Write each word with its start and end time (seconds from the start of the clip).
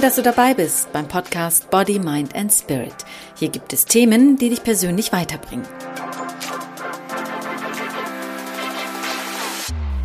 Toll, 0.00 0.08
dass 0.08 0.16
du 0.16 0.22
dabei 0.22 0.54
bist 0.54 0.90
beim 0.94 1.06
Podcast 1.06 1.68
Body, 1.68 1.98
Mind 1.98 2.34
and 2.34 2.50
Spirit. 2.50 2.94
Hier 3.34 3.50
gibt 3.50 3.74
es 3.74 3.84
Themen, 3.84 4.38
die 4.38 4.48
dich 4.48 4.62
persönlich 4.62 5.12
weiterbringen. 5.12 5.66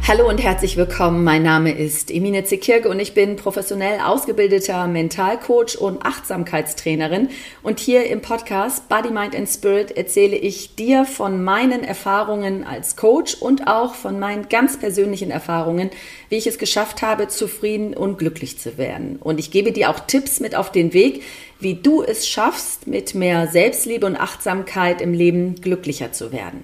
Hallo 0.08 0.30
und 0.30 0.38
herzlich 0.38 0.78
willkommen. 0.78 1.24
Mein 1.24 1.42
Name 1.42 1.76
ist 1.76 2.12
Emine 2.12 2.44
Zekirke 2.44 2.90
und 2.90 3.00
ich 3.00 3.16
bin 3.16 3.38
professionell 3.38 4.00
ausgebildeter 4.02 4.86
Mentalcoach 4.86 5.80
und 5.80 6.06
Achtsamkeitstrainerin. 6.06 7.30
Und 7.64 7.80
hier 7.80 8.06
im 8.06 8.22
Podcast 8.22 8.88
Body, 8.88 9.10
Mind 9.10 9.36
and 9.36 9.50
Spirit 9.50 9.98
erzähle 9.98 10.36
ich 10.36 10.76
dir 10.76 11.06
von 11.06 11.44
meinen 11.44 11.84
Erfahrungen 11.84 12.66
als 12.66 12.98
Coach 12.98 13.34
und 13.34 13.66
auch 13.66 13.96
von 13.96 14.20
meinen 14.20 14.48
ganz 14.48 14.78
persönlichen 14.78 15.32
Erfahrungen, 15.32 15.90
wie 16.30 16.36
ich 16.36 16.46
es 16.46 16.60
geschafft 16.60 17.02
habe, 17.02 17.28
zufrieden 17.28 17.96
und 17.96 18.20
glücklich 18.20 18.60
zu 18.60 18.78
werden. 18.78 19.16
Und 19.20 19.40
ich 19.40 19.50
gebe 19.50 19.72
dir 19.72 19.90
auch 19.90 20.02
Tipps 20.02 20.40
mit 20.40 20.54
auf 20.54 20.72
den 20.72 20.94
Weg, 20.94 21.24
wie 21.60 21.74
du 21.74 22.04
es 22.04 22.28
schaffst, 22.28 22.86
mit 22.86 23.16
mehr 23.16 23.48
Selbstliebe 23.48 24.06
und 24.06 24.18
Achtsamkeit 24.18 25.02
im 25.02 25.16
Leben 25.16 25.56
glücklicher 25.56 26.12
zu 26.12 26.32
werden. 26.32 26.64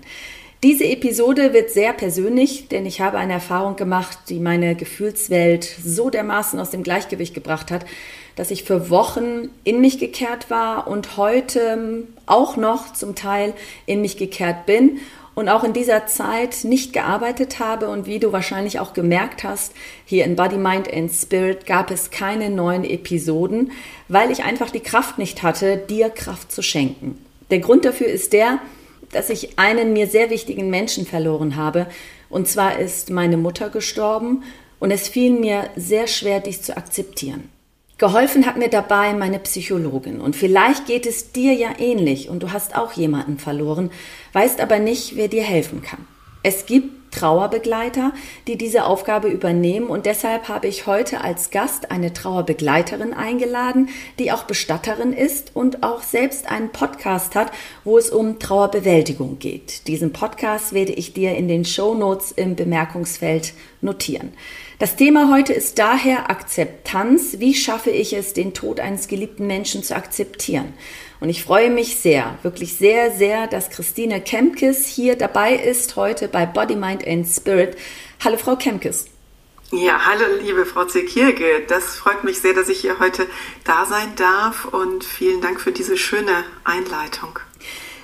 Diese 0.64 0.84
Episode 0.84 1.54
wird 1.54 1.72
sehr 1.72 1.92
persönlich, 1.92 2.68
denn 2.68 2.86
ich 2.86 3.02
habe 3.02 3.18
eine 3.18 3.34
Erfahrung 3.34 3.76
gemacht, 3.76 4.20
die 4.30 4.40
meine 4.40 4.76
Gefühlswelt 4.76 5.64
so 5.64 6.12
dermaßen 6.12 6.60
aus 6.60 6.70
dem 6.70 6.84
Gleichgewicht 6.84 7.34
gebracht 7.34 7.72
hat, 7.72 7.84
dass 8.36 8.52
ich 8.52 8.64
für 8.64 8.92
Wochen 8.92 9.50
in 9.64 9.82
mich 9.82 9.98
gekehrt 9.98 10.52
war 10.52 10.88
und 10.88 11.18
heute 11.18 12.06
auch 12.28 12.58
noch 12.58 12.94
zum 12.94 13.16
Teil 13.16 13.56
in 13.88 14.02
mich 14.02 14.18
gekehrt 14.18 14.68
bin 14.68 15.00
und 15.34 15.50
auch 15.50 15.64
in 15.64 15.74
dieser 15.74 16.06
Zeit 16.06 16.64
nicht 16.64 16.94
gearbeitet 16.94 17.58
habe 17.58 17.90
und 17.90 18.06
wie 18.06 18.20
du 18.20 18.32
wahrscheinlich 18.32 18.80
auch 18.80 18.94
gemerkt 18.94 19.44
hast, 19.44 19.74
hier 20.06 20.26
in 20.26 20.36
Body, 20.36 20.58
Mind 20.58 20.94
and 20.94 21.12
Spirit 21.12 21.66
gab 21.66 21.90
es 21.90 22.12
keine 22.12 22.52
neuen 22.52 22.84
Episoden, 22.84 23.72
weil 24.10 24.30
ich 24.30 24.44
einfach 24.44 24.70
die 24.70 24.82
Kraft 24.82 25.18
nicht 25.18 25.42
hatte, 25.42 25.78
dir 25.78 26.12
Kraft 26.12 26.52
zu 26.52 26.62
schenken. 26.62 27.18
Der 27.50 27.60
Grund 27.60 27.84
dafür 27.84 28.08
ist 28.08 28.32
der, 28.34 28.60
dass 29.12 29.30
ich 29.30 29.60
einen 29.60 29.94
mir 29.94 30.08
sehr 30.08 30.30
wichtigen 30.30 30.70
Menschen 30.70 31.06
verloren 31.06 31.56
habe. 31.56 31.88
Und 32.30 32.48
zwar 32.48 32.80
ist 32.80 33.10
meine 33.10 33.38
Mutter 33.38 33.70
gestorben 33.70 34.44
und 34.80 34.92
es 34.92 35.08
fiel 35.08 35.32
mir 35.32 35.70
sehr 35.76 36.08
schwer, 36.08 36.40
dies 36.40 36.62
zu 36.62 36.76
akzeptieren. 36.78 37.50
Geholfen 37.98 38.48
hat 38.48 38.58
mir 38.58 38.70
dabei 38.70 39.14
meine 39.14 39.38
Psychologin. 39.38 40.22
Und 40.22 40.36
vielleicht 40.36 40.88
geht 40.88 41.06
es 41.06 41.34
dir 41.34 41.54
ja 41.54 41.70
ähnlich 41.78 42.30
und 42.30 42.42
du 42.42 42.52
hast 42.52 42.76
auch 42.76 42.94
jemanden 42.94 43.38
verloren, 43.38 43.92
weißt 44.34 44.60
aber 44.60 44.80
nicht, 44.80 45.16
wer 45.18 45.28
dir 45.28 45.44
helfen 45.44 45.84
kann. 45.84 46.08
Es 46.42 46.66
gibt 46.66 47.01
Trauerbegleiter, 47.12 48.14
die 48.48 48.58
diese 48.58 48.86
Aufgabe 48.86 49.28
übernehmen. 49.28 49.88
Und 49.88 50.06
deshalb 50.06 50.48
habe 50.48 50.68
ich 50.68 50.88
heute 50.88 51.22
als 51.22 51.52
Gast 51.52 51.92
eine 51.92 52.14
Trauerbegleiterin 52.14 53.14
eingeladen, 53.14 53.90
die 54.18 54.32
auch 54.32 54.44
Bestatterin 54.44 55.14
ist 55.14 55.56
und 55.56 55.84
auch 55.84 56.02
selbst 56.02 56.50
einen 56.50 56.70
Podcast 56.70 57.36
hat, 57.36 57.52
wo 57.84 57.98
es 57.98 58.10
um 58.10 58.40
Trauerbewältigung 58.40 59.40
geht. 59.40 59.88
Diesen 59.88 60.14
Podcast 60.14 60.74
werde 60.74 60.94
ich 60.94 61.14
dir 61.14 61.36
in 61.36 61.48
den 61.48 61.66
Show 61.66 61.94
Notes 61.94 62.32
im 62.32 62.56
Bemerkungsfeld 62.56 63.54
notieren. 63.82 64.34
Das 64.80 64.96
Thema 64.96 65.32
heute 65.32 65.54
ist 65.54 65.78
daher 65.78 66.32
Akzeptanz. 66.32 67.36
Wie 67.38 67.54
schaffe 67.54 67.92
ich 67.92 68.14
es, 68.14 68.34
den 68.34 68.56
Tod 68.56 68.80
eines 68.80 69.08
geliebten 69.08 69.46
Menschen 69.46 69.84
zu 69.84 69.96
akzeptieren? 69.96 70.74
Und 71.22 71.30
ich 71.30 71.44
freue 71.44 71.70
mich 71.70 71.98
sehr, 71.98 72.40
wirklich 72.42 72.78
sehr, 72.78 73.12
sehr, 73.12 73.46
dass 73.46 73.70
Christine 73.70 74.22
Kemkes 74.22 74.88
hier 74.88 75.16
dabei 75.16 75.54
ist 75.54 75.96
heute 75.96 76.28
bei 76.28 76.48
Body, 76.48 76.76
Mind 76.76 77.08
and 77.08 77.28
Spirit. 77.28 77.78
Hallo, 78.24 78.38
Frau 78.38 78.56
Kemkes. 78.56 79.06
Ja, 79.72 80.04
hallo, 80.04 80.26
liebe 80.42 80.66
Frau 80.66 80.86
Zekirke. 80.86 81.62
Das 81.68 81.96
freut 81.96 82.24
mich 82.24 82.40
sehr, 82.40 82.56
dass 82.56 82.70
ich 82.70 82.82
hier 82.82 82.98
heute 82.98 83.28
da 83.64 83.86
sein 83.86 84.16
darf 84.16 84.66
und 84.66 85.04
vielen 85.04 85.42
Dank 85.42 85.62
für 85.62 85.72
diese 85.72 85.96
schöne 85.96 86.44
Einleitung. 86.64 87.38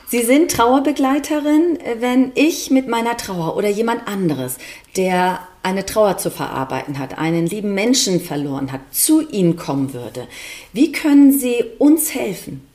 Sie 0.05 0.21
sind 0.21 0.51
Trauerbegleiterin, 0.51 1.79
wenn 1.97 2.31
ich 2.35 2.69
mit 2.69 2.87
meiner 2.87 3.17
Trauer 3.17 3.57
oder 3.57 3.67
jemand 3.67 4.07
anderes, 4.07 4.57
der 4.95 5.39
eine 5.63 5.87
Trauer 5.87 6.19
zu 6.19 6.29
verarbeiten 6.29 6.99
hat, 6.99 7.17
einen 7.17 7.47
lieben 7.47 7.73
Menschen 7.73 8.21
verloren 8.21 8.71
hat, 8.71 8.81
zu 8.91 9.27
Ihnen 9.27 9.55
kommen 9.55 9.95
würde. 9.95 10.27
Wie 10.71 10.91
können 10.91 11.31
Sie 11.37 11.65
uns 11.79 12.13
helfen? 12.13 12.67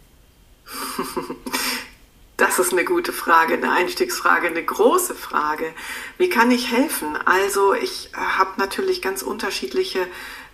Das 2.38 2.58
ist 2.58 2.72
eine 2.72 2.84
gute 2.84 3.12
Frage, 3.12 3.54
eine 3.54 3.70
Einstiegsfrage, 3.70 4.48
eine 4.48 4.64
große 4.64 5.14
Frage. 5.14 5.72
Wie 6.18 6.28
kann 6.28 6.50
ich 6.50 6.72
helfen? 6.72 7.16
Also 7.24 7.72
ich 7.72 8.10
habe 8.14 8.54
natürlich 8.56 9.00
ganz 9.00 9.22
unterschiedliche 9.22 10.08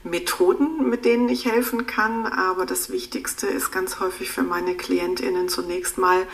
Methoden, 0.05 0.89
mit 0.89 1.05
denen 1.05 1.31
ich 1.31 1.47
helfen 1.47 1.87
kann, 1.87 2.27
aber 2.27 2.67
das 2.67 2.91
Wichtigste 2.91 3.47
ist 3.47 3.71
ganz 3.73 4.01
häufig 4.01 4.31
für 4.31 4.43
meine 4.43 4.77
Klientinnen 4.77 5.49
zunächst 5.49 5.97
mal, 5.97 6.27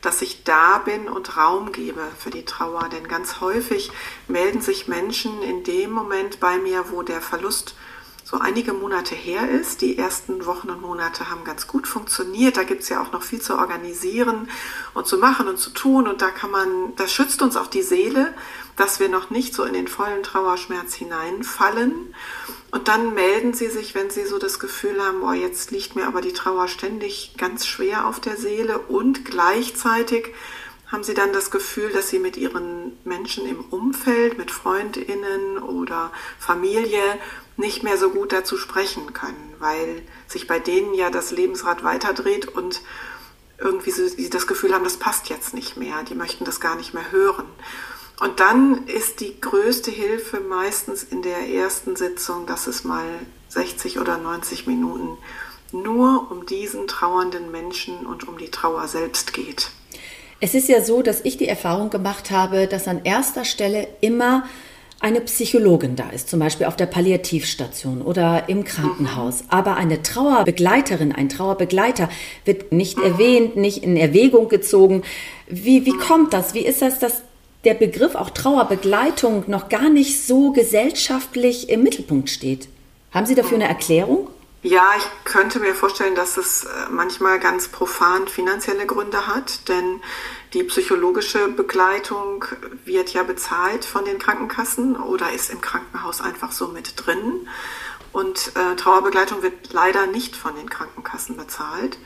dass 0.00 0.22
ich 0.22 0.44
da 0.44 0.78
bin 0.78 1.08
und 1.08 1.36
Raum 1.36 1.72
gebe 1.72 2.02
für 2.18 2.30
die 2.30 2.44
Trauer. 2.44 2.88
Denn 2.88 3.06
ganz 3.06 3.40
häufig 3.40 3.92
melden 4.28 4.62
sich 4.62 4.88
Menschen 4.88 5.42
in 5.42 5.62
dem 5.62 5.90
Moment 5.90 6.40
bei 6.40 6.58
mir, 6.58 6.86
wo 6.90 7.02
der 7.02 7.20
Verlust 7.20 7.74
so 8.32 8.38
einige 8.38 8.72
Monate 8.72 9.14
her 9.14 9.50
ist. 9.50 9.82
Die 9.82 9.98
ersten 9.98 10.46
Wochen 10.46 10.70
und 10.70 10.80
Monate 10.80 11.28
haben 11.28 11.44
ganz 11.44 11.66
gut 11.66 11.86
funktioniert. 11.86 12.56
Da 12.56 12.62
gibt 12.62 12.82
es 12.82 12.88
ja 12.88 13.02
auch 13.02 13.12
noch 13.12 13.22
viel 13.22 13.42
zu 13.42 13.58
organisieren 13.58 14.48
und 14.94 15.06
zu 15.06 15.18
machen 15.18 15.48
und 15.48 15.58
zu 15.58 15.68
tun. 15.68 16.08
Und 16.08 16.22
da 16.22 16.30
kann 16.30 16.50
man, 16.50 16.96
das 16.96 17.12
schützt 17.12 17.42
uns 17.42 17.58
auch 17.58 17.66
die 17.66 17.82
Seele, 17.82 18.32
dass 18.78 19.00
wir 19.00 19.10
noch 19.10 19.28
nicht 19.28 19.54
so 19.54 19.64
in 19.64 19.74
den 19.74 19.86
vollen 19.86 20.22
Trauerschmerz 20.22 20.94
hineinfallen. 20.94 22.14
Und 22.70 22.88
dann 22.88 23.12
melden 23.12 23.52
sie 23.52 23.68
sich, 23.68 23.94
wenn 23.94 24.08
sie 24.08 24.24
so 24.24 24.38
das 24.38 24.58
Gefühl 24.58 25.04
haben, 25.04 25.20
boah, 25.20 25.34
jetzt 25.34 25.70
liegt 25.70 25.94
mir 25.94 26.06
aber 26.06 26.22
die 26.22 26.32
Trauer 26.32 26.68
ständig 26.68 27.34
ganz 27.36 27.66
schwer 27.66 28.06
auf 28.06 28.18
der 28.18 28.38
Seele 28.38 28.78
und 28.78 29.26
gleichzeitig 29.26 30.32
haben 30.92 31.04
sie 31.04 31.14
dann 31.14 31.32
das 31.32 31.50
Gefühl, 31.50 31.90
dass 31.90 32.10
sie 32.10 32.18
mit 32.18 32.36
ihren 32.36 32.92
Menschen 33.04 33.46
im 33.46 33.60
Umfeld, 33.60 34.36
mit 34.36 34.50
Freundinnen 34.50 35.56
oder 35.58 36.12
Familie 36.38 37.00
nicht 37.56 37.82
mehr 37.82 37.98
so 37.98 38.10
gut 38.10 38.32
dazu 38.32 38.56
sprechen 38.56 39.12
können, 39.12 39.54
weil 39.58 40.02
sich 40.26 40.46
bei 40.46 40.58
denen 40.58 40.94
ja 40.94 41.10
das 41.10 41.30
Lebensrad 41.30 41.84
weiterdreht 41.84 42.48
und 42.48 42.80
irgendwie 43.58 43.90
sie 43.90 44.30
das 44.30 44.46
Gefühl 44.46 44.74
haben, 44.74 44.84
das 44.84 44.96
passt 44.96 45.28
jetzt 45.28 45.54
nicht 45.54 45.76
mehr, 45.76 46.02
die 46.02 46.14
möchten 46.14 46.44
das 46.44 46.60
gar 46.60 46.76
nicht 46.76 46.94
mehr 46.94 47.12
hören. 47.12 47.46
Und 48.20 48.40
dann 48.40 48.86
ist 48.86 49.20
die 49.20 49.40
größte 49.40 49.90
Hilfe 49.90 50.40
meistens 50.40 51.02
in 51.02 51.22
der 51.22 51.48
ersten 51.48 51.96
Sitzung, 51.96 52.46
dass 52.46 52.66
es 52.66 52.84
mal 52.84 53.06
60 53.48 53.98
oder 53.98 54.18
90 54.18 54.66
Minuten 54.66 55.18
nur 55.72 56.30
um 56.30 56.46
diesen 56.46 56.86
trauernden 56.86 57.50
Menschen 57.50 58.06
und 58.06 58.28
um 58.28 58.38
die 58.38 58.50
Trauer 58.50 58.86
selbst 58.88 59.32
geht. 59.32 59.70
Es 60.40 60.54
ist 60.54 60.68
ja 60.68 60.82
so, 60.82 61.02
dass 61.02 61.20
ich 61.24 61.36
die 61.36 61.48
Erfahrung 61.48 61.88
gemacht 61.90 62.30
habe, 62.30 62.66
dass 62.66 62.88
an 62.88 63.04
erster 63.04 63.44
Stelle 63.44 63.88
immer 64.00 64.44
eine 65.02 65.20
Psychologin 65.20 65.96
da 65.96 66.10
ist, 66.10 66.30
zum 66.30 66.38
Beispiel 66.38 66.66
auf 66.66 66.76
der 66.76 66.86
Palliativstation 66.86 68.02
oder 68.02 68.48
im 68.48 68.64
Krankenhaus. 68.64 69.44
Aber 69.48 69.76
eine 69.76 70.02
Trauerbegleiterin, 70.02 71.12
ein 71.12 71.28
Trauerbegleiter 71.28 72.08
wird 72.44 72.72
nicht 72.72 72.98
erwähnt, 72.98 73.56
nicht 73.56 73.82
in 73.82 73.96
Erwägung 73.96 74.48
gezogen. 74.48 75.02
Wie, 75.48 75.84
wie 75.86 75.96
kommt 75.96 76.32
das? 76.32 76.54
Wie 76.54 76.64
ist 76.64 76.82
das, 76.82 77.00
dass 77.00 77.22
der 77.64 77.74
Begriff 77.74 78.14
auch 78.14 78.30
Trauerbegleitung 78.30 79.44
noch 79.48 79.68
gar 79.68 79.90
nicht 79.90 80.24
so 80.24 80.52
gesellschaftlich 80.52 81.68
im 81.68 81.82
Mittelpunkt 81.82 82.30
steht? 82.30 82.68
Haben 83.10 83.26
Sie 83.26 83.34
dafür 83.34 83.56
eine 83.56 83.68
Erklärung? 83.68 84.28
Ja, 84.62 84.90
ich 84.96 85.04
könnte 85.24 85.58
mir 85.58 85.74
vorstellen, 85.74 86.14
dass 86.14 86.36
es 86.36 86.64
äh, 86.64 86.68
manchmal 86.90 87.40
ganz 87.40 87.66
profan 87.66 88.28
finanzielle 88.28 88.86
Gründe 88.86 89.26
hat, 89.26 89.68
denn 89.68 90.00
die 90.54 90.64
psychologische 90.64 91.48
Begleitung 91.48 92.44
wird 92.84 93.12
ja 93.12 93.22
bezahlt 93.22 93.84
von 93.84 94.04
den 94.04 94.18
Krankenkassen 94.18 94.96
oder 94.96 95.32
ist 95.32 95.50
im 95.50 95.60
Krankenhaus 95.60 96.20
einfach 96.20 96.52
so 96.52 96.68
mit 96.68 96.94
drin. 96.96 97.48
Und 98.12 98.52
äh, 98.56 98.76
Trauerbegleitung 98.76 99.42
wird 99.42 99.72
leider 99.72 100.06
nicht 100.06 100.36
von 100.36 100.54
den 100.54 100.68
Krankenkassen 100.68 101.36
bezahlt. 101.36 101.98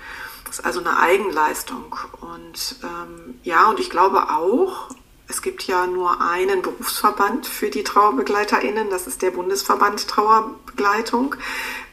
Das 0.44 0.60
ist 0.60 0.64
also 0.64 0.78
eine 0.78 0.98
Eigenleistung. 0.98 1.96
Und 2.20 2.76
ähm, 2.84 3.40
ja, 3.42 3.68
und 3.68 3.80
ich 3.80 3.90
glaube 3.90 4.30
auch, 4.30 4.90
es 5.28 5.42
gibt 5.42 5.64
ja 5.64 5.88
nur 5.88 6.20
einen 6.20 6.62
Berufsverband 6.62 7.46
für 7.46 7.68
die 7.70 7.82
TrauerbegleiterInnen, 7.82 8.90
das 8.90 9.08
ist 9.08 9.22
der 9.22 9.32
Bundesverband 9.32 10.06
Trauerbegleitung. 10.06 11.34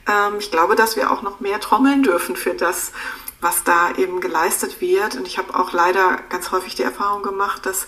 Ähm, 0.08 0.36
ich 0.40 0.52
glaube, 0.52 0.76
dass 0.76 0.96
wir 0.96 1.12
auch 1.12 1.22
noch 1.22 1.40
mehr 1.40 1.60
trommeln 1.60 2.04
dürfen 2.04 2.36
für 2.36 2.54
das, 2.54 2.92
was 3.42 3.64
da 3.64 3.92
eben 3.96 4.22
geleistet 4.22 4.82
wird. 4.82 5.16
Und 5.16 5.28
ich 5.28 5.38
habe 5.38 5.58
auch 5.58 5.74
leider 5.74 6.18
ganz 6.30 6.52
häufig 6.52 6.76
die 6.76 6.84
Erfahrung 6.84 7.24
gemacht, 7.24 7.66
dass 7.66 7.88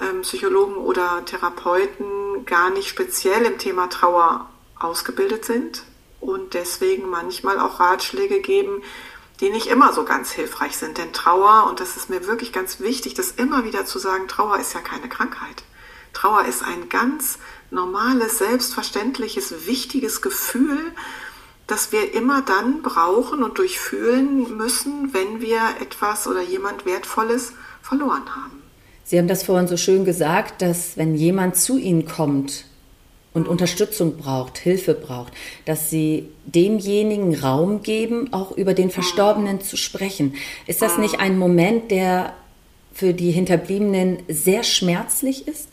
ähm, 0.00 0.22
Psychologen 0.22 0.76
oder 0.76 1.24
Therapeuten 1.24 2.44
gar 2.44 2.70
nicht 2.70 2.88
speziell 2.88 3.44
im 3.44 3.58
Thema 3.58 3.88
Trauer 3.88 4.48
ausgebildet 4.78 5.44
sind 5.44 5.84
und 6.20 6.54
deswegen 6.54 7.08
manchmal 7.08 7.58
auch 7.58 7.80
Ratschläge 7.80 8.40
geben, 8.40 8.82
die 9.40 9.50
nicht 9.50 9.66
immer 9.66 9.92
so 9.92 10.04
ganz 10.04 10.30
hilfreich 10.30 10.76
sind. 10.76 10.98
Denn 10.98 11.12
Trauer, 11.12 11.66
und 11.68 11.80
das 11.80 11.96
ist 11.96 12.10
mir 12.10 12.26
wirklich 12.26 12.52
ganz 12.52 12.80
wichtig, 12.80 13.14
das 13.14 13.32
immer 13.32 13.64
wieder 13.64 13.84
zu 13.84 13.98
sagen, 13.98 14.28
Trauer 14.28 14.58
ist 14.58 14.74
ja 14.74 14.80
keine 14.80 15.08
Krankheit. 15.08 15.62
Trauer 16.12 16.44
ist 16.46 16.62
ein 16.62 16.88
ganz 16.88 17.38
normales, 17.70 18.38
selbstverständliches, 18.38 19.66
wichtiges 19.66 20.22
Gefühl, 20.22 20.92
dass 21.66 21.92
wir 21.92 22.14
immer 22.14 22.42
dann 22.42 22.82
brauchen 22.82 23.42
und 23.42 23.58
durchfühlen 23.58 24.56
müssen, 24.56 25.12
wenn 25.12 25.40
wir 25.40 25.60
etwas 25.80 26.26
oder 26.26 26.42
jemand 26.42 26.86
Wertvolles 26.86 27.52
verloren 27.82 28.24
haben. 28.34 28.62
Sie 29.04 29.18
haben 29.18 29.28
das 29.28 29.44
vorhin 29.44 29.68
so 29.68 29.76
schön 29.76 30.04
gesagt, 30.04 30.62
dass 30.62 30.96
wenn 30.96 31.14
jemand 31.14 31.56
zu 31.56 31.78
Ihnen 31.78 32.06
kommt 32.06 32.64
und 33.34 33.48
Unterstützung 33.48 34.16
braucht, 34.16 34.58
Hilfe 34.58 34.94
braucht, 34.94 35.32
dass 35.64 35.90
Sie 35.90 36.28
demjenigen 36.44 37.38
Raum 37.38 37.82
geben, 37.82 38.32
auch 38.32 38.52
über 38.52 38.74
den 38.74 38.90
Verstorbenen 38.90 39.60
zu 39.60 39.76
sprechen. 39.76 40.34
Ist 40.66 40.82
das 40.82 40.98
nicht 40.98 41.20
ein 41.20 41.38
Moment, 41.38 41.90
der 41.90 42.34
für 42.92 43.12
die 43.12 43.30
Hinterbliebenen 43.30 44.22
sehr 44.28 44.62
schmerzlich 44.64 45.46
ist? 45.46 45.68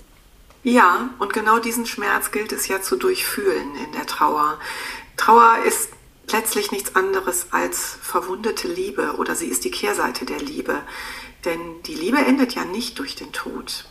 Ja, 0.64 1.10
und 1.20 1.34
genau 1.34 1.60
diesen 1.60 1.86
Schmerz 1.86 2.32
gilt 2.32 2.52
es 2.52 2.68
ja 2.68 2.82
zu 2.82 2.96
durchfühlen 2.96 3.68
in 3.86 3.92
der 3.94 4.06
Trauer. 4.06 4.60
Trauer 5.18 5.60
ist 5.66 5.90
letztlich 6.32 6.72
nichts 6.72 6.96
anderes 6.96 7.48
als 7.52 7.98
verwundete 8.02 8.68
Liebe 8.68 9.16
oder 9.18 9.36
sie 9.36 9.48
ist 9.48 9.64
die 9.64 9.72
Kehrseite 9.72 10.26
der 10.26 10.40
Liebe. 10.40 10.82
Denn 11.46 11.84
die 11.84 11.96
Liebe 11.96 12.18
endet 12.18 12.56
ja 12.56 12.66
nicht 12.66 13.00
durch 13.00 13.16
den 13.16 13.32
Tod. 13.34 13.86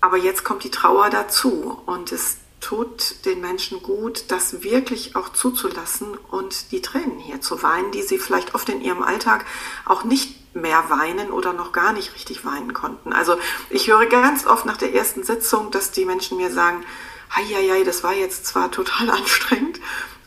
Aber 0.00 0.16
jetzt 0.16 0.44
kommt 0.44 0.64
die 0.64 0.70
Trauer 0.70 1.10
dazu 1.10 1.80
und 1.86 2.12
es 2.12 2.38
tut 2.60 3.24
den 3.24 3.40
Menschen 3.40 3.82
gut, 3.82 4.24
das 4.28 4.62
wirklich 4.62 5.16
auch 5.16 5.30
zuzulassen 5.30 6.16
und 6.30 6.72
die 6.72 6.82
Tränen 6.82 7.18
hier 7.18 7.40
zu 7.40 7.62
weinen, 7.62 7.90
die 7.90 8.02
sie 8.02 8.18
vielleicht 8.18 8.54
oft 8.54 8.68
in 8.68 8.82
ihrem 8.82 9.02
Alltag 9.02 9.46
auch 9.86 10.04
nicht 10.04 10.54
mehr 10.54 10.84
weinen 10.90 11.30
oder 11.30 11.52
noch 11.52 11.72
gar 11.72 11.92
nicht 11.92 12.14
richtig 12.14 12.44
weinen 12.44 12.74
konnten. 12.74 13.12
Also 13.12 13.36
ich 13.70 13.88
höre 13.88 14.06
ganz 14.06 14.46
oft 14.46 14.66
nach 14.66 14.76
der 14.76 14.94
ersten 14.94 15.22
Sitzung, 15.22 15.70
dass 15.70 15.90
die 15.90 16.04
Menschen 16.04 16.36
mir 16.36 16.50
sagen, 16.50 16.84
hei, 17.34 17.82
das 17.84 18.02
war 18.04 18.12
jetzt 18.12 18.46
zwar 18.46 18.70
total 18.70 19.10
anstrengend, 19.10 19.80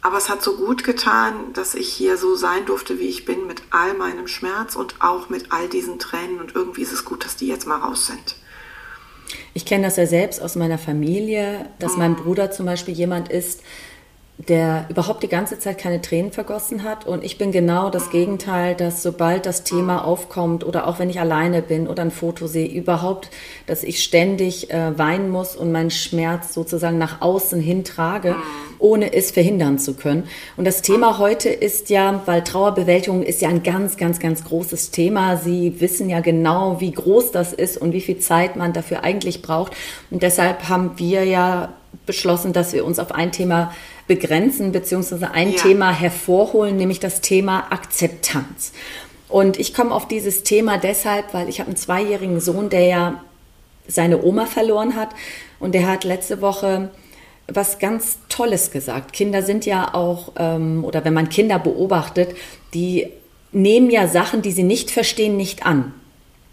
aber 0.04 0.18
es 0.18 0.30
hat 0.30 0.44
so 0.44 0.58
gut 0.58 0.84
getan, 0.84 1.54
dass 1.54 1.76
ich 1.76 1.88
hier 1.88 2.18
so 2.18 2.36
sein 2.36 2.66
durfte, 2.66 3.00
wie 3.00 3.08
ich 3.08 3.24
bin, 3.24 3.48
mit 3.48 3.64
all 3.72 3.94
meinem 3.94 4.28
Schmerz 4.28 4.76
und 4.76 4.96
auch 5.00 5.30
mit 5.30 5.54
all 5.54 5.70
diesen 5.70 5.98
Tränen. 5.98 6.42
Und 6.42 6.56
irgendwie 6.56 6.82
ist 6.82 6.92
es 6.92 7.06
gut, 7.06 7.24
dass 7.24 7.38
die 7.38 7.48
jetzt 7.48 7.66
mal 7.66 7.80
raus 7.80 8.08
sind. 8.08 8.36
Ich 9.54 9.66
kenne 9.66 9.86
das 9.86 9.96
ja 9.96 10.06
selbst 10.06 10.42
aus 10.42 10.56
meiner 10.56 10.78
Familie, 10.78 11.70
dass 11.80 11.96
mein 11.96 12.18
Bruder 12.18 12.52
zum 12.52 12.66
Beispiel 12.66 12.94
jemand 12.94 13.30
ist, 13.30 13.62
der 14.40 14.88
überhaupt 14.90 15.22
die 15.22 15.28
ganze 15.28 15.60
Zeit 15.60 15.78
keine 15.78 16.02
Tränen 16.02 16.32
vergossen 16.32 16.84
hat. 16.84 17.06
Und 17.06 17.24
ich 17.24 17.38
bin 17.38 17.52
genau 17.52 17.92
das 17.92 18.10
Gegenteil, 18.10 18.74
dass 18.74 19.04
sobald 19.04 19.46
das 19.46 19.64
Thema 19.64 20.04
aufkommt 20.04 20.66
oder 20.66 20.88
auch 20.88 20.98
wenn 20.98 21.10
ich 21.10 21.20
alleine 21.20 21.62
bin 21.62 21.88
oder 21.88 22.02
ein 22.02 22.12
Foto 22.12 22.48
sehe, 22.48 22.68
überhaupt, 22.68 23.30
dass 23.68 23.84
ich 23.84 24.04
ständig 24.04 24.72
äh, 24.72 24.98
weinen 24.98 25.30
muss 25.30 25.56
und 25.56 25.72
meinen 25.72 25.92
Schmerz 25.92 26.54
sozusagen 26.54 26.98
nach 26.98 27.22
außen 27.22 27.62
hin 27.62 27.84
trage, 27.84 28.36
ohne 28.80 29.14
es 29.14 29.30
verhindern 29.30 29.78
zu 29.78 29.94
können. 29.94 30.24
Und 30.58 30.66
das 30.66 30.82
Thema 30.82 31.20
heute 31.20 31.50
ist 31.50 31.92
ja, 31.92 32.24
weil 32.26 32.44
Trauerbewältigung 32.44 33.22
ist 33.22 33.40
ja 33.42 33.50
ein 33.50 33.62
ganz, 33.62 33.98
ganz, 33.98 34.20
ganz 34.20 34.44
großes 34.44 34.90
Thema. 34.90 35.38
Sie 35.38 35.80
wissen 35.80 36.10
ja 36.10 36.22
genau, 36.22 36.82
wie 36.82 36.92
groß 36.92 37.32
das 37.32 37.54
ist 37.54 37.78
und 37.78 37.94
wie 37.94 38.02
viel 38.02 38.18
Zeit 38.18 38.56
man 38.56 38.74
dafür 38.74 39.04
eigentlich 39.04 39.44
braucht. 39.44 39.74
Und 40.10 40.24
deshalb 40.24 40.70
haben 40.70 40.94
wir 40.98 41.24
ja 41.24 41.70
beschlossen, 42.06 42.52
dass 42.52 42.74
wir 42.74 42.84
uns 42.84 43.00
auf 43.00 43.14
ein 43.14 43.32
Thema 43.32 43.72
begrenzen 44.08 44.72
beziehungsweise 44.72 45.32
ein 45.32 45.52
ja. 45.52 45.58
Thema 45.58 45.92
hervorholen, 45.92 46.78
nämlich 46.78 47.00
das 47.00 47.22
Thema 47.22 47.72
Akzeptanz. 47.72 48.74
Und 49.30 49.60
ich 49.60 49.74
komme 49.74 49.94
auf 49.94 50.08
dieses 50.08 50.44
Thema 50.44 50.78
deshalb, 50.78 51.34
weil 51.34 51.50
ich 51.50 51.60
habe 51.60 51.70
einen 51.70 51.78
zweijährigen 51.78 52.40
Sohn, 52.40 52.70
der 52.70 52.86
ja 52.86 53.24
seine 53.88 54.24
Oma 54.24 54.46
verloren 54.46 54.96
hat 54.96 55.10
und 55.60 55.74
der 55.74 55.88
hat 55.88 56.04
letzte 56.04 56.42
Woche 56.42 56.90
was 57.48 57.80
ganz 57.80 58.20
Tolles 58.30 58.72
gesagt. 58.72 59.12
Kinder 59.12 59.42
sind 59.42 59.66
ja 59.66 59.94
auch, 59.94 60.34
ähm, 60.38 60.86
oder 60.86 61.04
wenn 61.04 61.14
man 61.14 61.30
Kinder 61.30 61.60
beobachtet, 61.60 62.36
die 62.74 63.08
nehmen 63.52 63.90
ja 63.90 64.08
Sachen, 64.08 64.42
die 64.42 64.52
sie 64.52 64.64
nicht 64.64 64.92
verstehen, 64.92 65.36
nicht 65.38 65.66
an. 65.66 65.94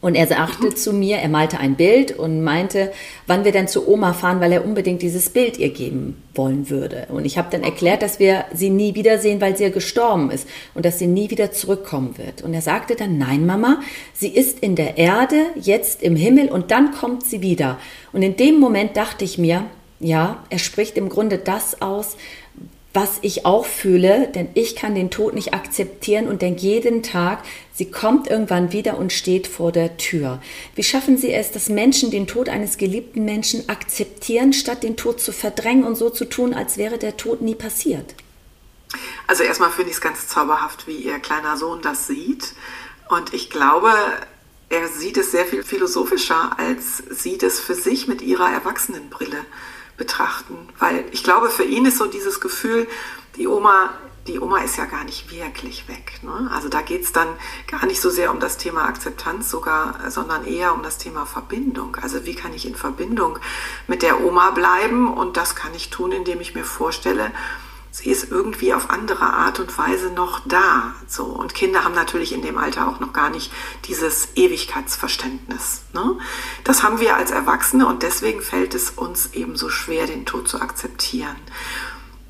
Und 0.03 0.15
er 0.15 0.27
sagte 0.27 0.75
zu 0.75 0.95
mir, 0.95 1.19
er 1.19 1.29
malte 1.29 1.59
ein 1.59 1.75
Bild 1.75 2.13
und 2.19 2.43
meinte, 2.43 2.91
wann 3.27 3.45
wir 3.45 3.53
denn 3.53 3.69
zu 3.69 3.87
Oma 3.87 4.15
fahren, 4.15 4.41
weil 4.41 4.53
er 4.53 4.65
unbedingt 4.65 5.03
dieses 5.03 5.29
Bild 5.29 5.59
ihr 5.59 5.69
geben 5.69 6.23
wollen 6.35 6.71
würde. 6.71 7.07
Und 7.11 7.27
ich 7.27 7.37
habe 7.37 7.49
dann 7.51 7.63
erklärt, 7.63 8.01
dass 8.01 8.19
wir 8.19 8.47
sie 8.55 8.71
nie 8.71 8.95
wiedersehen, 8.95 9.43
weil 9.43 9.59
sie 9.59 9.65
ja 9.65 9.69
gestorben 9.69 10.31
ist 10.31 10.49
und 10.75 10.87
dass 10.87 10.99
sie 10.99 11.07
nie 11.07 11.29
wieder 11.29 11.53
zurückkommen 11.53 12.17
wird. 12.17 12.41
Und 12.41 12.55
er 12.55 12.63
sagte 12.63 12.97
dann, 12.97 13.19
nein, 13.19 13.45
Mama, 13.45 13.81
sie 14.15 14.29
ist 14.29 14.61
in 14.61 14.75
der 14.75 14.97
Erde, 14.97 15.47
jetzt 15.61 16.03
im 16.03 16.17
Himmel 16.17 16.49
und 16.49 16.71
dann 16.71 16.93
kommt 16.93 17.25
sie 17.25 17.43
wieder. 17.43 17.79
Und 18.15 18.23
in 18.23 18.37
dem 18.37 18.59
Moment 18.59 18.97
dachte 18.97 19.27
ich 19.27 19.37
mir, 19.37 19.65
ja, 19.99 20.43
er 20.49 20.59
spricht 20.59 20.97
im 20.97 21.11
Grunde 21.11 21.37
das 21.37 21.83
aus, 21.83 22.17
was 22.93 23.19
ich 23.23 23.47
auch 23.47 23.67
fühle, 23.67 24.29
denn 24.35 24.49
ich 24.55 24.75
kann 24.75 24.95
den 24.95 25.11
Tod 25.11 25.35
nicht 25.35 25.55
akzeptieren 25.55 26.27
und 26.27 26.43
denke 26.43 26.63
jeden 26.63 27.03
Tag, 27.03 27.45
sie 27.73 27.91
kommt 27.91 28.29
irgendwann 28.29 28.73
wieder 28.73 28.99
und 28.99 29.13
steht 29.13 29.47
vor 29.47 29.71
der 29.71 29.97
Tür. 29.97 30.43
Wie 30.75 30.83
schaffen 30.83 31.17
Sie 31.17 31.33
es, 31.33 31.53
dass 31.53 31.69
Menschen 31.69 32.11
den 32.11 32.27
Tod 32.27 32.49
eines 32.49 32.79
geliebten 32.79 33.25
Menschen 33.25 33.69
akzeptieren, 33.69 34.53
statt 34.53 34.83
den 34.83 34.97
Tod 34.97 35.21
zu 35.21 35.33
verdrängen 35.33 35.85
und 35.85 35.95
so 35.95 36.11
zu 36.11 36.25
tun, 36.25 36.53
als 36.53 36.79
wäre 36.79 36.99
der 36.99 37.17
Tod 37.17 37.43
nie 37.43 37.55
passiert? 37.55 38.15
Also 39.29 39.45
erstmal 39.45 39.71
finde 39.71 39.91
ich 39.91 39.97
es 39.97 40.01
ganz 40.01 40.27
zauberhaft, 40.27 40.89
wie 40.89 40.97
Ihr 40.97 41.21
kleiner 41.21 41.57
Sohn 41.57 41.83
das 41.83 42.09
sieht. 42.09 42.55
Und 43.09 43.33
ich 43.33 43.51
glaube, 43.51 43.93
er 44.69 44.89
sieht 44.89 45.17
es 45.17 45.31
sehr 45.31 45.47
viel 45.47 45.63
philosophischer, 45.63 46.59
als 46.59 46.99
sieht 47.11 47.45
es 47.45 47.61
für 47.61 47.75
sich 47.75 48.09
mit 48.09 48.23
ihrer 48.23 48.51
Erwachsenenbrille 48.53 49.45
betrachten. 50.01 50.57
Weil 50.79 51.05
ich 51.13 51.23
glaube, 51.23 51.51
für 51.51 51.63
ihn 51.63 51.85
ist 51.85 51.99
so 51.99 52.07
dieses 52.07 52.41
Gefühl, 52.41 52.89
die 53.37 53.47
Oma, 53.47 53.91
die 54.27 54.41
Oma 54.41 54.61
ist 54.61 54.79
ja 54.79 54.87
gar 54.87 55.05
nicht 55.05 55.31
wirklich 55.31 55.89
weg. 55.89 56.21
Ne? 56.23 56.51
Also 56.55 56.71
da 56.71 56.81
geht 56.81 57.03
es 57.03 57.13
dann 57.13 57.29
gar 57.71 57.85
nicht 57.85 58.01
so 58.01 58.09
sehr 58.09 58.31
um 58.31 58.41
das 58.41 58.57
Thema 58.57 58.87
Akzeptanz 58.87 59.51
sogar, 59.51 60.11
sondern 60.11 60.47
eher 60.47 60.75
um 60.75 60.83
das 60.83 60.97
Thema 60.97 61.27
Verbindung. 61.27 61.99
Also 62.01 62.25
wie 62.25 62.35
kann 62.35 62.55
ich 62.55 62.67
in 62.67 62.77
Verbindung 62.77 63.39
mit 63.89 64.01
der 64.01 64.25
Oma 64.25 64.53
bleiben? 64.53 65.13
Und 65.13 65.37
das 65.37 65.55
kann 65.55 65.75
ich 65.75 65.91
tun, 65.91 66.13
indem 66.13 66.41
ich 66.41 66.55
mir 66.55 66.65
vorstelle, 66.65 67.31
sie 67.91 68.11
ist 68.11 68.31
irgendwie 68.31 68.73
auf 68.73 68.91
andere 68.91 69.33
Art 69.33 69.61
und 69.61 69.77
Weise 69.77 70.11
noch 70.11 70.41
da. 70.47 70.95
So. 71.07 71.25
Und 71.25 71.55
Kinder 71.55 71.85
haben 71.85 71.95
natürlich 71.95 72.33
in 72.33 72.43
dem 72.43 72.59
Alter 72.59 72.89
auch 72.89 73.01
noch 73.01 73.13
gar 73.13 73.31
nicht 73.31 73.53
dieses 73.87 74.29
Ewigkeitsverständnis. 74.37 75.83
Ne? 75.93 76.19
Das 76.65 76.83
haben 76.83 77.01
wir 77.01 77.17
als 77.17 77.31
Erwachsene 77.31 77.87
und 77.87 78.03
deswegen 78.03 78.43
fällt 78.43 78.75
es 78.75 78.91
uns 78.91 79.35
eben 79.35 79.57
so 79.57 79.69
schwer, 79.69 80.07
den 80.07 80.27
Tod 80.27 80.49
zu 80.49 80.61
akzeptieren. 80.61 81.37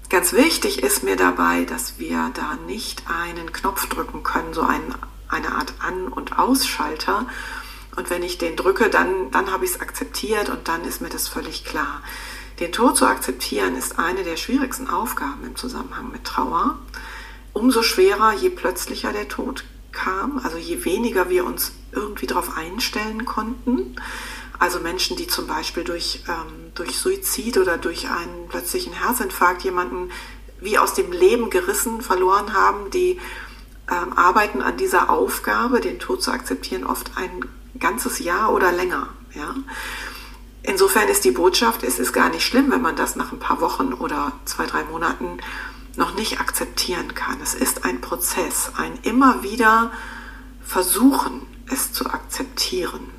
Ganz 0.08 0.32
wichtig 0.32 0.82
ist 0.82 1.04
mir 1.04 1.14
dabei, 1.14 1.64
dass 1.64 2.00
wir 2.00 2.32
da 2.34 2.56
nicht 2.66 3.04
einen 3.08 3.52
Knopf 3.52 3.86
drücken 3.86 4.24
können, 4.24 4.52
so 4.52 4.62
ein, 4.62 4.82
eine 5.28 5.52
Art 5.52 5.74
An- 5.78 6.08
und 6.08 6.36
Ausschalter. 6.36 7.26
Und 7.94 8.10
wenn 8.10 8.24
ich 8.24 8.36
den 8.36 8.56
drücke, 8.56 8.90
dann, 8.90 9.30
dann 9.30 9.52
habe 9.52 9.64
ich 9.64 9.72
es 9.72 9.80
akzeptiert 9.80 10.48
und 10.48 10.66
dann 10.66 10.84
ist 10.84 11.00
mir 11.00 11.10
das 11.10 11.28
völlig 11.28 11.64
klar. 11.64 12.02
Den 12.60 12.72
Tod 12.72 12.94
zu 12.94 13.06
akzeptieren 13.06 13.74
ist 13.74 13.98
eine 13.98 14.22
der 14.22 14.36
schwierigsten 14.36 14.86
Aufgaben 14.86 15.44
im 15.46 15.56
Zusammenhang 15.56 16.12
mit 16.12 16.24
Trauer. 16.24 16.78
Umso 17.54 17.82
schwerer, 17.82 18.34
je 18.34 18.50
plötzlicher 18.50 19.12
der 19.12 19.28
Tod 19.28 19.64
kam, 19.92 20.38
also 20.44 20.58
je 20.58 20.84
weniger 20.84 21.30
wir 21.30 21.46
uns 21.46 21.72
irgendwie 21.90 22.26
darauf 22.26 22.58
einstellen 22.58 23.24
konnten. 23.24 23.96
Also 24.58 24.78
Menschen, 24.78 25.16
die 25.16 25.26
zum 25.26 25.46
Beispiel 25.46 25.84
durch, 25.84 26.22
ähm, 26.28 26.72
durch 26.74 26.98
Suizid 26.98 27.56
oder 27.56 27.78
durch 27.78 28.10
einen 28.10 28.46
plötzlichen 28.48 28.92
Herzinfarkt 28.92 29.62
jemanden 29.62 30.10
wie 30.60 30.76
aus 30.76 30.92
dem 30.92 31.12
Leben 31.12 31.48
gerissen 31.48 32.02
verloren 32.02 32.52
haben, 32.52 32.90
die 32.90 33.18
ähm, 33.90 34.12
arbeiten 34.18 34.60
an 34.60 34.76
dieser 34.76 35.08
Aufgabe, 35.08 35.80
den 35.80 35.98
Tod 35.98 36.22
zu 36.22 36.30
akzeptieren, 36.30 36.84
oft 36.84 37.12
ein 37.16 37.40
ganzes 37.78 38.18
Jahr 38.18 38.52
oder 38.52 38.70
länger. 38.70 39.08
Ja? 39.34 39.54
Insofern 40.62 41.08
ist 41.08 41.24
die 41.24 41.30
Botschaft, 41.30 41.82
es 41.82 41.98
ist 41.98 42.12
gar 42.12 42.28
nicht 42.28 42.44
schlimm, 42.44 42.70
wenn 42.70 42.82
man 42.82 42.96
das 42.96 43.16
nach 43.16 43.32
ein 43.32 43.38
paar 43.38 43.60
Wochen 43.60 43.94
oder 43.94 44.32
zwei, 44.44 44.66
drei 44.66 44.84
Monaten 44.84 45.38
noch 45.96 46.14
nicht 46.14 46.40
akzeptieren 46.40 47.14
kann. 47.14 47.40
Es 47.42 47.54
ist 47.54 47.84
ein 47.84 48.00
Prozess, 48.00 48.72
ein 48.76 48.98
immer 49.02 49.42
wieder 49.42 49.90
Versuchen, 50.62 51.46
es 51.70 51.92
zu 51.92 52.06
akzeptieren. 52.06 53.10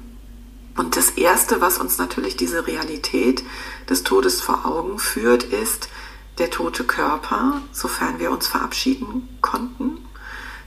Und 0.78 0.96
das 0.96 1.10
Erste, 1.12 1.62
was 1.62 1.80
uns 1.80 1.98
natürlich 1.98 2.38
diese 2.38 2.68
Realität 2.68 3.44
des 3.90 4.04
Todes 4.04 4.42
vor 4.42 4.66
Augen 4.66 5.00
führt, 5.00 5.44
ist 5.44 5.90
der 6.38 6.50
tote 6.50 6.86
Körper, 6.86 7.62
sofern 7.72 8.20
wir 8.20 8.32
uns 8.32 8.48
verabschieden 8.48 9.28
konnten 9.42 9.98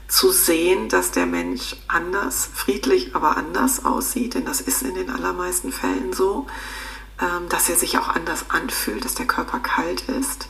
zu 0.07 0.31
sehen, 0.31 0.89
dass 0.89 1.11
der 1.11 1.25
Mensch 1.25 1.75
anders, 1.87 2.49
friedlich, 2.53 3.15
aber 3.15 3.37
anders 3.37 3.85
aussieht, 3.85 4.35
denn 4.35 4.45
das 4.45 4.61
ist 4.61 4.83
in 4.83 4.95
den 4.95 5.09
allermeisten 5.09 5.71
Fällen 5.71 6.13
so, 6.13 6.45
ähm, 7.21 7.49
dass 7.49 7.69
er 7.69 7.75
sich 7.75 7.97
auch 7.97 8.09
anders 8.09 8.45
anfühlt, 8.49 9.03
dass 9.03 9.15
der 9.15 9.25
Körper 9.25 9.59
kalt 9.59 10.01
ist. 10.03 10.47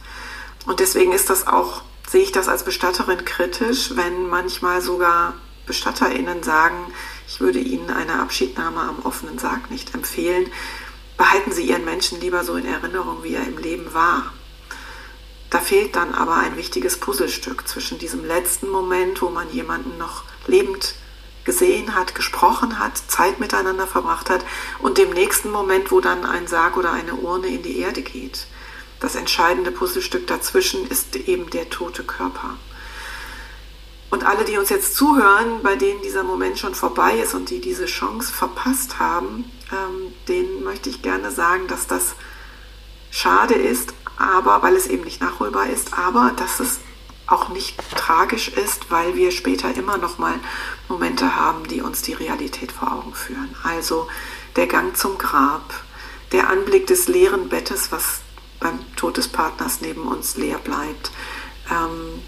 Und 0.65 0.79
deswegen 0.79 1.13
ist 1.13 1.29
das 1.29 1.47
auch, 1.47 1.83
sehe 2.07 2.23
ich 2.23 2.31
das 2.31 2.47
als 2.47 2.63
Bestatterin 2.63 3.23
kritisch, 3.23 3.95
wenn 3.95 4.27
manchmal 4.27 4.81
sogar 4.81 5.35
BestatterInnen 5.67 6.43
sagen, 6.43 6.93
ich 7.27 7.39
würde 7.39 7.59
Ihnen 7.59 7.89
eine 7.89 8.19
Abschiednahme 8.19 8.81
am 8.81 8.99
offenen 8.99 9.39
Sarg 9.39 9.71
nicht 9.71 9.95
empfehlen. 9.95 10.51
Behalten 11.17 11.51
Sie 11.51 11.69
Ihren 11.69 11.85
Menschen 11.85 12.19
lieber 12.19 12.43
so 12.43 12.55
in 12.55 12.65
Erinnerung, 12.65 13.23
wie 13.23 13.35
er 13.35 13.47
im 13.47 13.57
Leben 13.57 13.93
war 13.93 14.33
Da 15.55 15.61
fehlt 15.61 15.95
dann 15.95 16.13
aber 16.13 16.35
ein 16.35 16.57
wichtiges 16.57 16.97
Puzzlestück 16.97 17.65
zwischen 17.65 17.97
diesem 17.97 18.25
letzten 18.25 18.67
Moment, 18.67 19.21
wo 19.21 19.29
man 19.29 19.49
jemanden 19.53 19.97
noch 19.97 20.25
lebend 20.47 20.95
gesehen 21.45 21.95
hat, 21.95 22.13
gesprochen 22.13 22.77
hat, 22.77 22.97
Zeit 23.07 23.39
miteinander 23.39 23.87
verbracht 23.87 24.29
hat 24.29 24.43
und 24.79 24.97
dem 24.97 25.11
nächsten 25.11 25.49
Moment, 25.49 25.93
wo 25.93 26.01
dann 26.01 26.25
ein 26.25 26.47
Sarg 26.47 26.75
oder 26.75 26.91
eine 26.91 27.15
Urne 27.15 27.47
in 27.47 27.63
die 27.63 27.79
Erde 27.79 28.01
geht. 28.01 28.47
Das 28.99 29.15
entscheidende 29.15 29.71
Puzzlestück 29.71 30.27
dazwischen 30.27 30.85
ist 30.89 31.15
eben 31.15 31.49
der 31.51 31.69
tote 31.69 32.03
Körper. 32.03 32.57
Und 34.09 34.25
alle, 34.25 34.43
die 34.43 34.57
uns 34.57 34.67
jetzt 34.67 34.93
zuhören, 34.93 35.63
bei 35.63 35.77
denen 35.77 36.01
dieser 36.01 36.23
Moment 36.23 36.59
schon 36.59 36.75
vorbei 36.75 37.17
ist 37.19 37.33
und 37.33 37.49
die 37.49 37.61
diese 37.61 37.85
Chance 37.85 38.33
verpasst 38.33 38.99
haben, 38.99 39.49
ähm, 39.71 40.11
denen 40.27 40.65
möchte 40.65 40.89
ich 40.89 41.01
gerne 41.01 41.31
sagen, 41.31 41.67
dass 41.69 41.87
das 41.87 42.15
schade 43.09 43.53
ist, 43.53 43.93
aber 44.17 44.61
weil 44.63 44.75
es 44.75 44.87
eben 44.87 45.03
nicht 45.03 45.21
nachholbar 45.21 45.67
ist, 45.67 45.97
aber 45.97 46.33
dass 46.35 46.59
es 46.59 46.79
auch 47.27 47.49
nicht 47.49 47.77
tragisch 47.95 48.49
ist, 48.49 48.91
weil 48.91 49.15
wir 49.15 49.31
später 49.31 49.73
immer 49.75 49.97
noch 49.97 50.17
mal 50.17 50.35
Momente 50.87 51.35
haben, 51.35 51.67
die 51.67 51.81
uns 51.81 52.01
die 52.01 52.13
Realität 52.13 52.71
vor 52.71 52.91
Augen 52.91 53.15
führen. 53.15 53.55
Also 53.63 54.07
der 54.55 54.67
Gang 54.67 54.95
zum 54.95 55.17
Grab, 55.17 55.73
der 56.31 56.49
Anblick 56.49 56.87
des 56.87 57.07
leeren 57.07 57.49
Bettes, 57.49 57.91
was 57.91 58.21
beim 58.59 58.79
Tod 58.95 59.17
des 59.17 59.27
Partners 59.27 59.81
neben 59.81 60.07
uns 60.07 60.37
leer 60.37 60.59
bleibt, 60.59 61.11
ähm, 61.71 62.21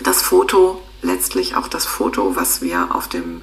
das 0.00 0.22
Foto, 0.22 0.82
letztlich 1.02 1.56
auch 1.56 1.68
das 1.68 1.86
Foto, 1.86 2.36
was 2.36 2.62
wir 2.62 2.94
auf 2.94 3.08
dem 3.08 3.42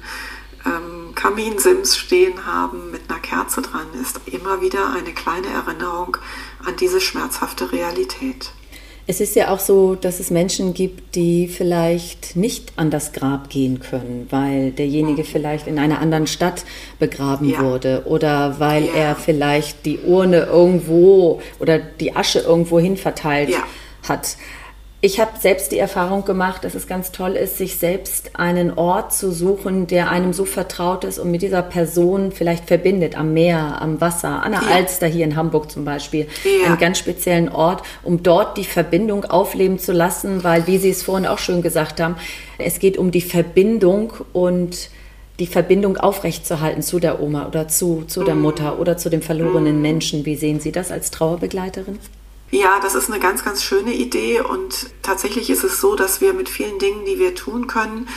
ähm, 0.66 0.97
Kaminsims 1.18 1.96
stehen 1.96 2.46
haben 2.46 2.92
mit 2.92 3.00
einer 3.08 3.18
Kerze 3.18 3.60
dran, 3.60 3.86
ist 4.00 4.20
immer 4.26 4.60
wieder 4.60 4.92
eine 4.92 5.12
kleine 5.12 5.48
Erinnerung 5.48 6.16
an 6.64 6.76
diese 6.78 7.00
schmerzhafte 7.00 7.72
Realität. 7.72 8.52
Es 9.08 9.20
ist 9.20 9.34
ja 9.34 9.48
auch 9.48 9.58
so, 9.58 9.96
dass 9.96 10.20
es 10.20 10.30
Menschen 10.30 10.74
gibt, 10.74 11.16
die 11.16 11.48
vielleicht 11.48 12.36
nicht 12.36 12.74
an 12.76 12.90
das 12.90 13.12
Grab 13.12 13.50
gehen 13.50 13.80
können, 13.80 14.28
weil 14.30 14.70
derjenige 14.70 15.22
mhm. 15.22 15.26
vielleicht 15.26 15.66
in 15.66 15.80
einer 15.80 15.98
anderen 15.98 16.28
Stadt 16.28 16.64
begraben 17.00 17.48
ja. 17.48 17.64
wurde 17.64 18.04
oder 18.06 18.60
weil 18.60 18.84
ja. 18.84 18.92
er 18.92 19.16
vielleicht 19.16 19.86
die 19.86 19.98
Urne 19.98 20.42
irgendwo 20.44 21.42
oder 21.58 21.78
die 21.78 22.14
Asche 22.14 22.40
irgendwo 22.40 22.78
hin 22.78 22.96
verteilt 22.96 23.50
ja. 23.50 23.64
hat. 24.08 24.36
Ich 25.00 25.20
habe 25.20 25.30
selbst 25.38 25.70
die 25.70 25.78
Erfahrung 25.78 26.24
gemacht, 26.24 26.64
dass 26.64 26.74
es 26.74 26.88
ganz 26.88 27.12
toll 27.12 27.36
ist, 27.36 27.56
sich 27.56 27.76
selbst 27.76 28.32
einen 28.34 28.76
Ort 28.76 29.12
zu 29.12 29.30
suchen, 29.30 29.86
der 29.86 30.10
einem 30.10 30.32
so 30.32 30.44
vertraut 30.44 31.04
ist 31.04 31.20
und 31.20 31.30
mit 31.30 31.40
dieser 31.40 31.62
Person 31.62 32.32
vielleicht 32.32 32.64
verbindet, 32.64 33.16
am 33.16 33.32
Meer, 33.32 33.80
am 33.80 34.00
Wasser, 34.00 34.42
an 34.42 34.50
der 34.50 34.62
ja. 34.62 34.74
Alster 34.74 35.06
hier 35.06 35.24
in 35.24 35.36
Hamburg 35.36 35.70
zum 35.70 35.84
Beispiel, 35.84 36.26
ja. 36.42 36.66
einen 36.66 36.78
ganz 36.78 36.98
speziellen 36.98 37.48
Ort, 37.48 37.84
um 38.02 38.24
dort 38.24 38.56
die 38.56 38.64
Verbindung 38.64 39.24
aufleben 39.24 39.78
zu 39.78 39.92
lassen, 39.92 40.42
weil, 40.42 40.66
wie 40.66 40.78
Sie 40.78 40.90
es 40.90 41.04
vorhin 41.04 41.28
auch 41.28 41.38
schön 41.38 41.62
gesagt 41.62 42.00
haben, 42.00 42.16
es 42.58 42.80
geht 42.80 42.98
um 42.98 43.12
die 43.12 43.20
Verbindung 43.20 44.14
und 44.32 44.90
die 45.38 45.46
Verbindung 45.46 45.96
aufrechtzuerhalten 45.96 46.82
zu 46.82 46.98
der 46.98 47.22
Oma 47.22 47.46
oder 47.46 47.68
zu, 47.68 48.02
zu 48.08 48.24
der 48.24 48.34
mhm. 48.34 48.42
Mutter 48.42 48.80
oder 48.80 48.96
zu 48.96 49.10
dem 49.10 49.22
verlorenen 49.22 49.76
mhm. 49.76 49.82
Menschen. 49.82 50.26
Wie 50.26 50.34
sehen 50.34 50.58
Sie 50.58 50.72
das 50.72 50.90
als 50.90 51.12
Trauerbegleiterin? 51.12 52.00
Ja, 52.50 52.80
das 52.80 52.94
ist 52.94 53.10
eine 53.10 53.20
ganz, 53.20 53.44
ganz 53.44 53.62
schöne 53.62 53.92
Idee 53.92 54.40
und 54.40 54.90
tatsächlich 55.02 55.50
ist 55.50 55.64
es 55.64 55.80
so, 55.80 55.96
dass 55.96 56.22
wir 56.22 56.32
mit 56.32 56.48
vielen 56.48 56.78
Dingen, 56.78 57.04
die 57.04 57.18
wir 57.18 57.34
tun 57.34 57.66
können, 57.66 58.08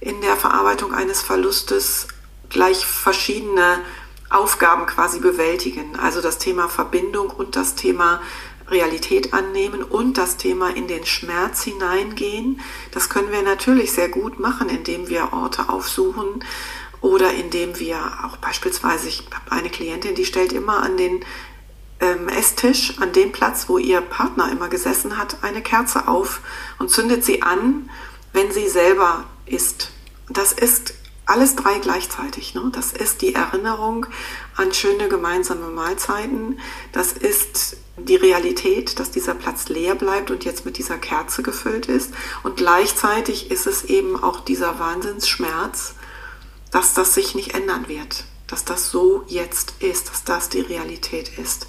in 0.00 0.20
der 0.20 0.36
Verarbeitung 0.36 0.94
eines 0.94 1.22
Verlustes 1.22 2.06
gleich 2.50 2.86
verschiedene 2.86 3.80
Aufgaben 4.30 4.86
quasi 4.86 5.18
bewältigen. 5.18 5.96
Also 5.96 6.20
das 6.20 6.38
Thema 6.38 6.68
Verbindung 6.68 7.30
und 7.30 7.56
das 7.56 7.74
Thema 7.74 8.20
Realität 8.68 9.34
annehmen 9.34 9.82
und 9.82 10.18
das 10.18 10.36
Thema 10.36 10.70
in 10.70 10.86
den 10.86 11.04
Schmerz 11.04 11.64
hineingehen. 11.64 12.60
Das 12.92 13.08
können 13.08 13.32
wir 13.32 13.42
natürlich 13.42 13.92
sehr 13.92 14.08
gut 14.08 14.38
machen, 14.38 14.68
indem 14.68 15.08
wir 15.08 15.32
Orte 15.32 15.68
aufsuchen 15.68 16.44
oder 17.00 17.32
indem 17.32 17.78
wir 17.78 17.98
auch 18.24 18.36
beispielsweise, 18.36 19.08
ich 19.08 19.24
habe 19.34 19.52
eine 19.52 19.68
Klientin, 19.68 20.14
die 20.14 20.24
stellt 20.24 20.52
immer 20.52 20.82
an 20.82 20.96
den 20.96 21.24
ähm, 22.04 22.28
Esstisch, 22.28 22.98
an 23.00 23.12
dem 23.12 23.32
Platz, 23.32 23.68
wo 23.68 23.78
ihr 23.78 24.00
Partner 24.00 24.50
immer 24.50 24.68
gesessen 24.68 25.16
hat, 25.16 25.38
eine 25.42 25.62
Kerze 25.62 26.08
auf 26.08 26.40
und 26.78 26.90
zündet 26.90 27.24
sie 27.24 27.42
an, 27.42 27.88
wenn 28.32 28.52
sie 28.52 28.68
selber 28.68 29.24
isst. 29.46 29.90
Das 30.28 30.52
ist 30.52 30.94
alles 31.26 31.56
drei 31.56 31.78
gleichzeitig. 31.78 32.54
Ne? 32.54 32.70
Das 32.72 32.92
ist 32.92 33.22
die 33.22 33.34
Erinnerung 33.34 34.06
an 34.56 34.74
schöne 34.74 35.08
gemeinsame 35.08 35.68
Mahlzeiten. 35.68 36.58
Das 36.92 37.12
ist 37.12 37.78
die 37.96 38.16
Realität, 38.16 38.98
dass 38.98 39.10
dieser 39.10 39.34
Platz 39.34 39.68
leer 39.68 39.94
bleibt 39.94 40.30
und 40.30 40.44
jetzt 40.44 40.66
mit 40.66 40.76
dieser 40.76 40.98
Kerze 40.98 41.42
gefüllt 41.42 41.86
ist. 41.86 42.12
Und 42.42 42.56
gleichzeitig 42.56 43.50
ist 43.50 43.66
es 43.66 43.84
eben 43.84 44.22
auch 44.22 44.40
dieser 44.40 44.78
Wahnsinnsschmerz, 44.78 45.94
dass 46.70 46.92
das 46.92 47.14
sich 47.14 47.34
nicht 47.34 47.54
ändern 47.54 47.88
wird. 47.88 48.24
Dass 48.46 48.64
das 48.64 48.90
so 48.90 49.24
jetzt 49.26 49.74
ist, 49.78 50.10
dass 50.10 50.24
das 50.24 50.48
die 50.50 50.60
Realität 50.60 51.38
ist. 51.38 51.66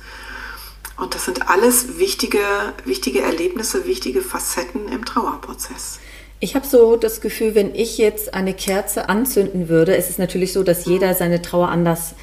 Und 0.97 1.13
das 1.13 1.25
sind 1.25 1.49
alles 1.49 1.99
wichtige, 1.99 2.39
wichtige 2.85 3.21
Erlebnisse, 3.21 3.85
wichtige 3.85 4.21
Facetten 4.21 4.87
im 4.87 5.03
Trauerprozess. 5.03 5.99
Ich 6.39 6.55
habe 6.55 6.65
so 6.65 6.95
das 6.95 7.21
Gefühl, 7.21 7.55
wenn 7.55 7.73
ich 7.75 7.97
jetzt 7.97 8.33
eine 8.33 8.53
Kerze 8.53 9.09
anzünden 9.09 9.67
würde, 9.67 9.95
es 9.95 10.09
ist 10.09 10.19
natürlich 10.19 10.53
so, 10.53 10.63
dass 10.63 10.85
jeder 10.85 11.13
seine 11.13 11.41
Trauer 11.41 11.69
anders 11.69 12.15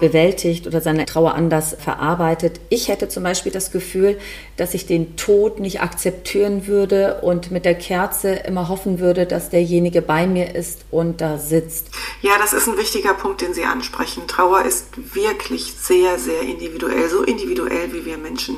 bewältigt 0.00 0.66
oder 0.66 0.80
seine 0.80 1.06
Trauer 1.06 1.34
anders 1.34 1.76
verarbeitet. 1.78 2.60
Ich 2.70 2.88
hätte 2.88 3.08
zum 3.08 3.22
Beispiel 3.22 3.52
das 3.52 3.70
Gefühl, 3.70 4.18
dass 4.56 4.74
ich 4.74 4.86
den 4.86 5.16
Tod 5.16 5.60
nicht 5.60 5.80
akzeptieren 5.80 6.66
würde 6.66 7.20
und 7.22 7.50
mit 7.50 7.64
der 7.64 7.76
Kerze 7.76 8.30
immer 8.32 8.68
hoffen 8.68 8.98
würde, 8.98 9.26
dass 9.26 9.50
derjenige 9.50 10.02
bei 10.02 10.26
mir 10.26 10.54
ist 10.54 10.84
und 10.90 11.20
da 11.20 11.38
sitzt. 11.38 11.88
Ja, 12.22 12.32
das 12.38 12.52
ist 12.52 12.66
ein 12.66 12.78
wichtiger 12.78 13.14
Punkt, 13.14 13.42
den 13.42 13.54
Sie 13.54 13.64
ansprechen. 13.64 14.26
Trauer 14.26 14.64
ist 14.64 15.14
wirklich 15.14 15.74
sehr, 15.80 16.18
sehr 16.18 16.42
individuell, 16.42 17.08
so 17.08 17.22
individuell, 17.22 17.92
wie 17.92 18.04
wir 18.04 18.18
Menschen 18.18 18.56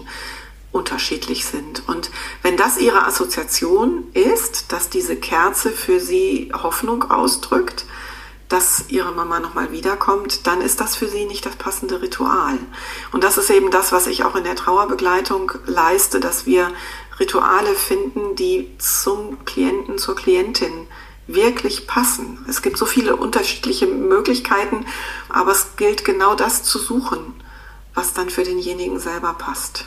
unterschiedlich 0.73 1.45
sind. 1.45 1.87
Und 1.87 2.11
wenn 2.43 2.57
das 2.57 2.79
Ihre 2.79 3.05
Assoziation 3.07 4.05
ist, 4.15 4.73
dass 4.73 4.89
diese 4.89 5.17
Kerze 5.17 5.71
für 5.71 6.01
Sie 6.01 6.51
Hoffnung 6.55 7.11
ausdrückt, 7.11 7.85
dass 8.53 8.85
ihre 8.89 9.13
Mama 9.13 9.41
nochmal 9.41 9.73
wiederkommt, 9.73 10.47
dann 10.47 10.61
ist 10.61 10.81
das 10.81 10.95
für 10.95 11.09
sie 11.09 11.25
nicht 11.25 11.47
das 11.47 11.57
passende 11.57 12.03
Ritual. 12.03 12.59
Und 13.11 13.25
das 13.25 13.39
ist 13.39 13.51
eben 13.51 13.71
das, 13.71 13.93
was 13.93 14.07
ich 14.07 14.25
auch 14.25 14.37
in 14.37 14.45
der 14.45 14.57
Trauerbegleitung 14.57 15.53
leiste, 15.67 16.21
dass 16.21 16.45
wir 16.45 16.71
Rituale 17.19 17.75
finden, 17.75 18.37
die 18.37 18.71
zum 18.79 19.45
Klienten, 19.47 19.97
zur 19.97 20.15
Klientin 20.15 20.87
wirklich 21.27 21.87
passen. 21.87 22.45
Es 22.49 22.61
gibt 22.61 22.77
so 22.77 22.85
viele 22.85 23.17
unterschiedliche 23.17 23.87
Möglichkeiten, 23.87 24.87
aber 25.31 25.53
es 25.53 25.77
gilt 25.77 26.05
genau 26.05 26.35
das 26.35 26.63
zu 26.63 26.79
suchen, 26.79 27.35
was 27.95 28.13
dann 28.13 28.29
für 28.29 28.45
denjenigen 28.45 28.99
selber 28.99 29.35
passt. 29.35 29.87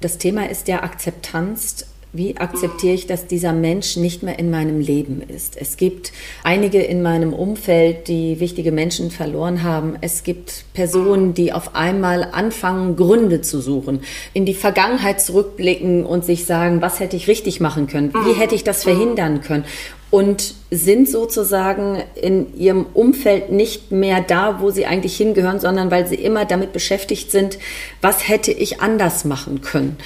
Das 0.00 0.18
Thema 0.18 0.48
ist 0.48 0.68
ja 0.68 0.82
Akzeptanz 0.82 1.86
wie 2.14 2.36
akzeptiere 2.36 2.92
ich, 2.94 3.06
dass 3.06 3.26
dieser 3.26 3.54
Mensch 3.54 3.96
nicht 3.96 4.22
mehr 4.22 4.38
in 4.38 4.50
meinem 4.50 4.80
Leben 4.80 5.22
ist? 5.26 5.56
Es 5.56 5.78
gibt 5.78 6.12
einige 6.44 6.82
in 6.82 7.00
meinem 7.00 7.32
Umfeld, 7.32 8.06
die 8.06 8.38
wichtige 8.38 8.70
Menschen 8.70 9.10
verloren 9.10 9.62
haben. 9.62 9.96
Es 10.02 10.22
gibt 10.22 10.64
Personen, 10.74 11.32
die 11.32 11.54
auf 11.54 11.74
einmal 11.74 12.28
anfangen, 12.32 12.96
Gründe 12.96 13.40
zu 13.40 13.62
suchen, 13.62 14.02
in 14.34 14.44
die 14.44 14.52
Vergangenheit 14.52 15.22
zurückblicken 15.22 16.04
und 16.04 16.22
sich 16.26 16.44
sagen, 16.44 16.82
was 16.82 17.00
hätte 17.00 17.16
ich 17.16 17.28
richtig 17.28 17.60
machen 17.60 17.86
können? 17.86 18.12
Wie 18.12 18.34
hätte 18.34 18.54
ich 18.54 18.64
das 18.64 18.82
verhindern 18.82 19.40
können? 19.40 19.64
Und 20.10 20.54
sind 20.70 21.08
sozusagen 21.08 22.02
in 22.20 22.54
ihrem 22.58 22.84
Umfeld 22.92 23.50
nicht 23.50 23.90
mehr 23.90 24.20
da, 24.20 24.60
wo 24.60 24.70
sie 24.70 24.84
eigentlich 24.84 25.16
hingehören, 25.16 25.60
sondern 25.60 25.90
weil 25.90 26.06
sie 26.06 26.16
immer 26.16 26.44
damit 26.44 26.74
beschäftigt 26.74 27.30
sind, 27.30 27.58
was 28.02 28.28
hätte 28.28 28.52
ich 28.52 28.82
anders 28.82 29.24
machen 29.24 29.62
können? 29.62 29.96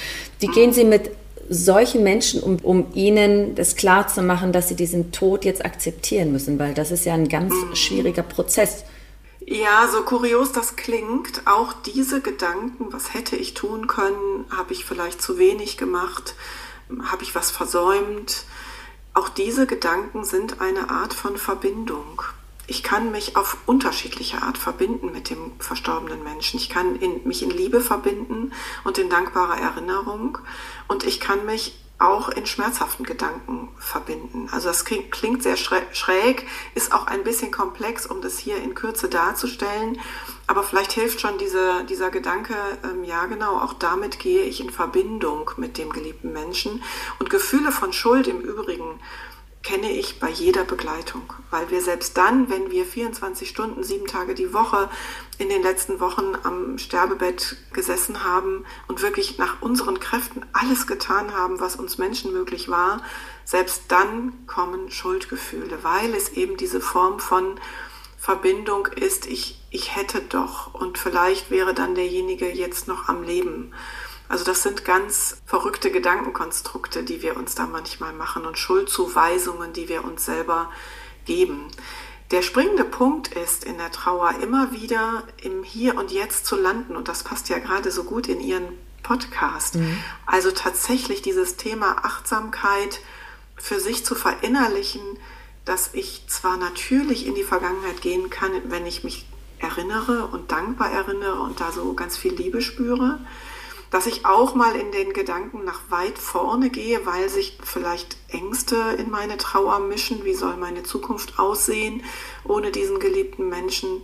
Die 0.41 0.47
gehen 0.47 0.71
sie 0.71 0.85
mit 0.85 1.11
solchen 1.49 2.03
Menschen, 2.03 2.41
um, 2.41 2.57
um 2.57 2.87
ihnen 2.93 3.55
das 3.55 3.75
klar 3.75 4.07
zu 4.07 4.21
machen, 4.21 4.51
dass 4.51 4.67
sie 4.67 4.75
diesen 4.75 5.11
Tod 5.11 5.45
jetzt 5.45 5.63
akzeptieren 5.63 6.31
müssen, 6.31 6.59
weil 6.59 6.73
das 6.73 6.91
ist 6.91 7.05
ja 7.05 7.13
ein 7.13 7.29
ganz 7.29 7.53
mhm. 7.53 7.75
schwieriger 7.75 8.23
Prozess. 8.23 8.83
Ja, 9.45 9.87
so 9.89 10.01
kurios 10.01 10.51
das 10.51 10.75
klingt, 10.75 11.41
auch 11.45 11.71
diese 11.71 12.19
Gedanken, 12.21 12.91
was 12.91 13.13
hätte 13.13 13.37
ich 13.37 13.53
tun 13.53 13.87
können, 13.87 14.45
habe 14.49 14.73
ich 14.73 14.83
vielleicht 14.83 15.21
zu 15.21 15.37
wenig 15.37 15.77
gemacht, 15.77 16.35
habe 17.03 17.23
ich 17.23 17.33
was 17.33 17.49
versäumt, 17.49 18.43
auch 19.13 19.29
diese 19.29 19.65
Gedanken 19.65 20.25
sind 20.25 20.59
eine 20.59 20.89
Art 20.89 21.13
von 21.13 21.37
Verbindung 21.37 22.23
ich 22.67 22.83
kann 22.83 23.11
mich 23.11 23.37
auf 23.37 23.57
unterschiedliche 23.65 24.41
Art 24.41 24.57
verbinden 24.57 25.11
mit 25.11 25.29
dem 25.29 25.53
verstorbenen 25.59 26.21
Menschen. 26.23 26.59
Ich 26.59 26.69
kann 26.69 26.97
in, 26.97 27.25
mich 27.25 27.41
in 27.41 27.49
Liebe 27.49 27.79
verbinden 27.79 28.51
und 28.83 28.97
in 28.97 29.09
dankbarer 29.09 29.57
Erinnerung. 29.57 30.37
Und 30.89 31.05
ich 31.05 31.21
kann 31.21 31.45
mich 31.45 31.73
auch 31.99 32.29
in 32.29 32.45
schmerzhaften 32.45 33.05
Gedanken 33.05 33.69
verbinden. 33.79 34.49
Also 34.51 34.67
das 34.67 34.85
klingt 34.85 35.41
sehr 35.41 35.57
schräg, 35.57 36.45
ist 36.75 36.93
auch 36.93 37.07
ein 37.07 37.23
bisschen 37.23 37.51
komplex, 37.51 38.05
um 38.05 38.21
das 38.21 38.37
hier 38.37 38.57
in 38.57 38.75
Kürze 38.75 39.09
darzustellen. 39.09 39.99
Aber 40.45 40.61
vielleicht 40.61 40.91
hilft 40.91 41.21
schon 41.21 41.37
diese, 41.39 41.85
dieser 41.85 42.11
Gedanke, 42.11 42.53
ähm, 42.83 43.03
ja 43.03 43.25
genau, 43.25 43.57
auch 43.57 43.73
damit 43.73 44.19
gehe 44.19 44.43
ich 44.43 44.61
in 44.61 44.69
Verbindung 44.69 45.49
mit 45.57 45.77
dem 45.77 45.91
geliebten 45.91 46.31
Menschen. 46.33 46.83
Und 47.19 47.29
Gefühle 47.29 47.71
von 47.71 47.91
Schuld 47.93 48.27
im 48.27 48.41
Übrigen 48.41 48.99
kenne 49.67 49.91
ich 49.91 50.21
bei 50.21 50.29
jeder 50.29 50.63
Begleitung, 50.63 51.33
weil 51.51 51.69
wir 51.69 51.81
selbst 51.81 52.15
dann, 52.15 52.49
wenn 52.49 52.71
wir 52.71 52.85
24 52.85 53.49
Stunden, 53.49 53.83
sieben 53.83 54.07
Tage 54.07 54.33
die 54.33 54.53
Woche 54.53 54.89
in 55.39 55.49
den 55.49 55.61
letzten 55.61 55.99
Wochen 55.99 56.37
am 56.43 56.77
Sterbebett 56.77 57.57
gesessen 57.73 58.23
haben 58.23 58.63
und 58.87 59.01
wirklich 59.01 59.37
nach 59.37 59.61
unseren 59.61 59.99
Kräften 59.99 60.45
alles 60.53 60.87
getan 60.87 61.33
haben, 61.33 61.59
was 61.59 61.75
uns 61.75 61.97
Menschen 61.97 62.31
möglich 62.31 62.69
war, 62.69 63.01
selbst 63.43 63.83
dann 63.89 64.31
kommen 64.47 64.89
Schuldgefühle, 64.89 65.79
weil 65.81 66.15
es 66.15 66.29
eben 66.29 66.55
diese 66.55 66.79
Form 66.79 67.19
von 67.19 67.59
Verbindung 68.17 68.87
ist, 68.95 69.25
ich, 69.25 69.59
ich 69.69 69.97
hätte 69.97 70.21
doch 70.21 70.73
und 70.73 70.97
vielleicht 70.97 71.51
wäre 71.51 71.73
dann 71.73 71.93
derjenige 71.93 72.49
jetzt 72.49 72.87
noch 72.87 73.09
am 73.09 73.21
Leben. 73.21 73.73
Also 74.29 74.43
das 74.43 74.63
sind 74.63 74.85
ganz 74.85 75.37
verrückte 75.45 75.91
Gedankenkonstrukte, 75.91 77.03
die 77.03 77.21
wir 77.21 77.37
uns 77.37 77.55
da 77.55 77.65
manchmal 77.65 78.13
machen 78.13 78.45
und 78.45 78.57
Schuldzuweisungen, 78.57 79.73
die 79.73 79.87
wir 79.89 80.03
uns 80.03 80.25
selber 80.25 80.71
geben. 81.25 81.67
Der 82.31 82.41
springende 82.41 82.83
Punkt 82.83 83.29
ist 83.29 83.63
in 83.63 83.77
der 83.77 83.91
Trauer 83.91 84.35
immer 84.41 84.73
wieder 84.73 85.23
im 85.41 85.63
Hier 85.63 85.95
und 85.95 86.11
Jetzt 86.11 86.45
zu 86.45 86.57
landen 86.57 86.97
und 86.97 87.07
das 87.07 87.23
passt 87.23 87.47
ja 87.47 87.59
gerade 87.59 87.89
so 87.89 88.03
gut 88.03 88.27
in 88.27 88.41
Ihren 88.41 88.67
Podcast. 89.01 89.75
Mhm. 89.75 89.97
Also 90.25 90.51
tatsächlich 90.51 91.21
dieses 91.21 91.55
Thema 91.55 92.03
Achtsamkeit 92.03 92.99
für 93.55 93.79
sich 93.79 94.05
zu 94.05 94.13
verinnerlichen, 94.13 95.01
dass 95.63 95.93
ich 95.93 96.25
zwar 96.27 96.57
natürlich 96.57 97.25
in 97.25 97.35
die 97.35 97.43
Vergangenheit 97.43 98.01
gehen 98.01 98.29
kann, 98.29 98.51
wenn 98.65 98.85
ich 98.85 99.05
mich 99.05 99.25
erinnere 99.59 100.27
und 100.27 100.51
dankbar 100.51 100.91
erinnere 100.91 101.39
und 101.39 101.61
da 101.61 101.71
so 101.71 101.93
ganz 101.93 102.17
viel 102.17 102.33
Liebe 102.33 102.61
spüre, 102.61 103.19
dass 103.89 104.07
ich 104.07 104.25
auch 104.25 104.55
mal 104.55 104.75
in 104.75 104.91
den 104.91 105.13
Gedanken 105.13 105.63
nach 105.63 105.81
weit 105.89 106.17
vorne 106.17 106.69
gehe, 106.69 107.05
weil 107.05 107.29
sich 107.29 107.57
vielleicht 107.63 108.17
Ängste 108.29 108.75
in 108.97 109.09
meine 109.09 109.37
Trauer 109.37 109.79
mischen. 109.79 110.25
Wie 110.25 110.33
soll 110.33 110.57
meine 110.57 110.83
Zukunft 110.83 111.39
aussehen 111.39 112.03
ohne 112.43 112.71
diesen 112.71 112.99
geliebten 112.99 113.49
Menschen? 113.49 114.01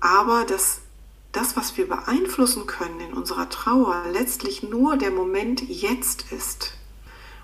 Aber 0.00 0.44
dass 0.44 0.80
das, 1.32 1.56
was 1.56 1.76
wir 1.76 1.88
beeinflussen 1.88 2.66
können 2.66 3.00
in 3.00 3.12
unserer 3.12 3.48
Trauer, 3.48 4.04
letztlich 4.12 4.62
nur 4.62 4.96
der 4.96 5.10
Moment 5.10 5.62
jetzt 5.68 6.32
ist. 6.32 6.72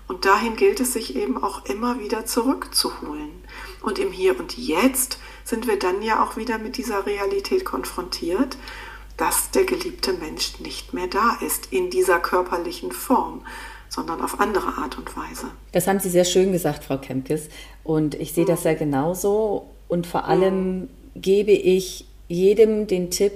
Und 0.07 0.25
dahin 0.25 0.55
gilt 0.55 0.79
es 0.79 0.93
sich 0.93 1.15
eben 1.15 1.41
auch 1.41 1.65
immer 1.65 1.99
wieder 1.99 2.25
zurückzuholen. 2.25 3.43
Und 3.81 3.99
im 3.99 4.11
Hier 4.11 4.39
und 4.39 4.57
Jetzt 4.57 5.17
sind 5.43 5.67
wir 5.67 5.77
dann 5.77 6.01
ja 6.01 6.23
auch 6.23 6.37
wieder 6.37 6.57
mit 6.57 6.77
dieser 6.77 7.05
Realität 7.05 7.65
konfrontiert 7.65 8.57
dass 9.17 9.51
der 9.51 9.65
geliebte 9.65 10.13
Mensch 10.13 10.59
nicht 10.59 10.93
mehr 10.93 11.07
da 11.07 11.37
ist 11.45 11.71
in 11.71 11.89
dieser 11.89 12.19
körperlichen 12.19 12.91
Form, 12.91 13.41
sondern 13.89 14.21
auf 14.21 14.39
andere 14.39 14.77
Art 14.77 14.97
und 14.97 15.15
Weise. 15.15 15.47
Das 15.71 15.87
haben 15.87 15.99
Sie 15.99 16.09
sehr 16.09 16.25
schön 16.25 16.51
gesagt, 16.51 16.83
Frau 16.83 16.97
Kempkes. 16.97 17.49
Und 17.83 18.15
ich 18.15 18.33
sehe 18.33 18.45
das 18.45 18.63
ja 18.63 18.73
genauso. 18.73 19.69
Und 19.87 20.07
vor 20.07 20.25
allem 20.25 20.89
gebe 21.15 21.51
ich 21.51 22.05
jedem 22.27 22.87
den 22.87 23.11
Tipp, 23.11 23.33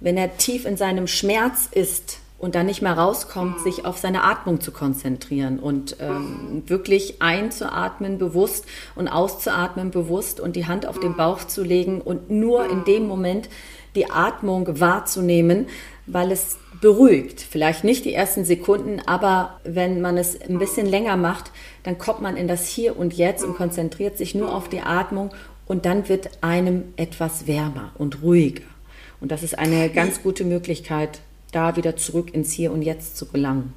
wenn 0.00 0.16
er 0.16 0.36
tief 0.36 0.64
in 0.64 0.76
seinem 0.76 1.06
Schmerz 1.06 1.68
ist 1.70 2.18
und 2.42 2.56
dann 2.56 2.66
nicht 2.66 2.82
mehr 2.82 2.98
rauskommt, 2.98 3.58
mhm. 3.58 3.62
sich 3.62 3.84
auf 3.84 3.98
seine 3.98 4.24
Atmung 4.24 4.60
zu 4.60 4.72
konzentrieren 4.72 5.60
und 5.60 5.96
ähm, 6.00 6.14
mhm. 6.16 6.68
wirklich 6.68 7.22
einzuatmen 7.22 8.18
bewusst 8.18 8.66
und 8.96 9.06
auszuatmen 9.06 9.92
bewusst 9.92 10.40
und 10.40 10.56
die 10.56 10.66
Hand 10.66 10.84
auf 10.86 10.98
den 10.98 11.14
Bauch 11.14 11.44
zu 11.44 11.62
legen 11.62 12.00
und 12.00 12.30
nur 12.30 12.68
in 12.68 12.82
dem 12.84 13.06
Moment 13.06 13.48
die 13.94 14.10
Atmung 14.10 14.80
wahrzunehmen, 14.80 15.66
weil 16.06 16.32
es 16.32 16.58
beruhigt. 16.80 17.40
Vielleicht 17.40 17.84
nicht 17.84 18.04
die 18.04 18.12
ersten 18.12 18.44
Sekunden, 18.44 19.00
aber 19.06 19.60
wenn 19.64 20.00
man 20.00 20.18
es 20.18 20.40
ein 20.40 20.58
bisschen 20.58 20.86
länger 20.86 21.16
macht, 21.16 21.52
dann 21.84 21.98
kommt 21.98 22.20
man 22.20 22.36
in 22.36 22.48
das 22.48 22.66
Hier 22.66 22.98
und 22.98 23.14
Jetzt 23.14 23.44
und 23.44 23.56
konzentriert 23.56 24.18
sich 24.18 24.34
nur 24.34 24.54
auf 24.54 24.68
die 24.68 24.80
Atmung 24.80 25.30
und 25.66 25.84
dann 25.84 26.08
wird 26.08 26.30
einem 26.40 26.92
etwas 26.96 27.46
wärmer 27.46 27.92
und 27.96 28.22
ruhiger. 28.22 28.64
Und 29.20 29.30
das 29.30 29.42
ist 29.42 29.58
eine 29.58 29.88
ganz 29.88 30.22
gute 30.22 30.44
Möglichkeit, 30.44 31.20
da 31.52 31.76
wieder 31.76 31.96
zurück 31.96 32.34
ins 32.34 32.52
Hier 32.52 32.72
und 32.72 32.82
Jetzt 32.82 33.16
zu 33.16 33.26
gelangen. 33.26 33.72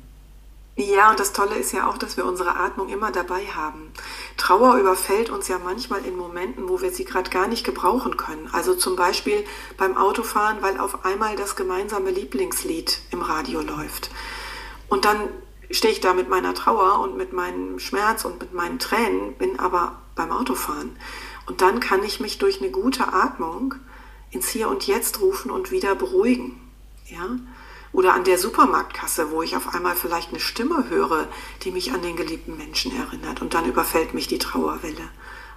Ja, 0.77 1.09
und 1.09 1.19
das 1.21 1.31
Tolle 1.31 1.55
ist 1.55 1.71
ja 1.71 1.89
auch, 1.89 1.97
dass 1.97 2.17
wir 2.17 2.25
unsere 2.25 2.57
Atmung 2.57 2.89
immer 2.89 3.09
dabei 3.09 3.45
haben. 3.45 3.93
Trauer 4.35 4.75
überfällt 4.75 5.29
uns 5.29 5.47
ja 5.47 5.57
manchmal 5.57 6.03
in 6.03 6.17
Momenten, 6.17 6.67
wo 6.67 6.81
wir 6.81 6.91
sie 6.91 7.05
gerade 7.05 7.29
gar 7.29 7.47
nicht 7.47 7.65
gebrauchen 7.65 8.17
können. 8.17 8.49
Also 8.51 8.75
zum 8.75 8.97
Beispiel 8.97 9.45
beim 9.77 9.95
Autofahren, 9.95 10.61
weil 10.61 10.77
auf 10.77 11.05
einmal 11.05 11.37
das 11.37 11.55
gemeinsame 11.55 12.11
Lieblingslied 12.11 12.99
im 13.11 13.21
Radio 13.21 13.61
läuft. 13.61 14.09
Und 14.89 15.05
dann 15.05 15.29
stehe 15.71 15.93
ich 15.93 16.01
da 16.01 16.13
mit 16.13 16.27
meiner 16.27 16.53
Trauer 16.53 16.99
und 16.99 17.15
mit 17.15 17.31
meinem 17.31 17.79
Schmerz 17.79 18.25
und 18.25 18.41
mit 18.41 18.53
meinen 18.53 18.77
Tränen, 18.77 19.33
bin 19.35 19.57
aber 19.59 20.01
beim 20.15 20.33
Autofahren. 20.33 20.97
Und 21.45 21.61
dann 21.61 21.79
kann 21.79 22.03
ich 22.03 22.19
mich 22.19 22.37
durch 22.37 22.61
eine 22.61 22.71
gute 22.71 23.13
Atmung 23.13 23.75
ins 24.29 24.49
Hier 24.49 24.67
und 24.67 24.85
Jetzt 24.87 25.21
rufen 25.21 25.51
und 25.51 25.71
wieder 25.71 25.95
beruhigen. 25.95 26.59
Ja? 27.05 27.37
Oder 27.95 28.13
an 28.13 28.25
der 28.25 28.37
Supermarktkasse, 28.37 29.31
wo 29.31 29.41
ich 29.41 29.55
auf 29.55 29.73
einmal 29.73 29.95
vielleicht 29.95 30.31
eine 30.31 30.41
Stimme 30.41 30.89
höre, 30.89 31.29
die 31.63 31.71
mich 31.71 31.93
an 31.93 32.01
den 32.01 32.17
geliebten 32.17 32.57
Menschen 32.57 32.91
erinnert. 32.93 33.41
Und 33.41 33.53
dann 33.53 33.65
überfällt 33.65 34.13
mich 34.13 34.27
die 34.27 34.37
Trauerwelle. 34.37 35.09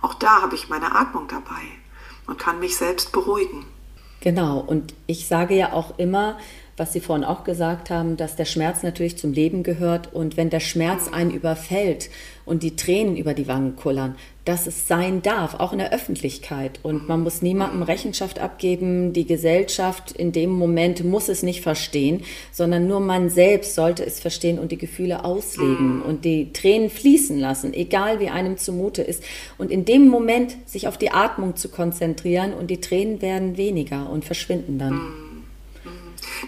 Auch 0.02 0.14
da 0.14 0.40
habe 0.40 0.54
ich 0.54 0.68
meine 0.68 0.94
Atmung 0.94 1.26
dabei 1.26 1.60
und 2.28 2.38
kann 2.38 2.60
mich 2.60 2.76
selbst 2.76 3.10
beruhigen. 3.10 3.66
Genau, 4.20 4.60
und 4.60 4.94
ich 5.08 5.26
sage 5.26 5.56
ja 5.56 5.72
auch 5.72 5.98
immer, 5.98 6.38
was 6.78 6.92
Sie 6.92 7.00
vorhin 7.00 7.24
auch 7.24 7.44
gesagt 7.44 7.90
haben, 7.90 8.16
dass 8.16 8.36
der 8.36 8.44
Schmerz 8.44 8.82
natürlich 8.82 9.18
zum 9.18 9.32
Leben 9.32 9.62
gehört 9.62 10.14
und 10.14 10.36
wenn 10.36 10.50
der 10.50 10.60
Schmerz 10.60 11.08
einen 11.12 11.30
überfällt 11.30 12.10
und 12.44 12.62
die 12.62 12.76
Tränen 12.76 13.16
über 13.16 13.34
die 13.34 13.46
Wangen 13.46 13.76
kullern, 13.76 14.16
dass 14.44 14.66
es 14.66 14.88
sein 14.88 15.20
darf, 15.20 15.54
auch 15.54 15.72
in 15.72 15.78
der 15.78 15.92
Öffentlichkeit. 15.92 16.80
Und 16.82 17.06
man 17.06 17.22
muss 17.22 17.42
niemandem 17.42 17.82
Rechenschaft 17.82 18.38
abgeben. 18.38 19.12
Die 19.12 19.26
Gesellschaft 19.26 20.12
in 20.12 20.32
dem 20.32 20.50
Moment 20.50 21.04
muss 21.04 21.28
es 21.28 21.42
nicht 21.42 21.60
verstehen, 21.60 22.22
sondern 22.50 22.88
nur 22.88 23.00
man 23.00 23.28
selbst 23.28 23.74
sollte 23.74 24.06
es 24.06 24.20
verstehen 24.20 24.58
und 24.58 24.72
die 24.72 24.78
Gefühle 24.78 25.24
ausleben 25.24 26.00
und 26.00 26.24
die 26.24 26.50
Tränen 26.54 26.88
fließen 26.88 27.38
lassen, 27.38 27.74
egal 27.74 28.20
wie 28.20 28.30
einem 28.30 28.56
zumute 28.56 29.02
ist. 29.02 29.22
Und 29.58 29.70
in 29.70 29.84
dem 29.84 30.08
Moment 30.08 30.56
sich 30.64 30.88
auf 30.88 30.96
die 30.96 31.10
Atmung 31.10 31.56
zu 31.56 31.68
konzentrieren 31.68 32.54
und 32.54 32.70
die 32.70 32.80
Tränen 32.80 33.20
werden 33.20 33.58
weniger 33.58 34.08
und 34.08 34.24
verschwinden 34.24 34.78
dann. 34.78 35.27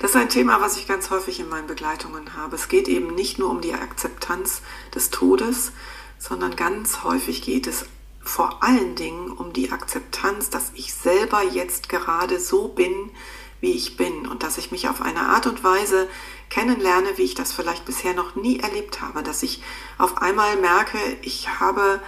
Das 0.01 0.11
ist 0.11 0.17
ein 0.17 0.29
Thema, 0.29 0.61
was 0.61 0.77
ich 0.77 0.87
ganz 0.87 1.11
häufig 1.11 1.41
in 1.41 1.49
meinen 1.49 1.67
Begleitungen 1.67 2.37
habe. 2.37 2.57
Es 2.57 2.69
geht 2.69 2.89
eben 2.89 3.15
nicht 3.15 3.39
nur 3.39 3.51
um 3.51 3.61
die 3.61 3.75
Akzeptanz 3.75 4.63
des 4.95 5.11
Todes, 5.11 5.73
sondern 6.19 6.57
ganz 6.57 7.03
häufig 7.03 7.43
geht 7.43 7.67
es 7.67 7.87
vor 8.23 8.63
allen 8.63 8.95
Dingen 8.95 9.31
um 9.31 9.53
die 9.53 9.73
Akzeptanz, 9.73 10.51
dass 10.51 10.73
ich 10.75 10.93
selber 10.95 11.43
jetzt 11.43 11.89
gerade 11.89 12.39
so 12.39 12.69
bin, 12.69 13.11
wie 13.61 13.73
ich 13.73 13.97
bin. 13.97 14.27
Und 14.27 14.43
dass 14.43 14.59
ich 14.59 14.71
mich 14.71 14.89
auf 14.89 15.01
eine 15.01 15.21
Art 15.21 15.47
und 15.47 15.65
Weise 15.65 16.09
kennenlerne, 16.51 17.17
wie 17.17 17.23
ich 17.23 17.35
das 17.35 17.53
vielleicht 17.53 17.85
bisher 17.85 18.13
noch 18.13 18.35
nie 18.35 18.61
erlebt 18.61 19.01
habe, 19.01 19.23
dass 19.23 19.43
ich 19.43 19.63
auf 19.99 20.19
einmal 20.19 20.57
merke, 20.57 20.99
ich 21.23 21.61
habe 21.61 22.01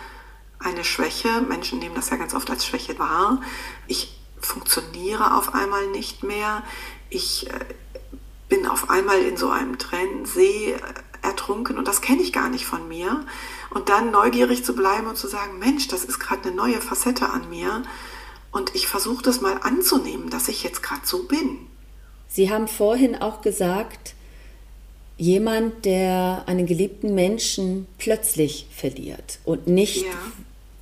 eine 0.59 0.85
Schwäche, 0.85 1.41
Menschen 1.41 1.79
nehmen 1.79 1.95
das 1.95 2.11
ja 2.11 2.17
ganz 2.17 2.35
oft 2.35 2.51
als 2.51 2.67
Schwäche 2.67 2.99
wahr, 2.99 3.41
ich 3.87 4.17
funktioniere 4.41 5.37
auf 5.37 5.55
einmal 5.55 5.87
nicht 5.89 6.23
mehr, 6.23 6.63
ich 7.13 7.49
äh, 7.49 7.53
bin 8.49 8.67
auf 8.67 8.91
einmal 8.91 9.23
in 9.23 9.37
so 9.37 9.51
einem 9.51 9.79
Tränensee 9.79 10.73
äh, 10.73 10.79
ertrunken 11.23 11.79
und 11.79 11.87
das 11.87 12.01
kenne 12.01 12.23
ich 12.23 12.33
gar 12.33 12.49
nicht 12.49 12.67
von 12.67 12.89
mir. 12.89 13.25
Und 13.71 13.89
dann 13.89 14.11
neugierig 14.11 14.65
zu 14.65 14.75
bleiben 14.75 15.07
und 15.07 15.17
zu 15.17 15.29
sagen, 15.29 15.59
Mensch, 15.59 15.89
das 15.89 16.05
ist 16.05 16.19
gerade 16.19 16.49
eine 16.49 16.57
neue 16.57 16.81
Facette 16.81 17.31
an 17.31 17.49
mir. 17.49 17.83
Und 18.51 18.75
ich 18.75 18.87
versuche 18.87 19.23
das 19.23 19.41
mal 19.41 19.59
anzunehmen, 19.63 20.29
dass 20.29 20.49
ich 20.49 20.63
jetzt 20.63 20.83
gerade 20.83 21.03
so 21.05 21.25
bin. 21.25 21.67
Sie 22.29 22.51
haben 22.51 22.69
vorhin 22.69 23.17
auch 23.17 23.41
gesagt, 23.41 24.15
jemand, 25.17 25.85
der 25.85 26.45
einen 26.47 26.67
geliebten 26.67 27.15
Menschen 27.15 27.87
plötzlich 27.99 28.67
verliert 28.75 29.39
und 29.45 29.69
nicht 29.69 30.05
ja. 30.05 30.13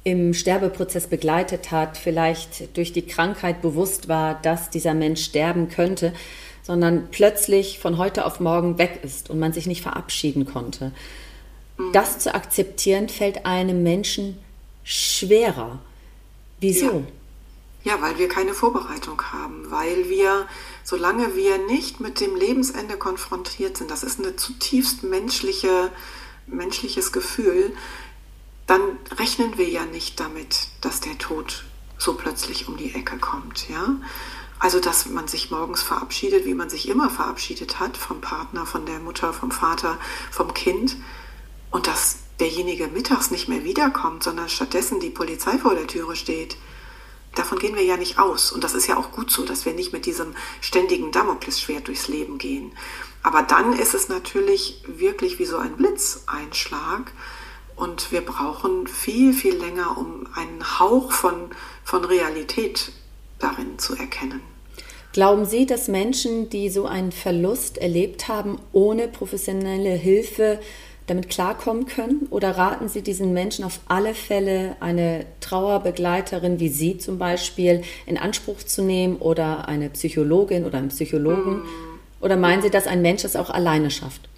Im 0.04 0.32
Sterbeprozess 0.32 1.06
begleitet 1.06 1.70
hat, 1.70 1.98
vielleicht 1.98 2.76
durch 2.76 2.92
die 2.92 3.06
Krankheit 3.06 3.60
bewusst 3.60 4.08
war, 4.08 4.34
dass 4.40 4.70
dieser 4.70 4.94
Mensch 4.94 5.22
sterben 5.22 5.68
könnte, 5.68 6.14
sondern 6.62 7.08
plötzlich 7.10 7.78
von 7.78 7.98
heute 7.98 8.24
auf 8.24 8.40
morgen 8.40 8.78
weg 8.78 9.00
ist 9.02 9.28
und 9.28 9.38
man 9.38 9.52
sich 9.52 9.66
nicht 9.66 9.82
verabschieden 9.82 10.46
konnte. 10.46 10.92
Mhm. 11.76 11.92
Das 11.92 12.18
zu 12.18 12.34
akzeptieren 12.34 13.08
fällt 13.08 13.44
einem 13.44 13.82
Menschen 13.82 14.38
schwerer. 14.84 15.80
Wieso? 16.60 17.04
Ja. 17.84 17.92
ja, 17.92 18.02
weil 18.02 18.18
wir 18.18 18.28
keine 18.28 18.54
Vorbereitung 18.54 19.20
haben, 19.20 19.70
weil 19.70 20.08
wir, 20.08 20.46
solange 20.82 21.36
wir 21.36 21.58
nicht 21.66 22.00
mit 22.00 22.20
dem 22.20 22.36
Lebensende 22.36 22.96
konfrontiert 22.96 23.76
sind, 23.76 23.90
das 23.90 24.02
ist 24.02 24.18
eine 24.18 24.36
zutiefst 24.36 25.02
menschliche 25.02 25.90
menschliches 26.52 27.12
Gefühl, 27.12 27.72
dann 28.70 28.98
rechnen 29.18 29.58
wir 29.58 29.68
ja 29.68 29.84
nicht 29.84 30.20
damit, 30.20 30.68
dass 30.80 31.00
der 31.00 31.18
Tod 31.18 31.64
so 31.98 32.14
plötzlich 32.14 32.68
um 32.68 32.76
die 32.76 32.94
Ecke 32.94 33.18
kommt, 33.18 33.68
ja. 33.68 33.96
Also, 34.60 34.78
dass 34.78 35.06
man 35.06 35.26
sich 35.26 35.50
morgens 35.50 35.82
verabschiedet, 35.82 36.44
wie 36.44 36.54
man 36.54 36.70
sich 36.70 36.88
immer 36.88 37.10
verabschiedet 37.10 37.80
hat, 37.80 37.96
vom 37.96 38.20
Partner, 38.20 38.66
von 38.66 38.86
der 38.86 39.00
Mutter, 39.00 39.32
vom 39.32 39.50
Vater, 39.50 39.98
vom 40.30 40.54
Kind. 40.54 40.96
Und 41.72 41.88
dass 41.88 42.18
derjenige 42.38 42.86
mittags 42.86 43.32
nicht 43.32 43.48
mehr 43.48 43.64
wiederkommt, 43.64 44.22
sondern 44.22 44.48
stattdessen 44.48 45.00
die 45.00 45.10
Polizei 45.10 45.58
vor 45.58 45.74
der 45.74 45.88
Türe 45.88 46.14
steht. 46.14 46.56
Davon 47.34 47.58
gehen 47.58 47.74
wir 47.74 47.84
ja 47.84 47.96
nicht 47.96 48.18
aus. 48.20 48.52
Und 48.52 48.62
das 48.62 48.74
ist 48.74 48.86
ja 48.86 48.96
auch 48.96 49.10
gut 49.10 49.32
so, 49.32 49.44
dass 49.44 49.64
wir 49.64 49.72
nicht 49.72 49.92
mit 49.92 50.06
diesem 50.06 50.34
ständigen 50.60 51.10
Damoklesschwert 51.10 51.88
durchs 51.88 52.06
Leben 52.06 52.38
gehen. 52.38 52.70
Aber 53.24 53.42
dann 53.42 53.72
ist 53.72 53.94
es 53.94 54.08
natürlich 54.08 54.82
wirklich 54.86 55.40
wie 55.40 55.46
so 55.46 55.56
ein 55.56 55.76
Blitzeinschlag. 55.76 57.10
Und 57.80 58.12
wir 58.12 58.20
brauchen 58.20 58.86
viel, 58.86 59.32
viel 59.32 59.56
länger, 59.56 59.96
um 59.96 60.26
einen 60.34 60.78
Hauch 60.78 61.12
von, 61.12 61.48
von 61.82 62.04
Realität 62.04 62.92
darin 63.38 63.78
zu 63.78 63.96
erkennen. 63.96 64.42
Glauben 65.14 65.46
Sie, 65.46 65.64
dass 65.64 65.88
Menschen, 65.88 66.50
die 66.50 66.68
so 66.68 66.84
einen 66.84 67.10
Verlust 67.10 67.78
erlebt 67.78 68.28
haben, 68.28 68.58
ohne 68.74 69.08
professionelle 69.08 69.94
Hilfe 69.94 70.60
damit 71.06 71.30
klarkommen 71.30 71.86
können? 71.86 72.28
Oder 72.28 72.50
raten 72.58 72.90
Sie 72.90 73.00
diesen 73.00 73.32
Menschen 73.32 73.64
auf 73.64 73.80
alle 73.88 74.14
Fälle, 74.14 74.76
eine 74.80 75.24
Trauerbegleiterin 75.40 76.60
wie 76.60 76.68
Sie 76.68 76.98
zum 76.98 77.16
Beispiel 77.16 77.80
in 78.04 78.18
Anspruch 78.18 78.62
zu 78.62 78.82
nehmen 78.82 79.16
oder 79.16 79.68
eine 79.68 79.88
Psychologin 79.88 80.66
oder 80.66 80.76
einen 80.76 80.88
Psychologen? 80.90 81.60
Mhm. 81.60 81.64
Oder 82.20 82.36
meinen 82.36 82.60
Sie, 82.60 82.68
dass 82.68 82.86
ein 82.86 83.00
Mensch 83.00 83.22
das 83.22 83.36
auch 83.36 83.48
alleine 83.48 83.90
schafft? 83.90 84.29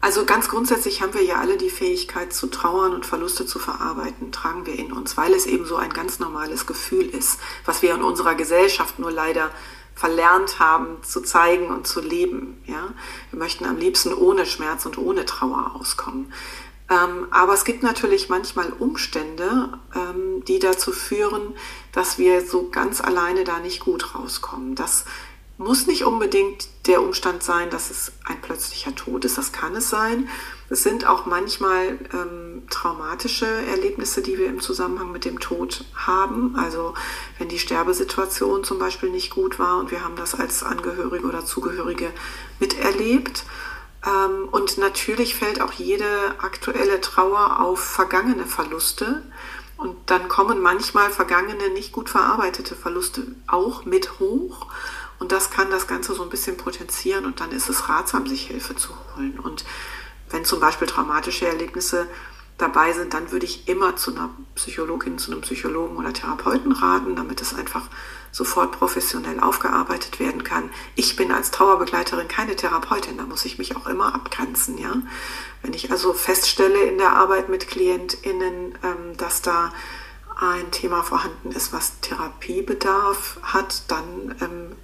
Also 0.00 0.24
ganz 0.24 0.48
grundsätzlich 0.48 1.02
haben 1.02 1.14
wir 1.14 1.24
ja 1.24 1.36
alle 1.36 1.56
die 1.56 1.70
Fähigkeit 1.70 2.32
zu 2.32 2.48
trauern 2.48 2.92
und 2.92 3.06
Verluste 3.06 3.46
zu 3.46 3.58
verarbeiten, 3.58 4.30
tragen 4.30 4.66
wir 4.66 4.78
in 4.78 4.92
uns, 4.92 5.16
weil 5.16 5.32
es 5.34 5.46
eben 5.46 5.66
so 5.66 5.76
ein 5.76 5.92
ganz 5.92 6.18
normales 6.18 6.66
Gefühl 6.66 7.06
ist, 7.06 7.40
was 7.64 7.82
wir 7.82 7.94
in 7.94 8.02
unserer 8.02 8.34
Gesellschaft 8.34 8.98
nur 8.98 9.10
leider 9.10 9.50
verlernt 9.94 10.58
haben 10.58 11.02
zu 11.02 11.22
zeigen 11.22 11.68
und 11.68 11.86
zu 11.86 12.00
leben. 12.00 12.62
Ja? 12.66 12.92
Wir 13.30 13.38
möchten 13.38 13.64
am 13.64 13.78
liebsten 13.78 14.12
ohne 14.12 14.44
Schmerz 14.46 14.84
und 14.84 14.98
ohne 14.98 15.24
Trauer 15.24 15.72
auskommen. 15.74 16.32
Ähm, 16.88 17.26
aber 17.30 17.54
es 17.54 17.64
gibt 17.64 17.82
natürlich 17.82 18.28
manchmal 18.28 18.72
Umstände, 18.72 19.70
ähm, 19.94 20.44
die 20.46 20.60
dazu 20.60 20.92
führen, 20.92 21.54
dass 21.92 22.18
wir 22.18 22.46
so 22.46 22.68
ganz 22.68 23.00
alleine 23.00 23.42
da 23.42 23.58
nicht 23.58 23.80
gut 23.80 24.14
rauskommen. 24.14 24.76
Das 24.76 25.04
muss 25.58 25.86
nicht 25.86 26.04
unbedingt 26.04 26.68
der 26.86 27.02
Umstand 27.02 27.42
sein, 27.42 27.70
dass 27.70 27.90
es 27.90 28.12
ein 28.24 28.40
plötzlicher 28.40 28.94
Tod 28.94 29.24
ist. 29.24 29.38
Das 29.38 29.52
kann 29.52 29.74
es 29.74 29.88
sein. 29.88 30.28
Es 30.68 30.82
sind 30.82 31.06
auch 31.06 31.26
manchmal 31.26 31.98
ähm, 32.12 32.64
traumatische 32.68 33.46
Erlebnisse, 33.46 34.20
die 34.20 34.36
wir 34.36 34.48
im 34.48 34.60
Zusammenhang 34.60 35.12
mit 35.12 35.24
dem 35.24 35.40
Tod 35.40 35.84
haben. 35.94 36.56
Also 36.56 36.94
wenn 37.38 37.48
die 37.48 37.58
Sterbesituation 37.58 38.64
zum 38.64 38.78
Beispiel 38.78 39.10
nicht 39.10 39.30
gut 39.30 39.58
war 39.58 39.78
und 39.78 39.90
wir 39.90 40.04
haben 40.04 40.16
das 40.16 40.34
als 40.34 40.62
Angehörige 40.62 41.26
oder 41.26 41.44
Zugehörige 41.46 42.10
miterlebt. 42.60 43.44
Ähm, 44.04 44.48
und 44.50 44.76
natürlich 44.76 45.36
fällt 45.36 45.60
auch 45.60 45.72
jede 45.72 46.06
aktuelle 46.38 47.00
Trauer 47.00 47.60
auf 47.60 47.80
vergangene 47.80 48.44
Verluste. 48.44 49.22
Und 49.76 49.96
dann 50.06 50.28
kommen 50.28 50.60
manchmal 50.60 51.10
vergangene, 51.10 51.68
nicht 51.70 51.92
gut 51.92 52.08
verarbeitete 52.08 52.74
Verluste 52.74 53.22
auch 53.46 53.84
mit 53.84 54.18
hoch. 54.20 54.66
Und 55.18 55.32
das 55.32 55.50
kann 55.50 55.70
das 55.70 55.86
Ganze 55.86 56.14
so 56.14 56.22
ein 56.22 56.30
bisschen 56.30 56.56
potenzieren 56.56 57.24
und 57.24 57.40
dann 57.40 57.52
ist 57.52 57.68
es 57.68 57.88
ratsam, 57.88 58.26
sich 58.26 58.46
Hilfe 58.46 58.76
zu 58.76 58.90
holen. 59.16 59.38
Und 59.38 59.64
wenn 60.30 60.44
zum 60.44 60.60
Beispiel 60.60 60.86
traumatische 60.86 61.46
Erlebnisse 61.46 62.06
dabei 62.58 62.92
sind, 62.92 63.12
dann 63.14 63.32
würde 63.32 63.46
ich 63.46 63.68
immer 63.68 63.96
zu 63.96 64.14
einer 64.14 64.30
Psychologin, 64.54 65.18
zu 65.18 65.30
einem 65.30 65.42
Psychologen 65.42 65.96
oder 65.96 66.12
Therapeuten 66.12 66.72
raten, 66.72 67.16
damit 67.16 67.40
es 67.42 67.54
einfach 67.54 67.88
sofort 68.32 68.72
professionell 68.72 69.40
aufgearbeitet 69.40 70.20
werden 70.20 70.44
kann. 70.44 70.70
Ich 70.94 71.16
bin 71.16 71.32
als 71.32 71.50
Trauerbegleiterin 71.50 72.28
keine 72.28 72.56
Therapeutin, 72.56 73.18
da 73.18 73.24
muss 73.24 73.44
ich 73.44 73.58
mich 73.58 73.76
auch 73.76 73.86
immer 73.86 74.14
abgrenzen, 74.14 74.78
ja. 74.78 74.94
Wenn 75.62 75.74
ich 75.74 75.90
also 75.90 76.12
feststelle 76.12 76.82
in 76.84 76.98
der 76.98 77.12
Arbeit 77.12 77.48
mit 77.48 77.68
KlientInnen, 77.68 78.78
ähm, 78.82 79.16
dass 79.16 79.42
da 79.42 79.72
ein 80.38 80.70
Thema 80.70 81.02
vorhanden 81.02 81.50
ist, 81.52 81.72
was 81.72 82.00
Therapiebedarf 82.00 83.38
hat, 83.42 83.84
dann 83.88 84.34
ähm, 84.40 84.76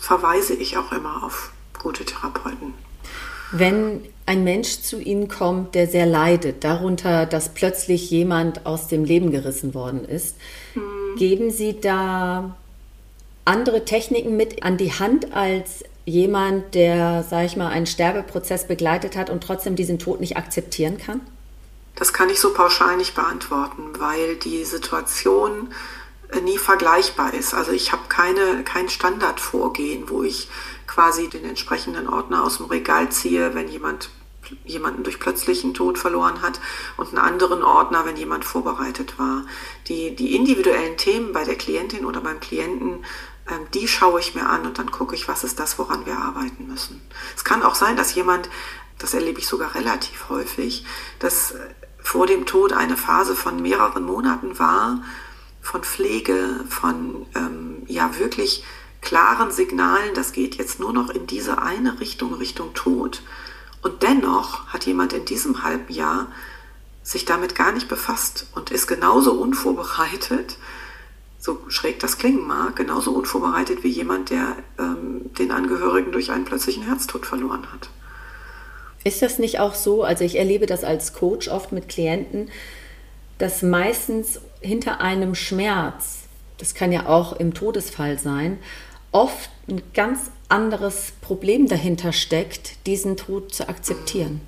verweise 0.00 0.54
ich 0.54 0.76
auch 0.76 0.92
immer 0.92 1.22
auf 1.22 1.52
gute 1.80 2.04
Therapeuten. 2.04 2.74
Wenn 3.52 4.04
ein 4.26 4.44
Mensch 4.44 4.80
zu 4.80 5.00
Ihnen 5.00 5.28
kommt, 5.28 5.74
der 5.74 5.88
sehr 5.88 6.06
leidet, 6.06 6.62
darunter, 6.62 7.26
dass 7.26 7.52
plötzlich 7.52 8.10
jemand 8.10 8.64
aus 8.64 8.86
dem 8.86 9.04
Leben 9.04 9.32
gerissen 9.32 9.74
worden 9.74 10.04
ist, 10.04 10.36
hm. 10.74 11.16
geben 11.16 11.50
Sie 11.50 11.80
da 11.80 12.56
andere 13.44 13.84
Techniken 13.84 14.36
mit 14.36 14.62
an 14.62 14.76
die 14.76 14.92
Hand 14.92 15.32
als 15.34 15.84
jemand, 16.04 16.74
der, 16.74 17.24
sage 17.24 17.46
ich 17.46 17.56
mal, 17.56 17.68
einen 17.68 17.86
Sterbeprozess 17.86 18.66
begleitet 18.68 19.16
hat 19.16 19.30
und 19.30 19.42
trotzdem 19.42 19.74
diesen 19.74 19.98
Tod 19.98 20.20
nicht 20.20 20.36
akzeptieren 20.36 20.98
kann? 20.98 21.20
Das 21.96 22.12
kann 22.12 22.30
ich 22.30 22.40
so 22.40 22.54
pauschal 22.54 22.96
nicht 22.96 23.14
beantworten, 23.14 23.82
weil 23.98 24.36
die 24.36 24.64
Situation 24.64 25.68
nie 26.42 26.58
vergleichbar 26.58 27.34
ist. 27.34 27.54
Also 27.54 27.72
ich 27.72 27.92
habe 27.92 28.02
keine, 28.08 28.62
kein 28.64 28.88
Standardvorgehen, 28.88 30.08
wo 30.08 30.22
ich 30.22 30.48
quasi 30.86 31.28
den 31.28 31.44
entsprechenden 31.44 32.08
Ordner 32.08 32.44
aus 32.44 32.58
dem 32.58 32.66
Regal 32.66 33.10
ziehe, 33.10 33.54
wenn 33.54 33.68
jemand 33.68 34.10
jemanden 34.64 35.04
durch 35.04 35.20
plötzlichen 35.20 35.74
Tod 35.74 35.98
verloren 35.98 36.42
hat 36.42 36.60
und 36.96 37.08
einen 37.08 37.18
anderen 37.18 37.62
Ordner, 37.62 38.04
wenn 38.04 38.16
jemand 38.16 38.44
vorbereitet 38.44 39.18
war. 39.18 39.44
Die, 39.86 40.16
die 40.16 40.34
individuellen 40.34 40.96
Themen 40.96 41.32
bei 41.32 41.44
der 41.44 41.56
Klientin 41.56 42.04
oder 42.04 42.20
beim 42.20 42.40
Klienten, 42.40 43.04
ähm, 43.48 43.66
die 43.74 43.86
schaue 43.86 44.20
ich 44.20 44.34
mir 44.34 44.48
an 44.48 44.66
und 44.66 44.78
dann 44.78 44.90
gucke 44.90 45.14
ich, 45.14 45.28
was 45.28 45.44
ist 45.44 45.60
das, 45.60 45.78
woran 45.78 46.06
wir 46.06 46.16
arbeiten 46.16 46.66
müssen. 46.66 47.00
Es 47.36 47.44
kann 47.44 47.62
auch 47.62 47.74
sein, 47.74 47.96
dass 47.96 48.14
jemand, 48.14 48.48
das 48.98 49.14
erlebe 49.14 49.38
ich 49.38 49.46
sogar 49.46 49.74
relativ 49.74 50.28
häufig, 50.28 50.84
dass 51.18 51.54
vor 52.02 52.26
dem 52.26 52.46
Tod 52.46 52.72
eine 52.72 52.96
Phase 52.96 53.36
von 53.36 53.60
mehreren 53.62 54.04
Monaten 54.04 54.58
war, 54.58 55.02
von 55.60 55.82
Pflege, 55.82 56.64
von 56.68 57.26
ähm, 57.34 57.82
ja 57.86 58.18
wirklich 58.18 58.64
klaren 59.00 59.50
Signalen, 59.50 60.14
das 60.14 60.32
geht 60.32 60.56
jetzt 60.56 60.80
nur 60.80 60.92
noch 60.92 61.10
in 61.10 61.26
diese 61.26 61.62
eine 61.62 62.00
Richtung, 62.00 62.34
Richtung 62.34 62.74
Tod. 62.74 63.22
Und 63.82 64.02
dennoch 64.02 64.66
hat 64.68 64.86
jemand 64.86 65.12
in 65.12 65.24
diesem 65.24 65.62
halben 65.62 65.92
Jahr 65.92 66.28
sich 67.02 67.24
damit 67.24 67.54
gar 67.54 67.72
nicht 67.72 67.88
befasst 67.88 68.46
und 68.54 68.70
ist 68.70 68.86
genauso 68.86 69.32
unvorbereitet, 69.32 70.58
so 71.38 71.58
schräg 71.68 71.98
das 72.00 72.18
klingen 72.18 72.46
mag, 72.46 72.76
genauso 72.76 73.12
unvorbereitet 73.12 73.82
wie 73.82 73.88
jemand, 73.88 74.28
der 74.28 74.56
ähm, 74.78 75.32
den 75.38 75.50
Angehörigen 75.50 76.12
durch 76.12 76.30
einen 76.30 76.44
plötzlichen 76.44 76.82
Herztod 76.82 77.24
verloren 77.24 77.66
hat. 77.72 77.88
Ist 79.04 79.22
das 79.22 79.38
nicht 79.38 79.58
auch 79.58 79.74
so? 79.74 80.02
Also 80.04 80.24
ich 80.24 80.36
erlebe 80.36 80.66
das 80.66 80.84
als 80.84 81.14
Coach 81.14 81.48
oft 81.48 81.72
mit 81.72 81.88
Klienten, 81.88 82.50
dass 83.38 83.62
meistens 83.62 84.40
hinter 84.60 85.00
einem 85.00 85.34
Schmerz, 85.34 86.20
das 86.58 86.74
kann 86.74 86.92
ja 86.92 87.06
auch 87.06 87.32
im 87.32 87.54
Todesfall 87.54 88.18
sein, 88.18 88.58
oft 89.12 89.50
ein 89.68 89.82
ganz 89.94 90.30
anderes 90.48 91.12
Problem 91.20 91.68
dahinter 91.68 92.12
steckt, 92.12 92.86
diesen 92.86 93.16
Tod 93.16 93.54
zu 93.54 93.68
akzeptieren. 93.68 94.40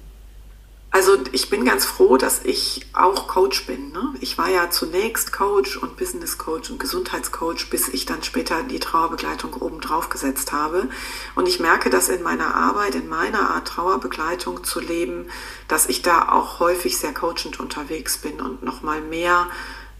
Also 0.95 1.17
ich 1.33 1.49
bin 1.49 1.65
ganz 1.65 1.87
froh, 1.87 2.19
dass 2.19 2.45
ich 2.45 2.85
auch 2.93 3.27
Coach 3.27 3.67
bin. 3.67 3.93
Ne? 3.93 4.15
Ich 4.21 4.37
war 4.37 4.51
ja 4.51 4.69
zunächst 4.69 5.33
Coach 5.33 5.79
und 5.79 5.97
Business 5.97 6.37
Coach 6.37 6.69
und 6.69 6.79
Gesundheitscoach, 6.79 7.71
bis 7.71 7.89
ich 7.89 8.05
dann 8.05 8.23
später 8.23 8.63
die 8.63 8.79
Trauerbegleitung 8.79 9.55
oben 9.55 9.81
drauf 9.81 10.11
gesetzt 10.11 10.53
habe. 10.53 10.91
Und 11.35 11.49
ich 11.49 11.61
merke, 11.61 11.89
dass 11.89 12.11
in 12.11 12.23
meiner 12.23 12.55
Arbeit, 12.55 12.95
in 12.95 13.09
meiner 13.09 13.53
Art 13.53 13.69
Trauerbegleitung 13.69 14.65
zu 14.65 14.81
leben, 14.81 15.31
dass 15.67 15.87
ich 15.87 16.03
da 16.03 16.29
auch 16.29 16.61
häufig 16.61 16.99
sehr 16.99 17.15
coachend 17.15 17.59
unterwegs 17.59 18.19
bin 18.19 18.43
und 18.43 18.63
nochmal 18.63 19.01
mehr 19.01 19.47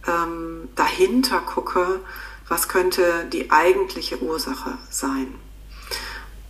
ähm, 0.07 0.69
dahinter 0.75 1.41
gucke, 1.41 2.01
was 2.49 2.69
könnte 2.69 3.27
die 3.33 3.51
eigentliche 3.51 4.21
Ursache 4.21 4.79
sein. 4.91 5.35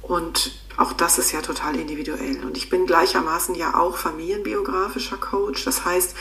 Und 0.01 0.53
auch 0.77 0.93
das 0.93 1.19
ist 1.19 1.33
ja 1.33 1.43
total 1.43 1.77
individuell. 1.77 2.45
Und 2.45 2.57
ich 2.57 2.69
bin 2.69 2.87
gleichermaßen 2.87 3.55
ja 3.55 3.75
auch 3.79 3.97
familienbiografischer 3.97 5.17
Coach. 5.17 5.65
Das 5.65 5.85
heißt, 5.85 6.17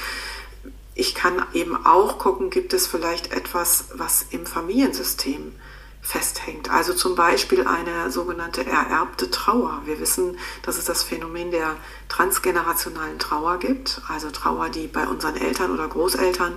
ich 0.93 1.15
kann 1.15 1.43
eben 1.53 1.85
auch 1.85 2.19
gucken, 2.19 2.49
gibt 2.49 2.73
es 2.73 2.85
vielleicht 2.85 3.31
etwas, 3.31 3.85
was 3.95 4.25
im 4.29 4.45
Familiensystem 4.45 5.53
festhängt. 6.01 6.69
Also 6.69 6.93
zum 6.93 7.15
Beispiel 7.15 7.65
eine 7.65 8.11
sogenannte 8.11 8.65
ererbte 8.65 9.29
Trauer. 9.29 9.81
Wir 9.85 9.99
wissen, 9.99 10.37
dass 10.63 10.77
es 10.77 10.85
das 10.85 11.03
Phänomen 11.03 11.51
der 11.51 11.75
transgenerationalen 12.09 13.19
Trauer 13.19 13.59
gibt, 13.59 14.01
also 14.07 14.31
Trauer, 14.31 14.69
die 14.69 14.87
bei 14.87 15.07
unseren 15.07 15.37
Eltern 15.37 15.71
oder 15.71 15.87
Großeltern 15.87 16.53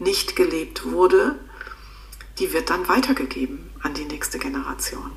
nicht 0.00 0.34
gelebt 0.34 0.90
wurde, 0.90 1.36
die 2.38 2.52
wird 2.52 2.70
dann 2.70 2.88
weitergegeben 2.88 3.70
an 3.82 3.94
die 3.94 4.04
nächste 4.04 4.38
Generation. 4.38 5.12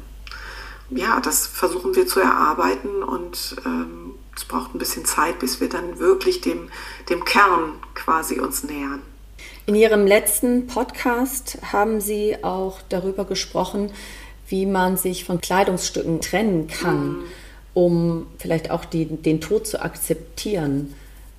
ja, 0.89 1.19
das 1.21 1.47
versuchen 1.47 1.95
wir 1.95 2.05
zu 2.05 2.19
erarbeiten 2.19 3.01
und 3.01 3.55
ähm, 3.65 4.15
es 4.35 4.45
braucht 4.45 4.75
ein 4.75 4.79
bisschen 4.79 5.05
Zeit, 5.05 5.39
bis 5.39 5.59
wir 5.59 5.69
dann 5.69 5.99
wirklich 5.99 6.41
dem, 6.41 6.69
dem 7.09 7.23
Kern 7.25 7.73
quasi 7.95 8.39
uns 8.39 8.63
nähern. 8.63 9.01
In 9.65 9.75
Ihrem 9.75 10.05
letzten 10.05 10.67
Podcast 10.67 11.57
haben 11.71 12.01
Sie 12.01 12.43
auch 12.43 12.81
darüber 12.89 13.25
gesprochen, 13.25 13.91
wie 14.47 14.65
man 14.65 14.97
sich 14.97 15.23
von 15.23 15.39
Kleidungsstücken 15.39 16.19
trennen 16.19 16.67
kann, 16.67 17.07
mhm. 17.07 17.23
um 17.73 18.27
vielleicht 18.37 18.71
auch 18.71 18.85
die, 18.85 19.05
den 19.05 19.39
Tod 19.39 19.65
zu 19.65 19.81
akzeptieren. 19.81 20.93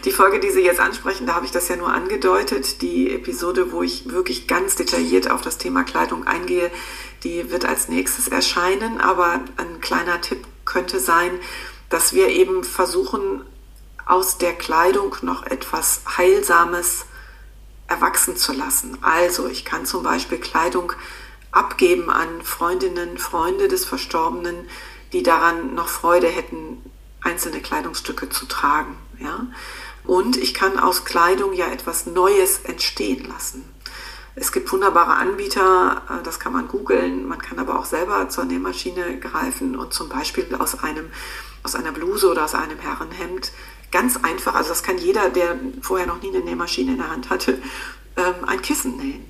Die 0.04 0.12
Folge, 0.12 0.38
die 0.38 0.50
Sie 0.50 0.60
jetzt 0.60 0.80
ansprechen, 0.80 1.26
da 1.26 1.34
habe 1.34 1.46
ich 1.46 1.50
das 1.50 1.68
ja 1.68 1.76
nur 1.76 1.90
angedeutet. 1.90 2.82
Die 2.82 3.10
Episode, 3.10 3.72
wo 3.72 3.82
ich 3.82 4.10
wirklich 4.10 4.46
ganz 4.46 4.76
detailliert 4.76 5.30
auf 5.30 5.40
das 5.40 5.56
Thema 5.56 5.82
Kleidung 5.82 6.26
eingehe, 6.26 6.70
die 7.22 7.50
wird 7.50 7.64
als 7.64 7.88
nächstes 7.88 8.28
erscheinen. 8.28 9.00
Aber 9.00 9.40
ein 9.56 9.80
kleiner 9.80 10.20
Tipp 10.20 10.46
könnte 10.66 11.00
sein, 11.00 11.30
dass 11.88 12.12
wir 12.12 12.28
eben 12.28 12.64
versuchen, 12.64 13.42
aus 14.04 14.36
der 14.36 14.52
Kleidung 14.52 15.16
noch 15.22 15.46
etwas 15.46 16.02
Heilsames 16.18 17.06
erwachsen 17.86 18.36
zu 18.36 18.52
lassen. 18.52 18.98
Also 19.00 19.48
ich 19.48 19.64
kann 19.64 19.86
zum 19.86 20.02
Beispiel 20.02 20.36
Kleidung 20.36 20.92
abgeben 21.50 22.10
an 22.10 22.42
Freundinnen, 22.42 23.16
Freunde 23.16 23.68
des 23.68 23.86
Verstorbenen, 23.86 24.68
die 25.14 25.22
daran 25.22 25.74
noch 25.74 25.88
Freude 25.88 26.26
hätten, 26.26 26.82
einzelne 27.22 27.60
Kleidungsstücke 27.60 28.28
zu 28.28 28.44
tragen. 28.46 28.96
Ja? 29.18 29.46
Und 30.04 30.36
ich 30.36 30.54
kann 30.54 30.78
aus 30.78 31.04
Kleidung 31.04 31.52
ja 31.54 31.66
etwas 31.66 32.06
Neues 32.06 32.60
entstehen 32.64 33.24
lassen. 33.24 33.64
Es 34.36 34.50
gibt 34.50 34.70
wunderbare 34.72 35.14
Anbieter, 35.14 36.02
äh, 36.10 36.22
das 36.22 36.40
kann 36.40 36.52
man 36.52 36.68
googeln. 36.68 37.26
Man 37.26 37.38
kann 37.38 37.58
aber 37.58 37.78
auch 37.78 37.84
selber 37.84 38.28
zur 38.28 38.44
Nähmaschine 38.44 39.18
greifen 39.18 39.76
und 39.76 39.92
zum 39.94 40.08
Beispiel 40.08 40.54
aus 40.58 40.82
einem, 40.82 41.10
aus 41.62 41.74
einer 41.74 41.92
Bluse 41.92 42.30
oder 42.30 42.44
aus 42.44 42.54
einem 42.54 42.78
Herrenhemd 42.78 43.52
ganz 43.94 44.16
einfach, 44.16 44.56
also 44.56 44.70
das 44.70 44.82
kann 44.82 44.98
jeder, 44.98 45.30
der 45.30 45.56
vorher 45.80 46.08
noch 46.08 46.20
nie 46.20 46.28
eine 46.28 46.40
Nähmaschine 46.40 46.92
in 46.92 46.98
der 46.98 47.10
Hand 47.10 47.30
hatte, 47.30 47.62
ähm, 48.16 48.34
ein 48.46 48.60
Kissen 48.60 48.96
nähen. 48.96 49.24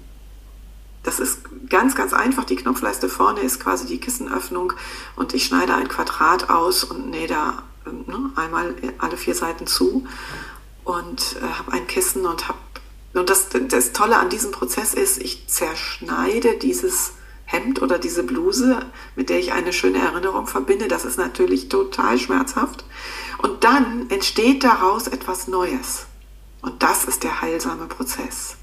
Das 1.03 1.21
ist 1.21 1.41
ganz, 1.69 1.95
ganz 1.95 2.15
einfach. 2.15 2.45
Die 2.45 2.57
Knopfleiste 2.57 3.11
vorne 3.11 3.41
ist 3.41 3.61
quasi 3.61 3.87
die 3.87 4.01
Kissenöffnung 4.01 4.73
und 5.17 5.35
ich 5.35 5.45
schneide 5.45 5.75
ein 5.75 5.87
Quadrat 5.87 6.49
aus 6.49 6.83
und 6.83 7.11
nähe 7.11 7.27
da 7.27 7.63
ähm, 7.87 8.05
ne, 8.07 8.31
einmal 8.37 8.75
alle 8.97 9.19
vier 9.19 9.35
Seiten 9.35 9.67
zu 9.67 10.07
und 10.85 11.37
äh, 11.42 11.47
habe 11.47 11.73
ein 11.73 11.87
Kissen 11.87 12.27
und 12.27 12.49
habe 12.49 12.59
und 13.14 13.31
das, 13.31 13.47
das 13.68 13.92
Tolle 13.92 14.16
an 14.16 14.29
diesem 14.29 14.51
Prozess 14.51 14.92
ist, 14.92 15.23
ich 15.23 15.47
zerschneide 15.47 16.59
dieses 16.59 17.12
Hemd 17.44 17.81
oder 17.81 17.99
diese 17.99 18.25
Bluse, 18.25 18.81
mit 19.14 19.29
der 19.29 19.38
ich 19.38 19.53
eine 19.53 19.73
schöne 19.73 19.99
Erinnerung 19.99 20.49
verbinde. 20.49 20.88
Das 20.88 21.05
ist 21.05 21.16
natürlich 21.16 21.68
total 21.68 22.18
schmerzhaft. 22.18 22.85
Und 23.38 23.62
dann 23.62 24.11
entsteht 24.11 24.64
daraus 24.64 25.07
etwas 25.07 25.47
Neues. 25.47 26.07
Und 26.61 26.83
das 26.83 27.05
ist 27.05 27.23
der 27.23 27.40
heilsame 27.40 27.87
Prozess. 27.87 28.57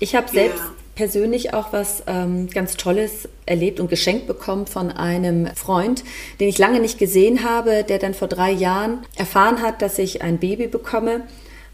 Ich 0.00 0.16
habe 0.16 0.28
selbst 0.28 0.58
ja. 0.58 0.70
Persönlich 0.98 1.54
auch 1.54 1.72
was 1.72 2.02
ähm, 2.08 2.50
ganz 2.50 2.76
Tolles 2.76 3.28
erlebt 3.46 3.78
und 3.78 3.88
geschenkt 3.88 4.26
bekommen 4.26 4.66
von 4.66 4.90
einem 4.90 5.46
Freund, 5.54 6.02
den 6.40 6.48
ich 6.48 6.58
lange 6.58 6.80
nicht 6.80 6.98
gesehen 6.98 7.44
habe, 7.44 7.84
der 7.84 8.00
dann 8.00 8.14
vor 8.14 8.26
drei 8.26 8.50
Jahren 8.50 9.06
erfahren 9.14 9.62
hat, 9.62 9.80
dass 9.80 10.00
ich 10.00 10.22
ein 10.22 10.38
Baby 10.38 10.66
bekomme 10.66 11.22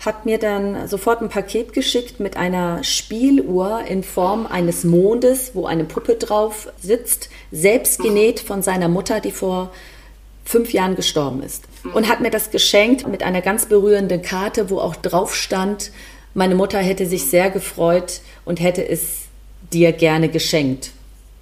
hat 0.00 0.26
mir 0.26 0.38
dann 0.38 0.86
sofort 0.86 1.22
ein 1.22 1.30
Paket 1.30 1.72
geschickt 1.72 2.20
mit 2.20 2.36
einer 2.36 2.84
Spieluhr 2.84 3.84
in 3.88 4.02
Form 4.02 4.46
eines 4.46 4.84
Mondes, 4.84 5.52
wo 5.54 5.64
eine 5.64 5.84
Puppe 5.84 6.16
drauf 6.16 6.68
sitzt, 6.82 7.30
selbst 7.50 8.00
genäht 8.00 8.40
von 8.40 8.60
seiner 8.60 8.88
Mutter, 8.88 9.20
die 9.20 9.30
vor 9.30 9.70
fünf 10.44 10.74
Jahren 10.74 10.94
gestorben 10.96 11.42
ist. 11.42 11.64
Und 11.94 12.08
hat 12.08 12.20
mir 12.20 12.30
das 12.30 12.50
geschenkt 12.50 13.08
mit 13.08 13.22
einer 13.22 13.40
ganz 13.40 13.64
berührenden 13.66 14.20
Karte, 14.20 14.68
wo 14.68 14.78
auch 14.78 14.96
drauf 14.96 15.34
stand, 15.34 15.90
meine 16.34 16.54
Mutter 16.54 16.78
hätte 16.78 17.06
sich 17.06 17.26
sehr 17.30 17.50
gefreut 17.50 18.20
und 18.44 18.60
hätte 18.60 18.86
es 18.86 19.26
dir 19.72 19.92
gerne 19.92 20.28
geschenkt. 20.28 20.90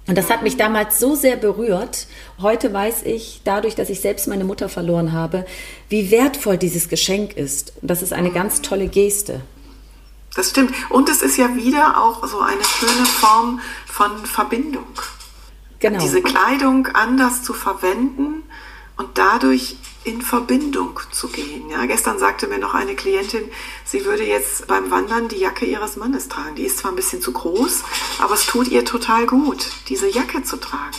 Und 0.05 0.17
das 0.17 0.29
hat 0.29 0.43
mich 0.43 0.57
damals 0.57 0.99
so 0.99 1.15
sehr 1.15 1.37
berührt. 1.37 2.07
Heute 2.41 2.73
weiß 2.73 3.03
ich, 3.03 3.41
dadurch, 3.45 3.75
dass 3.75 3.89
ich 3.89 4.01
selbst 4.01 4.27
meine 4.27 4.43
Mutter 4.43 4.67
verloren 4.67 5.13
habe, 5.13 5.45
wie 5.87 6.11
wertvoll 6.11 6.57
dieses 6.57 6.89
Geschenk 6.89 7.37
ist. 7.37 7.73
Und 7.81 7.89
das 7.89 8.01
ist 8.01 8.11
eine 8.11 8.31
ganz 8.31 8.61
tolle 8.61 8.87
Geste. 8.87 9.41
Das 10.35 10.49
stimmt. 10.49 10.73
Und 10.89 11.09
es 11.09 11.21
ist 11.21 11.37
ja 11.37 11.55
wieder 11.55 12.03
auch 12.03 12.25
so 12.27 12.39
eine 12.39 12.63
schöne 12.63 13.05
Form 13.05 13.61
von 13.85 14.25
Verbindung. 14.25 14.87
Genau. 15.79 15.99
Diese 15.99 16.21
Kleidung 16.21 16.87
anders 16.87 17.43
zu 17.43 17.53
verwenden 17.53 18.43
und 18.97 19.17
dadurch 19.17 19.77
in 20.05 20.21
Verbindung 20.21 20.99
zu 21.11 21.29
gehen. 21.29 21.69
Ja, 21.69 21.85
gestern 21.85 22.19
sagte 22.19 22.47
mir 22.47 22.59
noch 22.59 22.73
eine 22.73 22.95
Klientin, 22.95 23.43
sie 23.85 24.05
würde 24.05 24.23
jetzt 24.23 24.67
beim 24.67 24.91
Wandern 24.91 25.27
die 25.27 25.37
Jacke 25.37 25.65
ihres 25.65 25.95
Mannes 25.95 26.27
tragen. 26.27 26.55
Die 26.55 26.63
ist 26.63 26.79
zwar 26.79 26.91
ein 26.91 26.95
bisschen 26.95 27.21
zu 27.21 27.31
groß, 27.31 27.83
aber 28.19 28.33
es 28.33 28.45
tut 28.45 28.67
ihr 28.67 28.85
total 28.85 29.25
gut, 29.25 29.67
diese 29.89 30.09
Jacke 30.09 30.43
zu 30.43 30.57
tragen. 30.57 30.97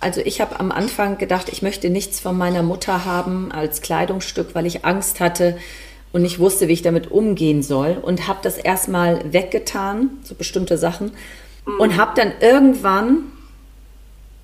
Also 0.00 0.20
ich 0.20 0.40
habe 0.40 0.60
am 0.60 0.70
Anfang 0.70 1.18
gedacht, 1.18 1.48
ich 1.50 1.62
möchte 1.62 1.88
nichts 1.88 2.20
von 2.20 2.36
meiner 2.36 2.62
Mutter 2.62 3.04
haben 3.04 3.50
als 3.52 3.80
Kleidungsstück, 3.80 4.54
weil 4.54 4.66
ich 4.66 4.84
Angst 4.84 5.20
hatte 5.20 5.58
und 6.12 6.22
nicht 6.22 6.38
wusste, 6.38 6.68
wie 6.68 6.74
ich 6.74 6.82
damit 6.82 7.10
umgehen 7.10 7.62
soll 7.62 7.98
und 8.00 8.28
habe 8.28 8.40
das 8.42 8.56
erstmal 8.56 9.32
weggetan, 9.32 10.10
so 10.22 10.34
bestimmte 10.34 10.78
Sachen 10.78 11.12
mhm. 11.66 11.80
und 11.80 11.96
habe 11.96 12.12
dann 12.14 12.32
irgendwann 12.40 13.32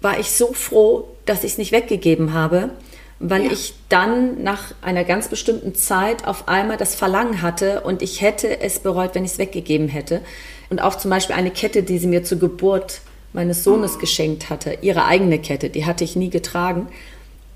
war 0.01 0.19
ich 0.19 0.33
so 0.33 0.53
froh, 0.55 1.09
dass 1.27 1.45
ich 1.45 1.53
es 1.53 1.59
nicht 1.59 1.73
weggegeben 1.73 2.33
habe 2.33 2.71
weil 3.21 3.45
ja. 3.45 3.53
ich 3.53 3.75
dann 3.91 4.43
nach 4.43 4.73
einer 4.81 5.05
ganz 5.05 5.29
bestimmten 5.29 5.75
Zeit 5.75 6.27
auf 6.27 6.49
einmal 6.49 6.79
das 6.79 6.95
Verlangen 6.95 7.43
hatte 7.43 7.83
und 7.83 8.01
ich 8.01 8.23
hätte 8.23 8.61
es 8.61 8.79
bereut, 8.79 9.15
wenn 9.15 9.27
ich 9.27 9.33
es 9.33 9.39
weggegeben 9.39 9.89
hätte. 9.89 10.23
Und 10.71 10.81
auch 10.81 10.97
zum 10.97 11.11
Beispiel 11.11 11.37
eine 11.37 11.51
Kette, 11.51 11.83
die 11.83 11.99
sie 11.99 12.07
mir 12.07 12.25
zur 12.25 12.39
Geburt 12.39 13.03
meines 13.35 13.63
Sohnes 13.63 13.97
mhm. 13.97 14.01
geschenkt 14.01 14.49
hatte, 14.49 14.79
ihre 14.81 15.05
eigene 15.05 15.39
Kette, 15.39 15.69
die 15.69 15.85
hatte 15.85 16.03
ich 16.03 16.17
nie 16.17 16.31
getragen. 16.31 16.89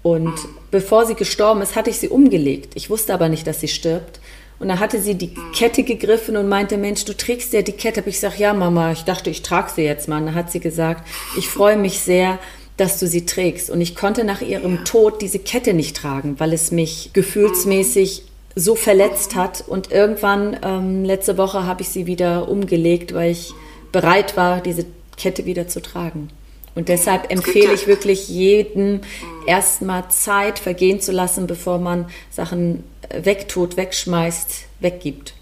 Und 0.02 0.26
mhm. 0.26 0.56
bevor 0.70 1.06
sie 1.06 1.14
gestorben 1.14 1.62
ist, 1.62 1.76
hatte 1.76 1.88
ich 1.88 1.98
sie 1.98 2.10
umgelegt. 2.10 2.74
Ich 2.74 2.90
wusste 2.90 3.14
aber 3.14 3.30
nicht, 3.30 3.46
dass 3.46 3.60
sie 3.60 3.68
stirbt. 3.68 4.20
Und 4.58 4.68
dann 4.68 4.78
hatte 4.80 5.00
sie 5.00 5.14
die 5.14 5.28
mhm. 5.28 5.52
Kette 5.52 5.82
gegriffen 5.82 6.36
und 6.36 6.46
meinte, 6.46 6.76
Mensch, 6.76 7.06
du 7.06 7.16
trägst 7.16 7.54
ja 7.54 7.62
die 7.62 7.72
Kette. 7.72 8.00
Aber 8.00 8.08
ich 8.08 8.20
sage, 8.20 8.34
ja, 8.36 8.52
Mama, 8.52 8.92
ich 8.92 9.04
dachte, 9.04 9.30
ich 9.30 9.40
trage 9.40 9.70
sie 9.74 9.82
jetzt 9.82 10.08
mal. 10.08 10.18
Und 10.18 10.26
dann 10.26 10.34
hat 10.34 10.52
sie 10.52 10.60
gesagt, 10.60 11.08
ich 11.38 11.48
freue 11.48 11.78
mich 11.78 12.00
sehr, 12.00 12.38
dass 12.76 12.98
du 12.98 13.06
sie 13.06 13.24
trägst. 13.26 13.70
Und 13.70 13.80
ich 13.80 13.94
konnte 13.94 14.24
nach 14.24 14.42
ihrem 14.42 14.76
ja. 14.76 14.82
Tod 14.82 15.22
diese 15.22 15.38
Kette 15.38 15.74
nicht 15.74 15.96
tragen, 15.96 16.38
weil 16.38 16.52
es 16.52 16.70
mich 16.70 17.10
gefühlsmäßig 17.12 18.22
so 18.56 18.74
verletzt 18.74 19.34
hat. 19.34 19.64
Und 19.66 19.92
irgendwann, 19.92 20.58
ähm, 20.62 21.04
letzte 21.04 21.38
Woche, 21.38 21.64
habe 21.66 21.82
ich 21.82 21.88
sie 21.88 22.06
wieder 22.06 22.48
umgelegt, 22.48 23.14
weil 23.14 23.30
ich 23.30 23.52
bereit 23.92 24.36
war, 24.36 24.60
diese 24.60 24.86
Kette 25.16 25.46
wieder 25.46 25.68
zu 25.68 25.80
tragen. 25.80 26.30
Und 26.74 26.88
deshalb 26.88 27.30
empfehle 27.30 27.72
ich 27.72 27.86
wirklich 27.86 28.28
jedem, 28.28 29.00
erstmal 29.46 30.08
Zeit 30.08 30.58
vergehen 30.58 31.00
zu 31.00 31.12
lassen, 31.12 31.46
bevor 31.46 31.78
man 31.78 32.06
Sachen 32.30 32.82
wegtut, 33.10 33.76
wegschmeißt, 33.76 34.66
weggibt. 34.80 35.34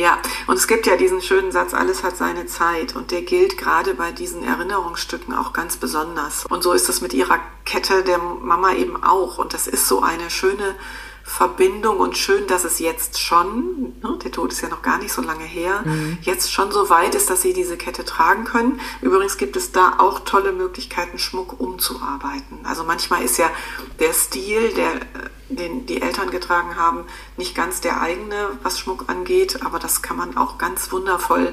Ja, 0.00 0.18
und 0.46 0.56
es 0.56 0.66
gibt 0.66 0.86
ja 0.86 0.96
diesen 0.96 1.20
schönen 1.20 1.52
Satz, 1.52 1.74
alles 1.74 2.02
hat 2.02 2.16
seine 2.16 2.46
Zeit 2.46 2.96
und 2.96 3.10
der 3.10 3.20
gilt 3.20 3.58
gerade 3.58 3.92
bei 3.92 4.12
diesen 4.12 4.42
Erinnerungsstücken 4.42 5.34
auch 5.34 5.52
ganz 5.52 5.76
besonders. 5.76 6.46
Und 6.46 6.62
so 6.62 6.72
ist 6.72 6.88
es 6.88 7.02
mit 7.02 7.12
ihrer 7.12 7.38
Kette 7.66 8.02
der 8.02 8.16
Mama 8.16 8.72
eben 8.72 9.02
auch. 9.02 9.36
Und 9.36 9.52
das 9.52 9.66
ist 9.66 9.86
so 9.86 10.02
eine 10.02 10.30
schöne 10.30 10.74
Verbindung 11.22 11.98
und 11.98 12.16
schön, 12.16 12.46
dass 12.46 12.64
es 12.64 12.78
jetzt 12.78 13.20
schon, 13.20 13.92
ne, 14.02 14.18
der 14.24 14.32
Tod 14.32 14.52
ist 14.52 14.62
ja 14.62 14.70
noch 14.70 14.80
gar 14.80 14.96
nicht 14.96 15.12
so 15.12 15.20
lange 15.20 15.44
her, 15.44 15.82
mhm. 15.84 16.16
jetzt 16.22 16.50
schon 16.50 16.72
so 16.72 16.88
weit 16.88 17.14
ist, 17.14 17.28
dass 17.28 17.42
sie 17.42 17.52
diese 17.52 17.76
Kette 17.76 18.06
tragen 18.06 18.44
können. 18.44 18.80
Übrigens 19.02 19.36
gibt 19.36 19.56
es 19.56 19.70
da 19.70 19.96
auch 19.98 20.20
tolle 20.20 20.52
Möglichkeiten, 20.52 21.18
Schmuck 21.18 21.60
umzuarbeiten. 21.60 22.60
Also 22.64 22.84
manchmal 22.84 23.22
ist 23.22 23.36
ja 23.36 23.50
der 23.98 24.14
Stil, 24.14 24.72
der, 24.72 24.94
äh, 24.94 25.30
den 25.56 25.86
die 25.86 26.00
Eltern 26.00 26.30
getragen 26.30 26.76
haben, 26.76 27.04
nicht 27.36 27.54
ganz 27.54 27.80
der 27.80 28.00
eigene, 28.00 28.50
was 28.62 28.78
Schmuck 28.78 29.04
angeht, 29.08 29.58
aber 29.64 29.78
das 29.78 30.02
kann 30.02 30.16
man 30.16 30.36
auch 30.36 30.58
ganz 30.58 30.92
wundervoll 30.92 31.52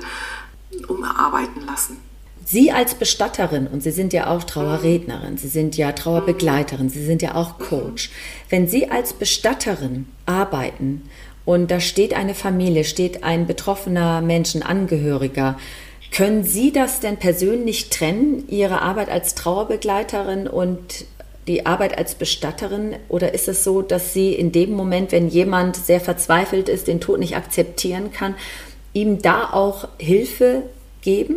umarbeiten 0.88 1.66
lassen. 1.66 1.98
Sie 2.46 2.72
als 2.72 2.96
Bestatterin, 2.96 3.68
und 3.68 3.84
Sie 3.84 3.92
sind 3.92 4.14
ja 4.14 4.28
auch 4.30 4.46
Trauerrednerin, 4.46 5.38
Sie 5.38 5.50
sind 5.50 5.76
ja 5.76 5.92
Trauerbegleiterin, 5.92 6.90
Sie 6.90 7.04
sind 7.04 7.22
ja 7.22 7.36
auch 7.36 7.60
Coach. 7.60 8.10
Wenn 8.50 8.70
Sie 8.70 8.90
als 8.90 9.12
Bestatterin 9.12 10.08
arbeiten 10.26 11.10
und 11.44 11.72
da 11.72 11.82
steht 11.82 12.14
eine 12.14 12.36
Familie, 12.36 12.86
steht 12.86 13.26
ein 13.26 13.48
betroffener 13.48 14.22
Menschenangehöriger, 14.22 15.58
können 16.12 16.46
Sie 16.46 16.72
das 16.72 17.02
denn 17.02 17.18
persönlich 17.18 17.90
trennen, 17.90 18.48
Ihre 18.48 18.82
Arbeit 18.82 19.10
als 19.10 19.36
Trauerbegleiterin 19.36 20.48
und 20.48 21.06
die 21.48 21.66
Arbeit 21.66 21.98
als 21.98 22.16
Bestatterin? 22.16 22.96
Oder 23.10 23.34
ist 23.34 23.48
es 23.48 23.64
so, 23.64 23.82
dass 23.82 24.14
Sie 24.14 24.34
in 24.34 24.52
dem 24.52 24.74
Moment, 24.74 25.12
wenn 25.12 25.30
jemand 25.30 25.76
sehr 25.76 26.02
verzweifelt 26.02 26.70
ist, 26.70 26.88
den 26.88 27.02
Tod 27.02 27.20
nicht 27.20 27.36
akzeptieren 27.36 28.12
kann, 28.12 28.36
ihm 28.94 29.22
da 29.22 29.52
auch 29.52 29.88
Hilfe 29.98 30.64
geben? 31.02 31.36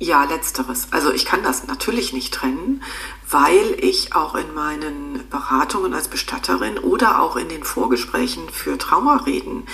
Ja, 0.00 0.24
letzteres. 0.24 0.88
Also 0.90 1.12
ich 1.12 1.24
kann 1.24 1.42
das 1.42 1.66
natürlich 1.66 2.12
nicht 2.12 2.34
trennen, 2.34 2.82
weil 3.30 3.76
ich 3.80 4.14
auch 4.14 4.34
in 4.34 4.52
meinen 4.52 5.20
Beratungen 5.30 5.94
als 5.94 6.08
Bestatterin 6.08 6.78
oder 6.78 7.22
auch 7.22 7.36
in 7.36 7.48
den 7.48 7.64
Vorgesprächen 7.64 8.48
für 8.50 8.76
Trauerreden 8.76 9.66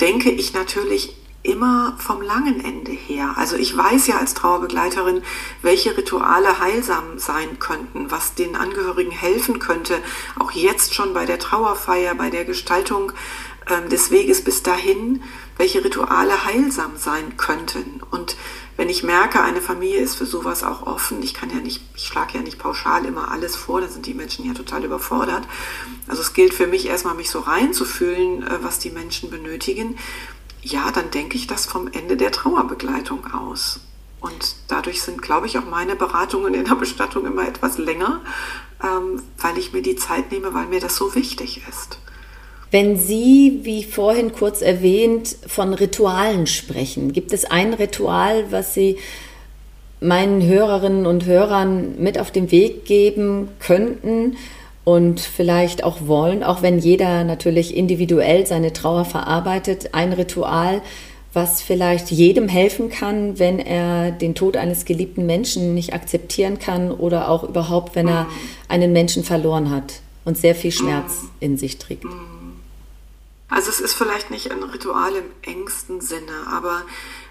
denke 0.00 0.30
ich 0.30 0.54
natürlich 0.54 1.14
immer 1.48 1.96
vom 1.98 2.20
langen 2.20 2.62
Ende 2.64 2.92
her. 2.92 3.34
Also 3.36 3.56
ich 3.56 3.76
weiß 3.76 4.06
ja 4.06 4.18
als 4.18 4.34
Trauerbegleiterin, 4.34 5.22
welche 5.62 5.96
Rituale 5.96 6.60
heilsam 6.60 7.18
sein 7.18 7.58
könnten, 7.58 8.10
was 8.10 8.34
den 8.34 8.54
Angehörigen 8.54 9.10
helfen 9.10 9.58
könnte, 9.58 9.98
auch 10.38 10.50
jetzt 10.52 10.94
schon 10.94 11.14
bei 11.14 11.24
der 11.24 11.38
Trauerfeier, 11.38 12.14
bei 12.14 12.30
der 12.30 12.44
Gestaltung 12.44 13.12
äh, 13.66 13.88
des 13.88 14.10
Weges 14.10 14.44
bis 14.44 14.62
dahin, 14.62 15.22
welche 15.56 15.84
Rituale 15.84 16.44
heilsam 16.44 16.92
sein 16.96 17.36
könnten. 17.36 18.00
Und 18.10 18.36
wenn 18.76 18.88
ich 18.88 19.02
merke, 19.02 19.42
eine 19.42 19.60
Familie 19.60 19.98
ist 19.98 20.14
für 20.14 20.26
sowas 20.26 20.62
auch 20.62 20.86
offen, 20.86 21.20
ich 21.22 21.34
kann 21.34 21.50
ja 21.50 21.56
nicht, 21.56 21.82
ich 21.96 22.06
schlage 22.06 22.38
ja 22.38 22.44
nicht 22.44 22.58
pauschal 22.58 23.04
immer 23.06 23.30
alles 23.32 23.56
vor, 23.56 23.80
da 23.80 23.88
sind 23.88 24.06
die 24.06 24.14
Menschen 24.14 24.46
ja 24.46 24.54
total 24.54 24.84
überfordert. 24.84 25.42
Also 26.06 26.22
es 26.22 26.32
gilt 26.32 26.54
für 26.54 26.68
mich 26.68 26.86
erstmal, 26.86 27.14
mich 27.14 27.30
so 27.30 27.40
reinzufühlen, 27.40 28.44
äh, 28.44 28.58
was 28.62 28.78
die 28.78 28.90
Menschen 28.90 29.30
benötigen. 29.30 29.98
Ja, 30.62 30.90
dann 30.92 31.10
denke 31.10 31.36
ich 31.36 31.46
das 31.46 31.66
vom 31.66 31.88
Ende 31.92 32.16
der 32.16 32.32
Trauerbegleitung 32.32 33.32
aus. 33.32 33.80
Und 34.20 34.56
dadurch 34.66 35.02
sind, 35.02 35.22
glaube 35.22 35.46
ich, 35.46 35.58
auch 35.58 35.64
meine 35.64 35.94
Beratungen 35.94 36.54
in 36.54 36.64
der 36.64 36.74
Bestattung 36.74 37.24
immer 37.26 37.46
etwas 37.46 37.78
länger, 37.78 38.20
ähm, 38.82 39.22
weil 39.38 39.58
ich 39.58 39.72
mir 39.72 39.82
die 39.82 39.96
Zeit 39.96 40.32
nehme, 40.32 40.52
weil 40.54 40.66
mir 40.66 40.80
das 40.80 40.96
so 40.96 41.14
wichtig 41.14 41.62
ist. 41.68 41.98
Wenn 42.70 42.98
Sie, 42.98 43.60
wie 43.62 43.84
vorhin 43.84 44.32
kurz 44.32 44.60
erwähnt, 44.60 45.36
von 45.46 45.72
Ritualen 45.72 46.46
sprechen, 46.46 47.12
gibt 47.12 47.32
es 47.32 47.44
ein 47.44 47.72
Ritual, 47.72 48.50
was 48.50 48.74
Sie 48.74 48.98
meinen 50.00 50.46
Hörerinnen 50.46 51.06
und 51.06 51.24
Hörern 51.24 51.94
mit 51.98 52.18
auf 52.18 52.30
den 52.30 52.50
Weg 52.50 52.84
geben 52.84 53.48
könnten 53.58 54.36
und 54.88 55.20
vielleicht 55.20 55.84
auch 55.84 56.06
wollen, 56.06 56.42
auch 56.42 56.62
wenn 56.62 56.78
jeder 56.78 57.22
natürlich 57.22 57.76
individuell 57.76 58.46
seine 58.46 58.72
Trauer 58.72 59.04
verarbeitet, 59.04 59.90
ein 59.92 60.14
Ritual, 60.14 60.80
was 61.34 61.60
vielleicht 61.60 62.10
jedem 62.10 62.48
helfen 62.48 62.88
kann, 62.88 63.38
wenn 63.38 63.58
er 63.58 64.12
den 64.12 64.34
Tod 64.34 64.56
eines 64.56 64.86
geliebten 64.86 65.26
Menschen 65.26 65.74
nicht 65.74 65.92
akzeptieren 65.92 66.58
kann 66.58 66.90
oder 66.90 67.28
auch 67.28 67.44
überhaupt, 67.44 67.96
wenn 67.96 68.08
er 68.08 68.28
einen 68.68 68.94
Menschen 68.94 69.24
verloren 69.24 69.70
hat 69.70 70.00
und 70.24 70.38
sehr 70.38 70.54
viel 70.54 70.72
Schmerz 70.72 71.24
in 71.38 71.58
sich 71.58 71.76
trägt. 71.76 72.06
Also 73.50 73.68
es 73.68 73.80
ist 73.80 73.92
vielleicht 73.92 74.30
nicht 74.30 74.50
ein 74.50 74.62
Ritual 74.62 75.12
im 75.16 75.52
engsten 75.52 76.00
Sinne, 76.00 76.46
aber 76.50 76.80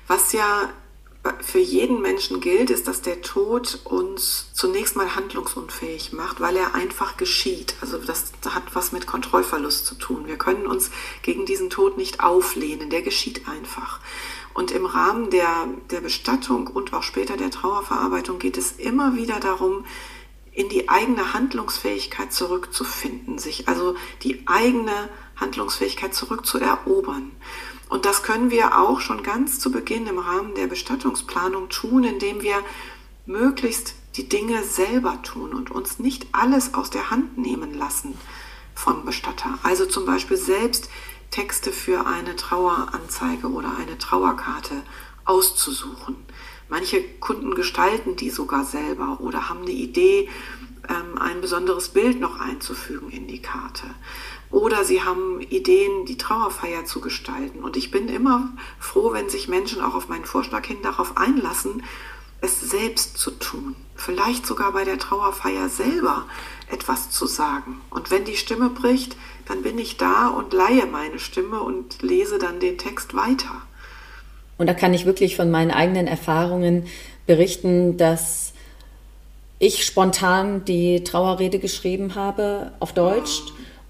was 0.06 0.32
ja 0.32 0.70
für 1.42 1.60
jeden 1.60 2.02
Menschen 2.02 2.42
gilt, 2.42 2.70
ist, 2.70 2.88
dass 2.88 3.02
der 3.02 3.22
Tod 3.22 3.80
uns 3.84 4.50
zunächst 4.54 4.96
mal 4.96 5.16
handlungsunfähig 5.16 6.14
macht, 6.14 6.40
weil 6.40 6.56
er 6.56 6.76
einfach 6.76 7.18
geschieht. 7.18 7.76
Also 7.82 7.98
das 7.98 8.32
hat 8.50 8.64
was 8.74 8.92
mit 8.92 9.08
Kontrollverlust 9.08 9.86
zu 9.86 9.96
tun. 9.96 10.28
Wir 10.28 10.38
können 10.38 10.68
uns 10.68 10.92
gegen 11.22 11.46
diesen 11.46 11.70
Tod 11.70 11.98
nicht 11.98 12.20
auflehnen, 12.22 12.90
der 12.90 13.02
geschieht 13.02 13.48
einfach. 13.48 14.00
Und 14.54 14.72
im 14.72 14.86
Rahmen 14.86 15.30
der, 15.30 15.68
der 15.92 16.02
Bestattung 16.02 16.68
und 16.68 16.94
auch 16.94 17.04
später 17.04 17.38
der 17.38 17.52
Trauerverarbeitung 17.52 18.40
geht 18.40 18.58
es 18.58 18.72
immer 18.72 19.16
wieder 19.16 19.40
darum, 19.40 19.86
in 20.52 20.70
die 20.70 20.90
eigene 20.90 21.36
Handlungsfähigkeit 21.36 22.34
zurückzufinden, 22.34 23.38
sich 23.38 23.68
also 23.68 23.96
die 24.24 24.48
eigene 24.48 25.10
Handlungsfähigkeit 25.36 26.16
zurückzuerobern. 26.16 27.32
Und 27.90 28.06
das 28.06 28.24
können 28.24 28.52
wir 28.52 28.78
auch 28.78 29.00
schon 29.00 29.24
ganz 29.24 29.60
zu 29.60 29.72
Beginn 29.72 30.08
im 30.08 30.20
Rahmen 30.20 30.56
der 30.56 30.68
Bestattungsplanung 30.68 31.70
tun, 31.70 32.04
indem 32.04 32.42
wir 32.42 32.64
möglichst 33.26 33.96
die 34.16 34.28
Dinge 34.28 34.64
selber 34.64 35.22
tun 35.22 35.54
und 35.54 35.72
uns 35.72 36.00
nicht 36.00 36.28
alles 36.32 36.74
aus 36.74 36.90
der 36.90 37.10
Hand 37.10 37.38
nehmen 37.38 37.74
lassen 37.74 38.18
vom 38.74 39.06
Bestatter. 39.06 39.58
Also 39.64 39.86
zum 39.86 40.06
Beispiel 40.06 40.38
selbst 40.38 40.90
Texte 41.32 41.72
für 41.72 42.06
eine 42.08 42.36
Traueranzeige 42.36 43.48
oder 43.48 43.76
eine 43.78 43.98
Trauerkarte 43.98 44.84
auszusuchen. 45.26 46.16
Manche 46.70 47.02
Kunden 47.20 47.56
gestalten 47.56 48.16
die 48.16 48.30
sogar 48.30 48.66
selber 48.66 49.20
oder 49.22 49.50
haben 49.50 49.62
eine 49.62 49.72
Idee, 49.72 50.30
ähm, 50.90 51.18
ein 51.18 51.42
besonderes 51.42 51.90
Bild 51.90 52.20
noch 52.20 52.40
einzufügen 52.40 53.10
in 53.10 53.28
die 53.28 53.42
Karte. 53.42 53.88
Oder 54.50 54.86
sie 54.86 55.04
haben 55.04 55.42
Ideen, 55.42 56.06
die 56.06 56.18
Trauerfeier 56.18 56.86
zu 56.86 57.02
gestalten. 57.02 57.64
Und 57.64 57.76
ich 57.76 57.92
bin 57.92 58.08
immer 58.08 58.50
froh, 58.80 59.12
wenn 59.12 59.30
sich 59.30 59.48
Menschen 59.48 59.82
auch 59.82 59.94
auf 59.94 60.08
meinen 60.08 60.26
Vorschlag 60.26 60.66
hin 60.66 60.78
darauf 60.82 61.18
einlassen, 61.18 61.84
es 62.40 62.62
selbst 62.62 63.18
zu 63.18 63.32
tun. 63.32 63.76
Vielleicht 63.96 64.46
sogar 64.46 64.72
bei 64.72 64.86
der 64.86 65.00
Trauerfeier 65.00 65.70
selber 65.70 66.26
etwas 66.70 67.10
zu 67.10 67.26
sagen. 67.26 67.82
Und 67.90 68.12
wenn 68.12 68.26
die 68.26 68.38
Stimme 68.38 68.70
bricht, 68.70 69.18
dann 69.46 69.64
bin 69.64 69.78
ich 69.80 69.98
da 69.98 70.28
und 70.28 70.54
leihe 70.54 70.86
meine 70.86 71.20
Stimme 71.20 71.62
und 71.62 72.02
lese 72.02 72.38
dann 72.38 72.60
den 72.60 72.78
Text 72.78 73.16
weiter. 73.16 73.64
Und 74.58 74.68
da 74.68 74.74
kann 74.74 74.94
ich 74.94 75.06
wirklich 75.06 75.36
von 75.36 75.52
meinen 75.52 75.72
eigenen 75.72 76.08
Erfahrungen 76.08 76.86
berichten, 77.26 77.98
dass 77.98 78.54
ich 79.60 79.86
spontan 79.86 80.66
die 80.66 81.04
Trauerrede 81.04 81.60
geschrieben 81.60 82.16
habe 82.16 82.72
auf 82.80 82.94
Deutsch. 82.94 83.42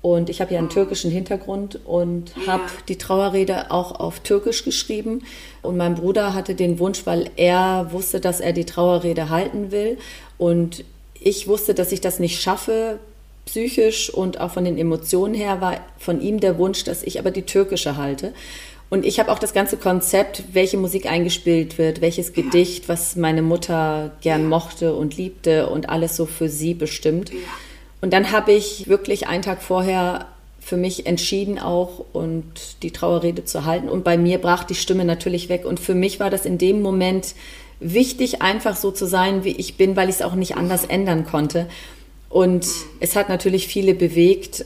Und 0.01 0.29
ich 0.29 0.39
habe 0.41 0.53
ja 0.53 0.59
einen 0.59 0.69
türkischen 0.69 1.11
Hintergrund 1.11 1.79
und 1.85 2.31
habe 2.45 2.63
die 2.87 2.97
Trauerrede 2.97 3.71
auch 3.71 3.99
auf 3.99 4.19
Türkisch 4.19 4.63
geschrieben. 4.63 5.23
Und 5.61 5.75
mein 5.75 5.95
Bruder 5.95 6.33
hatte 6.33 6.55
den 6.55 6.79
Wunsch, 6.79 7.05
weil 7.05 7.29
er 7.35 7.91
wusste, 7.91 8.19
dass 8.19 8.39
er 8.39 8.53
die 8.53 8.65
Trauerrede 8.65 9.29
halten 9.29 9.71
will. 9.71 9.97
Und 10.37 10.85
ich 11.19 11.47
wusste, 11.47 11.73
dass 11.73 11.91
ich 11.91 11.99
das 11.99 12.19
nicht 12.19 12.41
schaffe, 12.41 12.99
psychisch 13.45 14.09
und 14.09 14.39
auch 14.39 14.51
von 14.51 14.65
den 14.65 14.77
Emotionen 14.77 15.33
her, 15.33 15.61
war 15.61 15.77
von 15.97 16.21
ihm 16.21 16.39
der 16.39 16.57
Wunsch, 16.57 16.83
dass 16.83 17.03
ich 17.03 17.19
aber 17.19 17.31
die 17.31 17.41
türkische 17.41 17.97
halte. 17.97 18.33
Und 18.89 19.05
ich 19.05 19.19
habe 19.19 19.31
auch 19.31 19.39
das 19.39 19.53
ganze 19.53 19.77
Konzept, 19.77 20.43
welche 20.53 20.77
Musik 20.77 21.07
eingespielt 21.07 21.77
wird, 21.77 21.99
welches 21.99 22.31
Gedicht, 22.31 22.87
was 22.87 23.15
meine 23.17 23.41
Mutter 23.41 24.11
gern 24.21 24.47
mochte 24.47 24.95
und 24.95 25.17
liebte 25.17 25.69
und 25.69 25.89
alles 25.89 26.15
so 26.15 26.25
für 26.25 26.47
sie 26.47 26.73
bestimmt. 26.73 27.31
Ja. 27.31 27.37
Und 27.99 28.13
dann 28.13 28.31
habe 28.31 28.53
ich 28.53 28.87
wirklich 28.87 29.27
einen 29.27 29.43
Tag 29.43 29.61
vorher 29.61 30.27
für 30.61 30.77
mich 30.77 31.05
entschieden 31.05 31.59
auch 31.59 32.05
und 32.13 32.43
die 32.83 32.91
Trauerrede 32.91 33.45
zu 33.45 33.65
halten. 33.65 33.89
Und 33.89 34.03
bei 34.03 34.17
mir 34.17 34.37
brach 34.37 34.63
die 34.63 34.75
Stimme 34.75 35.05
natürlich 35.05 35.49
weg. 35.49 35.65
Und 35.65 35.79
für 35.79 35.95
mich 35.95 36.19
war 36.19 36.29
das 36.29 36.45
in 36.45 36.57
dem 36.57 36.81
Moment 36.81 37.35
wichtig, 37.79 38.41
einfach 38.41 38.75
so 38.75 38.91
zu 38.91 39.05
sein, 39.05 39.43
wie 39.43 39.55
ich 39.55 39.75
bin, 39.75 39.95
weil 39.95 40.09
ich 40.09 40.15
es 40.15 40.21
auch 40.21 40.35
nicht 40.35 40.55
anders 40.55 40.85
ändern 40.85 41.25
konnte. 41.25 41.67
Und 42.29 42.67
es 42.99 43.15
hat 43.15 43.29
natürlich 43.29 43.67
viele 43.67 43.93
bewegt 43.93 44.65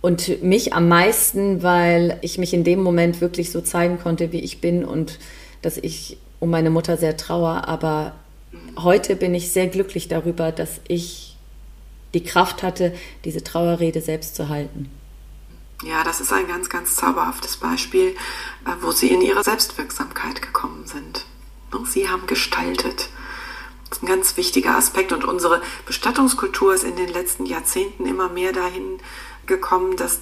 und 0.00 0.42
mich 0.42 0.74
am 0.74 0.88
meisten, 0.88 1.62
weil 1.62 2.18
ich 2.22 2.38
mich 2.38 2.54
in 2.54 2.64
dem 2.64 2.82
Moment 2.82 3.20
wirklich 3.20 3.50
so 3.50 3.60
zeigen 3.60 3.98
konnte, 3.98 4.32
wie 4.32 4.40
ich 4.40 4.60
bin 4.60 4.84
und 4.84 5.18
dass 5.62 5.76
ich 5.76 6.18
um 6.38 6.50
meine 6.50 6.70
Mutter 6.70 6.96
sehr 6.96 7.16
trauer. 7.16 7.66
Aber 7.66 8.14
heute 8.78 9.16
bin 9.16 9.34
ich 9.34 9.50
sehr 9.50 9.66
glücklich 9.66 10.08
darüber, 10.08 10.52
dass 10.52 10.80
ich 10.86 11.36
die 12.14 12.22
Kraft 12.22 12.62
hatte, 12.62 12.94
diese 13.24 13.42
Trauerrede 13.42 14.00
selbst 14.00 14.36
zu 14.36 14.48
halten. 14.48 14.90
Ja, 15.82 16.04
das 16.04 16.20
ist 16.20 16.32
ein 16.32 16.46
ganz, 16.48 16.70
ganz 16.70 16.96
zauberhaftes 16.96 17.58
Beispiel, 17.58 18.08
äh, 18.08 18.70
wo 18.80 18.92
Sie 18.92 19.08
in 19.08 19.20
Ihre 19.20 19.44
Selbstwirksamkeit 19.44 20.40
gekommen 20.40 20.86
sind. 20.86 21.26
Sie 21.84 22.08
haben 22.08 22.26
gestaltet. 22.26 23.10
Das 23.88 23.98
ist 23.98 24.02
ein 24.02 24.08
ganz 24.08 24.36
wichtiger 24.36 24.76
Aspekt 24.76 25.12
und 25.12 25.24
unsere 25.24 25.60
Bestattungskultur 25.84 26.74
ist 26.74 26.84
in 26.84 26.96
den 26.96 27.08
letzten 27.08 27.44
Jahrzehnten 27.44 28.06
immer 28.06 28.28
mehr 28.28 28.52
dahin 28.52 28.98
gekommen, 29.46 29.96
dass 29.96 30.20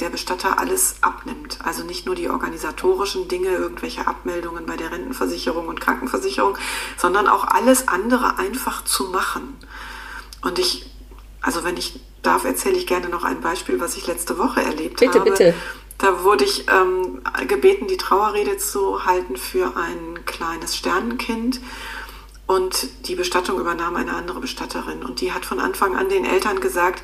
der 0.00 0.10
Bestatter 0.10 0.58
alles 0.58 0.96
abnimmt. 1.00 1.58
Also 1.64 1.82
nicht 1.82 2.04
nur 2.04 2.14
die 2.14 2.28
organisatorischen 2.28 3.28
Dinge, 3.28 3.48
irgendwelche 3.48 4.06
Abmeldungen 4.06 4.66
bei 4.66 4.76
der 4.76 4.92
Rentenversicherung 4.92 5.68
und 5.68 5.80
Krankenversicherung, 5.80 6.58
sondern 6.98 7.28
auch 7.28 7.44
alles 7.44 7.88
andere 7.88 8.38
einfach 8.38 8.84
zu 8.84 9.04
machen. 9.04 9.56
Und 10.42 10.58
ich 10.58 10.90
also 11.46 11.62
wenn 11.62 11.76
ich 11.76 12.00
darf, 12.22 12.44
erzähle 12.44 12.76
ich 12.76 12.88
gerne 12.88 13.08
noch 13.08 13.22
ein 13.22 13.40
Beispiel, 13.40 13.78
was 13.78 13.96
ich 13.96 14.08
letzte 14.08 14.36
Woche 14.36 14.62
erlebt 14.62 14.98
bitte, 14.98 15.20
habe. 15.20 15.30
Bitte, 15.30 15.44
bitte. 15.44 15.54
Da 15.96 16.24
wurde 16.24 16.44
ich 16.44 16.66
ähm, 16.68 17.22
gebeten, 17.46 17.86
die 17.86 17.96
Trauerrede 17.96 18.58
zu 18.58 19.06
halten 19.06 19.36
für 19.36 19.76
ein 19.76 20.26
kleines 20.26 20.76
Sternenkind. 20.76 21.60
Und 22.46 22.88
die 23.08 23.14
Bestattung 23.14 23.58
übernahm 23.60 23.96
eine 23.96 24.14
andere 24.14 24.40
Bestatterin. 24.40 25.04
Und 25.04 25.20
die 25.20 25.32
hat 25.32 25.44
von 25.44 25.60
Anfang 25.60 25.96
an 25.96 26.08
den 26.08 26.24
Eltern 26.24 26.60
gesagt, 26.60 27.02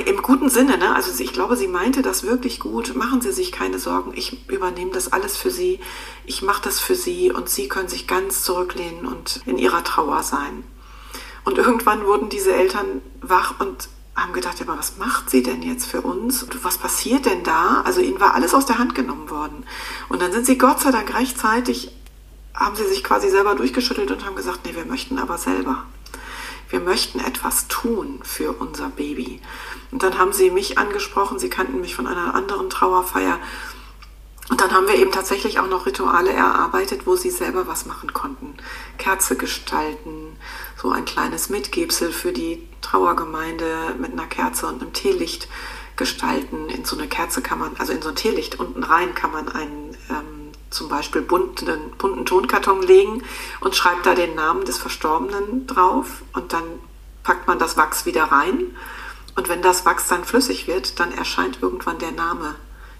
im 0.00 0.22
guten 0.22 0.48
Sinne, 0.48 0.78
ne? 0.78 0.94
also 0.94 1.22
ich 1.22 1.32
glaube, 1.32 1.56
sie 1.56 1.68
meinte 1.68 2.02
das 2.02 2.22
wirklich 2.22 2.60
gut. 2.60 2.94
Machen 2.96 3.20
Sie 3.20 3.32
sich 3.32 3.52
keine 3.52 3.78
Sorgen, 3.78 4.12
ich 4.14 4.48
übernehme 4.48 4.90
das 4.90 5.12
alles 5.12 5.36
für 5.36 5.50
Sie. 5.50 5.80
Ich 6.24 6.42
mache 6.42 6.62
das 6.62 6.80
für 6.80 6.94
Sie 6.94 7.30
und 7.30 7.48
Sie 7.48 7.68
können 7.68 7.88
sich 7.88 8.06
ganz 8.06 8.42
zurücklehnen 8.42 9.06
und 9.06 9.40
in 9.46 9.58
Ihrer 9.58 9.84
Trauer 9.84 10.22
sein. 10.22 10.64
Und 11.44 11.58
irgendwann 11.58 12.06
wurden 12.06 12.28
diese 12.28 12.54
Eltern 12.54 13.02
wach 13.20 13.60
und 13.60 13.88
haben 14.14 14.32
gedacht, 14.32 14.60
aber 14.60 14.78
was 14.78 14.98
macht 14.98 15.30
sie 15.30 15.42
denn 15.42 15.62
jetzt 15.62 15.86
für 15.86 16.02
uns? 16.02 16.46
Was 16.62 16.76
passiert 16.76 17.24
denn 17.24 17.42
da? 17.42 17.80
Also 17.84 18.00
ihnen 18.00 18.20
war 18.20 18.34
alles 18.34 18.54
aus 18.54 18.66
der 18.66 18.78
Hand 18.78 18.94
genommen 18.94 19.30
worden. 19.30 19.64
Und 20.08 20.20
dann 20.20 20.32
sind 20.32 20.44
sie 20.44 20.58
Gott 20.58 20.80
sei 20.80 20.90
Dank 20.90 21.14
rechtzeitig 21.14 21.90
haben 22.54 22.76
sie 22.76 22.86
sich 22.86 23.02
quasi 23.02 23.30
selber 23.30 23.54
durchgeschüttelt 23.54 24.10
und 24.10 24.24
haben 24.24 24.36
gesagt, 24.36 24.60
nee, 24.64 24.74
wir 24.74 24.84
möchten 24.84 25.18
aber 25.18 25.38
selber. 25.38 25.84
Wir 26.72 26.80
möchten 26.80 27.20
etwas 27.20 27.68
tun 27.68 28.20
für 28.22 28.52
unser 28.52 28.88
Baby. 28.88 29.42
Und 29.90 30.02
dann 30.02 30.16
haben 30.16 30.32
sie 30.32 30.50
mich 30.50 30.78
angesprochen, 30.78 31.38
sie 31.38 31.50
kannten 31.50 31.82
mich 31.82 31.94
von 31.94 32.06
einer 32.06 32.34
anderen 32.34 32.70
Trauerfeier. 32.70 33.38
Und 34.48 34.62
dann 34.62 34.72
haben 34.72 34.88
wir 34.88 34.94
eben 34.94 35.12
tatsächlich 35.12 35.60
auch 35.60 35.68
noch 35.68 35.84
Rituale 35.84 36.32
erarbeitet, 36.32 37.06
wo 37.06 37.14
sie 37.14 37.28
selber 37.28 37.66
was 37.66 37.84
machen 37.84 38.14
konnten. 38.14 38.54
Kerze 38.96 39.36
gestalten, 39.36 40.38
so 40.80 40.90
ein 40.90 41.04
kleines 41.04 41.50
Mitgebsel 41.50 42.10
für 42.10 42.32
die 42.32 42.66
Trauergemeinde 42.80 43.94
mit 43.98 44.12
einer 44.12 44.26
Kerze 44.26 44.66
und 44.66 44.80
einem 44.80 44.94
Teelicht 44.94 45.48
gestalten. 45.96 46.70
In 46.70 46.86
so 46.86 46.96
eine 46.96 47.06
Kerze 47.06 47.42
kann 47.42 47.58
man, 47.58 47.76
also 47.76 47.92
in 47.92 48.00
so 48.00 48.08
ein 48.08 48.16
Teelicht 48.16 48.58
unten 48.58 48.82
rein 48.82 49.14
kann 49.14 49.30
man 49.30 49.50
einen 49.50 49.94
ähm, 50.08 50.41
zum 50.72 50.88
Beispiel 50.88 51.22
bunten, 51.22 51.92
bunten 51.98 52.26
Tonkarton 52.26 52.82
legen 52.82 53.22
und 53.60 53.76
schreibt 53.76 54.06
da 54.06 54.14
den 54.14 54.34
Namen 54.34 54.64
des 54.64 54.78
Verstorbenen 54.78 55.66
drauf 55.66 56.22
und 56.32 56.52
dann 56.52 56.64
packt 57.22 57.46
man 57.46 57.58
das 57.58 57.76
Wachs 57.76 58.06
wieder 58.06 58.24
rein. 58.24 58.76
Und 59.34 59.48
wenn 59.48 59.62
das 59.62 59.86
Wachs 59.86 60.08
dann 60.08 60.24
flüssig 60.24 60.66
wird, 60.66 61.00
dann 61.00 61.12
erscheint 61.12 61.58
irgendwann 61.62 61.98
der 61.98 62.12
Name, 62.12 62.54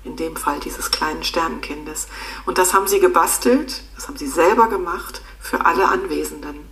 in 0.05 0.17
dem 0.17 0.37
Fall 0.37 0.61
dieses 0.61 0.91
kleinen 0.91 1.25
Sternenkindes. 1.25 2.09
Und 2.47 2.59
das 2.59 2.73
haben 2.73 2.87
sie 2.87 3.01
gebastelt, 3.01 3.83
das 3.97 4.09
haben 4.09 4.17
sie 4.17 4.27
selber 4.27 4.69
gemacht 4.69 5.23
für 5.41 5.67
alle 5.67 5.89
Anwesenden. 5.89 6.69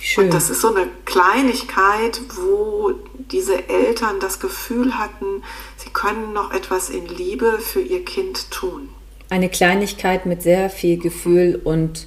Schön. 0.00 0.24
Und 0.24 0.34
das 0.34 0.48
ist 0.50 0.62
so 0.62 0.74
eine 0.74 0.88
Kleinigkeit, 1.04 2.20
wo 2.34 2.94
diese 3.14 3.68
Eltern 3.68 4.18
das 4.18 4.40
Gefühl 4.40 4.98
hatten, 4.98 5.44
sie 5.76 5.90
können 5.90 6.32
noch 6.32 6.52
etwas 6.52 6.88
in 6.88 7.06
Liebe 7.06 7.58
für 7.58 7.80
ihr 7.80 8.04
Kind 8.04 8.50
tun. 8.50 8.88
Eine 9.30 9.48
Kleinigkeit 9.48 10.26
mit 10.26 10.42
sehr 10.42 10.68
viel 10.70 10.98
Gefühl 10.98 11.60
und 11.62 12.06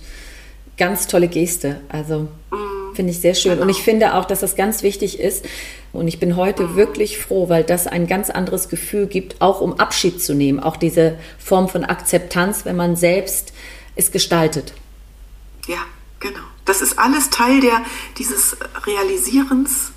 ganz 0.78 1.08
tolle 1.08 1.28
Geste. 1.28 1.82
Also 1.90 2.28
mm, 2.52 2.96
finde 2.96 3.12
ich 3.12 3.20
sehr 3.20 3.34
schön. 3.34 3.54
Genau. 3.54 3.64
Und 3.64 3.70
ich 3.70 3.82
finde 3.82 4.16
auch, 4.16 4.26
dass 4.26 4.42
das 4.42 4.56
ganz 4.56 4.84
wichtig 4.84 5.20
ist. 5.20 5.46
Und 5.92 6.08
ich 6.08 6.20
bin 6.20 6.36
heute 6.36 6.64
mm. 6.64 6.76
wirklich 6.76 7.18
froh, 7.18 7.50
weil 7.50 7.64
das 7.64 7.88
ein 7.88 8.08
ganz 8.08 8.30
anderes 8.30 8.70
Gefühl 8.70 9.08
gibt, 9.08 9.42
auch 9.42 9.62
um 9.62 9.80
Abschied 9.80 10.22
zu 10.22 10.34
nehmen. 10.34 10.60
Auch 10.60 10.78
diese 10.78 11.18
Form 11.38 11.70
von 11.70 11.84
Akzeptanz, 11.84 12.66
wenn 12.66 12.76
man 12.76 12.96
selbst 12.96 13.54
es 13.96 14.12
gestaltet. 14.12 14.74
Ja, 15.68 15.78
genau. 16.20 16.40
Das 16.66 16.82
ist 16.82 16.98
alles 16.98 17.30
Teil 17.30 17.62
der, 17.62 17.82
dieses 18.18 18.58
Realisierens 18.86 19.92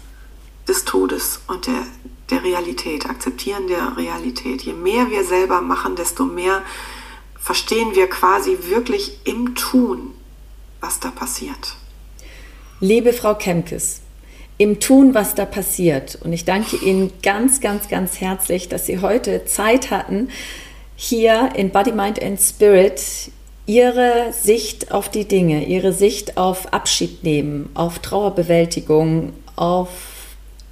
des 0.69 0.85
Todes 0.85 1.41
und 1.47 1.67
der, 1.67 1.83
der 2.31 2.43
Realität, 2.43 3.07
Akzeptieren 3.07 3.69
der 3.69 3.97
Realität. 3.97 4.63
Je 4.63 4.73
mehr 4.73 5.11
wir 5.11 5.25
selber 5.25 5.61
machen, 5.61 5.97
desto 5.97 6.25
mehr 6.25 6.63
verstehen 7.47 7.95
wir 7.95 8.09
quasi 8.09 8.59
wirklich 8.63 9.19
im 9.23 9.55
Tun, 9.55 10.15
was 10.81 10.99
da 10.99 11.13
passiert. 11.13 11.77
Liebe 12.81 13.13
Frau 13.13 13.37
Kemkes, 13.37 14.01
im 14.59 14.81
Tun, 14.81 15.15
was 15.15 15.37
da 15.37 15.45
passiert. 15.45 16.19
Und 16.25 16.33
ich 16.33 16.45
danke 16.45 16.75
Ihnen 16.75 17.13
ganz, 17.23 17.61
ganz, 17.61 17.87
ganz 17.89 18.21
herzlich, 18.21 18.69
dass 18.69 18.87
Sie 18.87 19.01
heute 19.01 19.45
Zeit 19.45 19.93
hatten, 19.93 20.29
hier 20.97 21.51
in 21.55 21.71
Body, 21.71 21.93
Mind 21.93 22.21
and 22.21 22.41
Spirit 22.41 23.01
Ihre 23.67 24.33
Sicht 24.33 24.91
auf 24.91 25.09
die 25.09 25.29
Dinge, 25.29 25.67
Ihre 25.67 25.93
Sicht 25.93 26.37
auf 26.39 26.73
Abschied 26.73 27.23
nehmen, 27.23 27.71
auf 27.75 28.01
Trauerbewältigung, 28.01 29.35
auf 29.55 29.91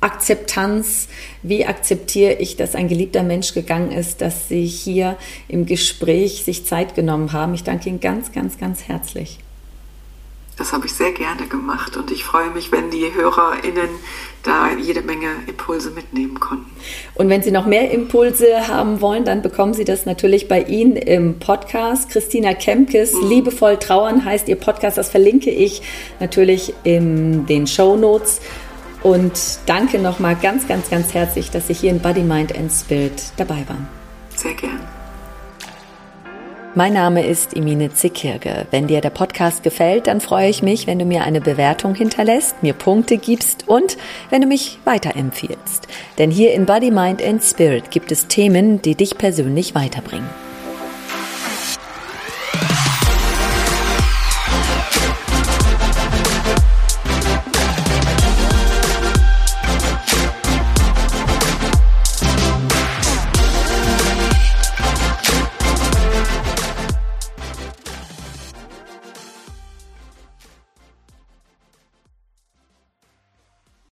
Akzeptanz, 0.05 1.09
wie 1.43 1.65
akzeptiere 1.65 2.35
ich, 2.35 2.57
dass 2.57 2.75
ein 2.75 2.89
geliebter 2.89 3.23
Mensch 3.23 3.55
gegangen 3.55 3.91
ist, 3.91 4.21
dass 4.21 4.49
Sie 4.49 4.67
hier 4.67 5.17
im 5.49 5.65
Gespräch 5.65 6.45
sich 6.45 6.67
Zeit 6.67 6.95
genommen 6.95 7.33
haben. 7.33 7.55
Ich 7.55 7.65
danke 7.65 7.89
Ihnen 7.89 8.01
ganz, 8.01 8.31
ganz, 8.31 8.59
ganz 8.59 8.83
herzlich. 8.83 9.39
Das 10.57 10.73
habe 10.73 10.87
ich 10.87 10.93
sehr 10.93 11.11
gerne 11.11 11.49
gemacht 11.49 11.97
und 11.97 12.13
ich 12.13 12.23
freue 12.23 12.51
mich, 12.51 12.71
wenn 12.71 12.91
die 12.91 13.13
HörerInnen 13.13 13.89
da 14.45 14.71
jede 14.77 15.03
Menge 15.03 15.29
Impulse 15.49 15.91
mitnehmen 15.91 16.39
konnten. 16.39 16.71
Und 17.15 17.29
wenn 17.29 17.43
Sie 17.43 17.51
noch 17.51 17.67
mehr 17.67 17.91
Impulse 17.91 18.69
haben 18.69 19.01
wollen, 19.01 19.25
dann 19.25 19.43
bekommen 19.43 19.75
Sie 19.75 19.85
das 19.85 20.07
natürlich 20.07 20.47
bei 20.47 20.63
Ihnen 20.63 20.95
im 20.97 21.41
Podcast. 21.41 22.11
Christina 22.11 22.55
Kemkes, 22.55 23.15
mhm. 23.15 23.29
Liebevoll 23.31 23.79
Trauern 23.79 24.25
heißt 24.25 24.49
Ihr 24.49 24.57
Podcast. 24.57 24.97
Das 24.97 25.09
verlinke 25.09 25.51
ich 25.51 25.83
natürlich 26.21 26.73
in 26.85 27.47
den 27.47 27.67
Show 27.67 27.97
Notes. 27.97 28.41
Und 29.05 29.59
danke 29.67 29.99
nochmal 29.99 30.35
ganz, 30.35 30.67
ganz, 30.67 30.89
ganz 30.89 31.13
herzlich, 31.13 31.51
dass 31.51 31.69
Sie 31.69 31.75
hier 31.75 31.91
in 31.91 32.01
Body, 32.01 32.23
Mind 32.23 32.57
and 32.57 32.73
Spirit 32.73 33.23
dabei 33.37 33.63
waren. 33.69 33.87
Sehr 34.35 34.55
gern. 34.55 34.81
Mein 36.75 36.95
Name 36.95 37.25
ist 37.25 37.55
Emine 37.55 37.93
Zickirge. 37.93 38.67
Wenn 38.71 38.87
dir 38.87 39.03
der 39.03 39.11
Podcast 39.11 39.63
gefällt, 39.63 40.07
dann 40.07 40.23
freue 40.23 40.49
ich 40.49 40.63
mich, 40.63 40.87
wenn 40.87 40.99
du 40.99 41.05
mir 41.05 41.23
eine 41.23 41.43
Bewertung 41.43 41.95
hinterlässt, 41.95 42.63
mir 42.63 42.73
Punkte 42.73 43.19
gibst 43.19 43.69
und 43.69 43.99
wenn 44.31 44.41
du 44.41 44.49
mich 44.49 44.79
weiterempfiehlst. 44.85 45.87
Denn 46.17 46.31
hier 46.31 46.55
in 46.55 46.65
Body, 46.65 46.91
Mind 46.91 47.23
and 47.23 47.45
Spirit 47.45 47.91
gibt 47.91 48.11
es 48.11 48.27
Themen, 48.27 48.81
die 48.81 48.95
dich 48.95 49.19
persönlich 49.19 49.75
weiterbringen. 49.75 50.29